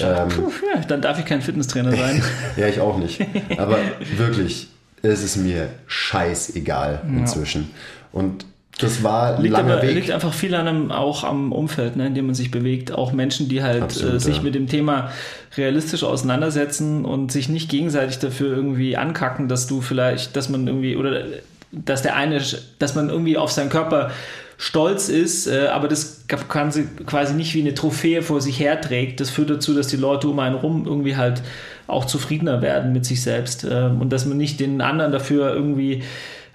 Ähm, 0.01 0.29
Puh, 0.29 0.51
ja, 0.75 0.81
dann 0.81 1.03
darf 1.03 1.19
ich 1.19 1.27
kein 1.27 1.43
Fitnesstrainer 1.43 1.93
sein. 1.97 2.23
ja, 2.57 2.69
ich 2.69 2.81
auch 2.81 2.97
nicht. 2.97 3.21
Aber 3.59 3.77
wirklich, 4.17 4.69
es 5.03 5.23
ist 5.23 5.37
mir 5.37 5.69
scheißegal 5.87 7.03
inzwischen. 7.07 7.63
Ja. 7.63 8.21
Und 8.21 8.47
das 8.79 9.05
war 9.05 9.41
liegt 9.41 9.53
langer 9.53 9.75
aber, 9.75 9.83
Weg. 9.83 9.95
liegt 9.95 10.11
einfach 10.11 10.35
viel 10.35 10.55
an 10.55 10.67
einem, 10.67 10.91
auch 10.91 11.23
am 11.23 11.53
Umfeld, 11.53 11.97
ne, 11.97 12.09
in 12.09 12.15
dem 12.15 12.27
man 12.27 12.35
sich 12.35 12.51
bewegt. 12.51 12.91
Auch 12.93 13.13
Menschen, 13.13 13.49
die 13.49 13.63
halt 13.63 13.83
Absolut, 13.83 14.15
äh, 14.15 14.21
sich 14.21 14.39
ja. 14.39 14.43
mit 14.43 14.55
dem 14.55 14.67
Thema 14.67 15.11
realistisch 15.57 16.03
auseinandersetzen 16.03 17.05
und 17.05 17.31
sich 17.31 17.49
nicht 17.49 17.71
gegenseitig 17.71 18.19
dafür 18.19 18.55
irgendwie 18.55 18.97
ankacken, 18.97 19.49
dass 19.49 19.69
du 19.69 19.81
vielleicht, 19.81 20.35
dass 20.35 20.49
man 20.49 20.67
irgendwie 20.67 20.97
oder 20.97 21.23
dass 21.71 22.03
der 22.03 22.17
eine, 22.17 22.41
dass 22.79 22.95
man 22.95 23.11
irgendwie 23.11 23.37
auf 23.37 23.53
seinen 23.53 23.71
Körper 23.71 24.11
stolz 24.57 25.09
ist, 25.09 25.47
äh, 25.47 25.69
aber 25.69 25.89
das 25.89 26.25
kann 26.49 26.71
sie 26.73 26.87
quasi 27.07 27.35
nicht 27.35 27.55
wie 27.55 27.61
eine 27.61 27.75
Trophäe 27.75 28.23
vor 28.23 28.41
sich 28.41 28.59
herträgt. 28.59 29.21
Das 29.21 29.31
führt 29.31 29.51
dazu, 29.51 29.75
dass 29.75 29.89
die 29.89 29.97
Leute 29.97 30.29
um 30.29 30.39
einen 30.39 30.55
rum 30.55 30.85
irgendwie 30.87 31.17
halt 31.17 31.43
auch 31.87 32.05
zufriedener 32.07 32.63
werden 32.63 32.93
mit 32.93 33.05
sich 33.05 33.23
selbst 33.23 33.65
äh, 33.65 33.91
und 33.99 34.11
dass 34.11 34.27
man 34.27 34.37
nicht 34.37 34.61
den 34.61 34.81
anderen 34.81 35.13
dafür 35.13 35.53
irgendwie 35.55 36.03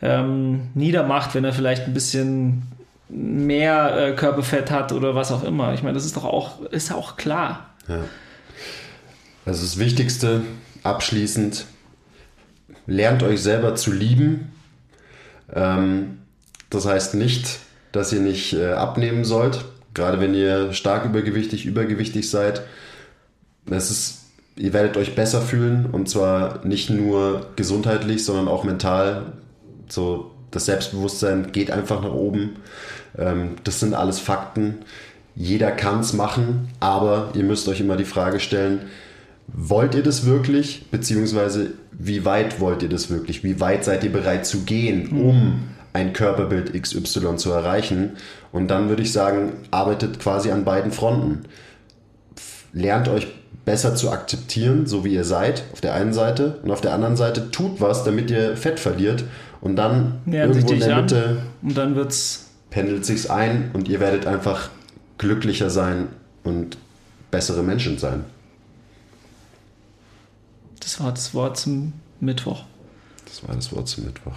ähm, 0.02 0.70
niedermacht, 0.74 1.36
wenn 1.36 1.44
er 1.46 1.54
vielleicht 1.54 1.86
ein 1.86 1.94
bisschen 1.94 2.64
mehr 3.10 3.98
äh, 3.98 4.16
Körperfett 4.16 4.72
hat 4.72 4.92
oder 4.92 5.16
was 5.16 5.32
auch 5.32 5.44
immer. 5.44 5.74
Ich 5.74 5.82
meine, 5.82 5.96
das 5.96 6.06
ist 6.06 6.16
doch 6.16 6.26
auch, 6.26 6.62
ist 6.66 6.94
auch 6.94 7.18
klar. 7.18 7.72
Ja. 7.88 8.00
Also 9.46 9.64
das 9.64 9.80
Wichtigste 9.80 10.42
abschließend, 10.84 11.66
lernt 12.86 13.24
euch 13.24 13.42
selber 13.42 13.76
zu 13.76 13.92
lieben 13.92 14.52
ähm, 15.54 16.20
das 16.70 16.86
heißt 16.86 17.16
nicht, 17.16 17.60
dass 17.92 18.14
ihr 18.14 18.22
nicht 18.22 18.54
äh, 18.54 18.74
abnehmen 18.74 19.24
sollt, 19.24 19.66
gerade 19.94 20.20
wenn 20.20 20.34
ihr 20.34 20.74
stark 20.74 21.06
übergewichtig, 21.06 21.66
übergewichtig 21.66 22.30
seid. 22.30 22.62
Es 23.70 23.90
ist, 23.90 24.20
ihr 24.56 24.74
werdet 24.74 24.98
euch 24.98 25.16
besser 25.16 25.42
fühlen 25.42 25.88
und 25.92 26.10
zwar 26.10 26.66
nicht 26.66 26.90
nur 26.90 27.48
gesundheitlich, 27.56 28.24
sondern 28.24 28.48
auch 28.48 28.64
mental. 28.64 29.34
So, 29.90 30.32
das 30.52 30.66
Selbstbewusstsein 30.66 31.52
geht 31.52 31.72
einfach 31.72 32.02
nach 32.02 32.14
oben. 32.14 32.58
Ähm, 33.18 33.56
das 33.64 33.80
sind 33.80 33.94
alles 33.94 34.20
Fakten. 34.20 34.80
Jeder 35.36 35.72
kann 35.72 36.00
es 36.02 36.14
machen, 36.14 36.70
aber 36.80 37.30
ihr 37.34 37.44
müsst 37.44 37.68
euch 37.68 37.80
immer 37.80 37.98
die 37.98 38.06
Frage 38.06 38.40
stellen, 38.40 38.82
wollt 39.48 39.96
ihr 39.96 40.04
das 40.04 40.26
wirklich? 40.26 40.86
Beziehungsweise 40.92 41.72
wie 41.92 42.26
weit 42.26 42.60
wollt 42.60 42.84
ihr 42.84 42.90
das 42.90 43.10
wirklich? 43.10 43.44
Wie 43.44 43.60
weit 43.60 43.84
seid 43.84 44.04
ihr 44.04 44.12
bereit 44.12 44.46
zu 44.46 44.62
gehen, 44.62 45.10
um 45.10 45.70
ein 45.94 46.14
Körperbild 46.14 46.80
XY 46.80 47.38
zu 47.38 47.52
erreichen? 47.52 48.18
Und 48.52 48.68
dann 48.70 48.90
würde 48.90 49.04
ich 49.04 49.12
sagen, 49.12 49.54
arbeitet 49.72 50.20
quasi 50.20 50.52
an 50.52 50.66
beiden 50.66 50.92
Fronten. 50.92 51.44
Lernt 52.74 53.08
euch 53.08 53.28
besser 53.66 53.96
zu 53.96 54.12
akzeptieren, 54.12 54.88
so 54.88 55.04
wie 55.04 55.14
ihr 55.14 55.24
seid, 55.24 55.64
auf 55.74 55.82
der 55.82 55.94
einen 55.94 56.14
Seite. 56.14 56.60
Und 56.64 56.72
auf 56.72 56.82
der 56.82 56.94
anderen 56.94 57.18
Seite 57.18 57.52
tut 57.52 57.82
was, 57.82 58.04
damit 58.04 58.32
ihr 58.32 58.58
Fett 58.58 58.80
verliert. 58.80 59.24
Und 59.62 59.76
dann 59.76 60.22
Nähern 60.26 60.54
sich 60.54 60.64
irgendwo 60.64 60.84
in 60.84 60.90
der 60.90 60.98
an. 60.98 61.04
Mitte 61.04 61.42
Und 61.62 61.78
dann 61.78 61.96
wird's. 61.96 62.50
pendelt 62.70 63.06
sich's 63.06 63.30
ein 63.30 63.72
und 63.74 63.88
ihr 63.88 64.00
werdet 64.00 64.26
einfach 64.26 64.70
glücklicher 65.18 65.70
sein 65.70 66.08
und 66.44 66.78
bessere 67.32 67.64
Menschen 67.64 67.98
sein. 67.98 68.24
Das 70.80 71.00
war 71.00 71.12
das 71.12 71.34
Wort 71.34 71.58
zum 71.58 71.94
Mittwoch. 72.20 72.64
Das 73.26 73.48
war 73.48 73.56
das 73.56 73.72
Wort 73.76 73.88
zum 73.88 74.06
Mittwoch. 74.06 74.36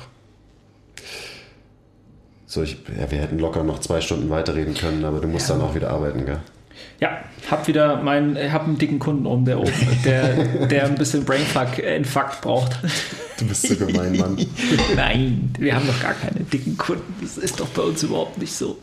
So, 2.46 2.62
ich, 2.62 2.76
ja, 2.98 3.10
wir 3.10 3.18
hätten 3.18 3.38
locker 3.38 3.64
noch 3.64 3.78
zwei 3.78 4.00
Stunden 4.02 4.28
weiterreden 4.28 4.74
können, 4.74 5.04
aber 5.04 5.20
du 5.20 5.28
musst 5.28 5.48
dann 5.48 5.62
auch 5.62 5.74
wieder 5.74 5.90
arbeiten, 5.90 6.26
gell? 6.26 6.40
Ja, 7.00 7.18
hab 7.50 7.66
wieder 7.66 8.02
meinen, 8.02 8.36
ich 8.36 8.52
hab 8.52 8.64
einen 8.64 8.78
dicken 8.78 8.98
Kunden 8.98 9.26
oben, 9.26 9.44
der 9.44 9.58
oben, 9.58 9.72
der, 10.04 10.66
der 10.66 10.84
ein 10.84 10.94
bisschen 10.94 11.24
Brainfuck, 11.24 11.78
äh, 11.78 11.96
Infarkt 11.96 12.40
braucht. 12.40 12.78
Du 13.38 13.46
bist 13.46 13.66
so 13.66 13.74
gemein, 13.76 14.16
Mann. 14.16 14.36
Nein, 14.96 15.52
wir 15.58 15.74
haben 15.74 15.86
doch 15.86 16.00
gar 16.00 16.14
keine 16.14 16.44
dicken 16.44 16.76
Kunden. 16.76 17.14
Das 17.20 17.38
ist 17.38 17.58
doch 17.58 17.68
bei 17.68 17.82
uns 17.82 18.02
überhaupt 18.02 18.38
nicht 18.38 18.52
so. 18.52 18.78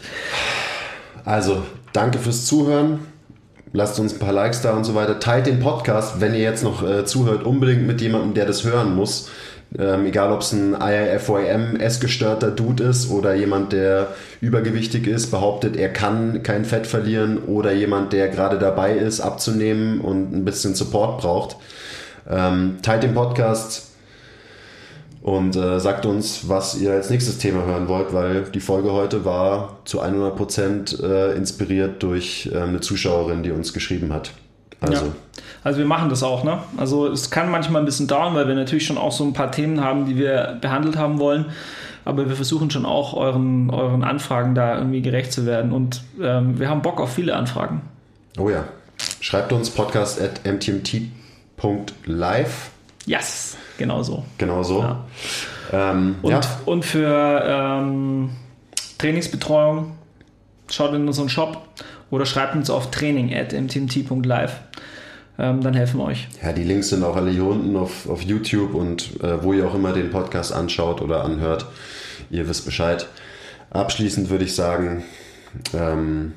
Also, 1.23 1.63
danke 1.93 2.19
fürs 2.19 2.45
Zuhören. 2.45 2.99
Lasst 3.71 3.99
uns 3.99 4.13
ein 4.13 4.19
paar 4.19 4.33
Likes 4.33 4.61
da 4.61 4.73
und 4.73 4.83
so 4.83 4.95
weiter. 4.95 5.19
Teilt 5.19 5.45
den 5.45 5.59
Podcast, 5.59 6.19
wenn 6.19 6.33
ihr 6.33 6.39
jetzt 6.39 6.63
noch 6.63 6.83
äh, 6.83 7.05
zuhört, 7.05 7.43
unbedingt 7.43 7.85
mit 7.85 8.01
jemandem, 8.01 8.33
der 8.33 8.45
das 8.45 8.63
hören 8.63 8.95
muss. 8.95 9.29
Ähm, 9.77 10.07
egal, 10.07 10.31
ob 10.31 10.41
es 10.41 10.51
ein 10.51 10.73
IIFYM 10.73 11.75
essgestörter 11.75 12.49
Dude 12.49 12.85
ist 12.85 13.11
oder 13.11 13.35
jemand, 13.35 13.71
der 13.71 14.07
übergewichtig 14.41 15.05
ist, 15.05 15.29
behauptet, 15.29 15.75
er 15.75 15.89
kann 15.89 16.41
kein 16.41 16.65
Fett 16.65 16.87
verlieren 16.87 17.37
oder 17.37 17.71
jemand, 17.71 18.11
der 18.11 18.29
gerade 18.29 18.57
dabei 18.57 18.93
ist, 18.93 19.19
abzunehmen 19.19 20.01
und 20.01 20.33
ein 20.33 20.43
bisschen 20.43 20.73
Support 20.73 21.21
braucht. 21.21 21.57
Ähm, 22.27 22.77
teilt 22.81 23.03
den 23.03 23.13
Podcast 23.13 23.91
und 25.21 25.55
äh, 25.55 25.79
sagt 25.79 26.07
uns, 26.07 26.49
was 26.49 26.79
ihr 26.79 26.93
als 26.93 27.11
nächstes 27.11 27.37
Thema 27.37 27.65
hören 27.65 27.87
wollt, 27.87 28.11
weil 28.11 28.43
die 28.43 28.61
Folge 28.61 28.91
heute 28.91 29.23
war 29.23 29.77
zu 29.85 30.01
100% 30.01 31.03
äh, 31.03 31.35
inspiriert 31.35 32.01
durch 32.01 32.49
äh, 32.51 32.57
eine 32.57 32.81
Zuschauerin, 32.81 33.43
die 33.43 33.51
uns 33.51 33.73
geschrieben 33.73 34.13
hat. 34.13 34.31
Also, 34.81 35.05
Ja. 35.05 35.11
Also 35.63 35.79
wir 35.79 35.85
machen 35.85 36.09
das 36.09 36.23
auch, 36.23 36.43
ne? 36.45 36.59
Also 36.77 37.07
es 37.07 37.31
kann 37.31 37.51
manchmal 37.51 37.81
ein 37.81 37.85
bisschen 37.85 38.07
dauern, 38.07 38.33
weil 38.33 38.47
wir 38.47 38.55
natürlich 38.55 38.85
schon 38.85 38.97
auch 38.97 39.11
so 39.11 39.25
ein 39.25 39.33
paar 39.33 39.51
Themen 39.51 39.81
haben, 39.83 40.05
die 40.05 40.15
wir 40.15 40.57
behandelt 40.61 40.95
haben 40.95 41.19
wollen. 41.19 41.45
Aber 42.05 42.29
wir 42.29 42.35
versuchen 42.35 42.71
schon 42.71 42.85
auch 42.85 43.13
euren, 43.13 43.69
euren 43.69 44.03
Anfragen 44.05 44.55
da 44.55 44.77
irgendwie 44.77 45.01
gerecht 45.01 45.33
zu 45.33 45.45
werden. 45.45 45.73
Und 45.73 46.01
ähm, 46.21 46.57
wir 46.59 46.69
haben 46.69 46.81
Bock 46.81 47.01
auf 47.01 47.13
viele 47.13 47.35
Anfragen. 47.35 47.81
oh 48.37 48.49
ja. 48.49 48.63
Schreibt 49.21 49.51
uns 49.53 49.69
podcast 49.69 50.19
at 50.21 50.45
mtmt.live. 51.57 52.69
Yes, 53.05 53.57
genau 53.77 54.01
so. 54.03 54.23
Genau 54.37 54.63
so. 54.63 54.79
Ja. 54.81 55.03
Ähm, 55.71 56.15
Und, 56.21 56.31
ja. 56.31 56.41
und 56.65 56.85
für 56.85 57.43
ähm, 57.45 58.29
Trainingsbetreuung 58.97 59.91
schaut 60.69 60.93
in 60.93 61.07
unseren 61.07 61.29
Shop 61.29 61.61
oder 62.11 62.25
schreibt 62.25 62.55
uns 62.55 62.69
auf 62.69 62.91
training 62.91 63.33
at 63.33 63.53
mtmt.live. 63.53 64.53
Ähm, 65.39 65.61
dann 65.61 65.73
helfen 65.73 65.99
wir 65.99 66.05
euch. 66.05 66.27
ja, 66.43 66.51
die 66.51 66.63
Links 66.63 66.89
sind 66.89 67.03
auch 67.03 67.15
alle 67.15 67.31
hier 67.31 67.45
unten 67.45 67.75
auf, 67.77 68.09
auf 68.09 68.21
YouTube 68.21 68.73
und 68.75 69.23
äh, 69.23 69.41
wo 69.41 69.53
ihr 69.53 69.65
auch 69.67 69.73
immer 69.73 69.93
den 69.93 70.11
Podcast 70.11 70.51
anschaut 70.51 71.01
oder 71.01 71.23
anhört. 71.23 71.65
Ihr 72.29 72.47
wisst 72.49 72.65
Bescheid. 72.65 73.07
Abschließend 73.69 74.29
würde 74.29 74.43
ich 74.43 74.53
sagen, 74.53 75.03
ähm, 75.73 76.33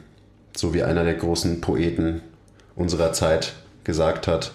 so 0.57 0.73
wie 0.73 0.85
einer 0.85 1.03
der 1.03 1.15
großen 1.15 1.61
Poeten 1.61 2.21
unserer 2.77 3.13
Zeit 3.13 3.55
gesagt 3.85 4.29
hat, 4.29 4.53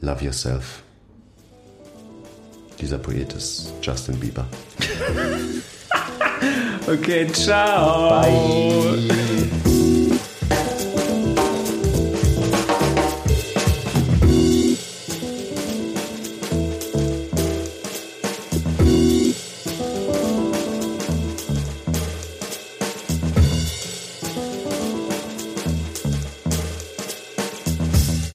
love 0.00 0.24
yourself. 0.24 0.82
Dieser 2.80 2.98
Poet 2.98 3.32
ist 3.32 3.72
Justin 3.82 4.20
Bieber. 4.20 4.46
Okay, 6.88 7.26
ciao. 7.32 8.22
Bye. 8.22 9.65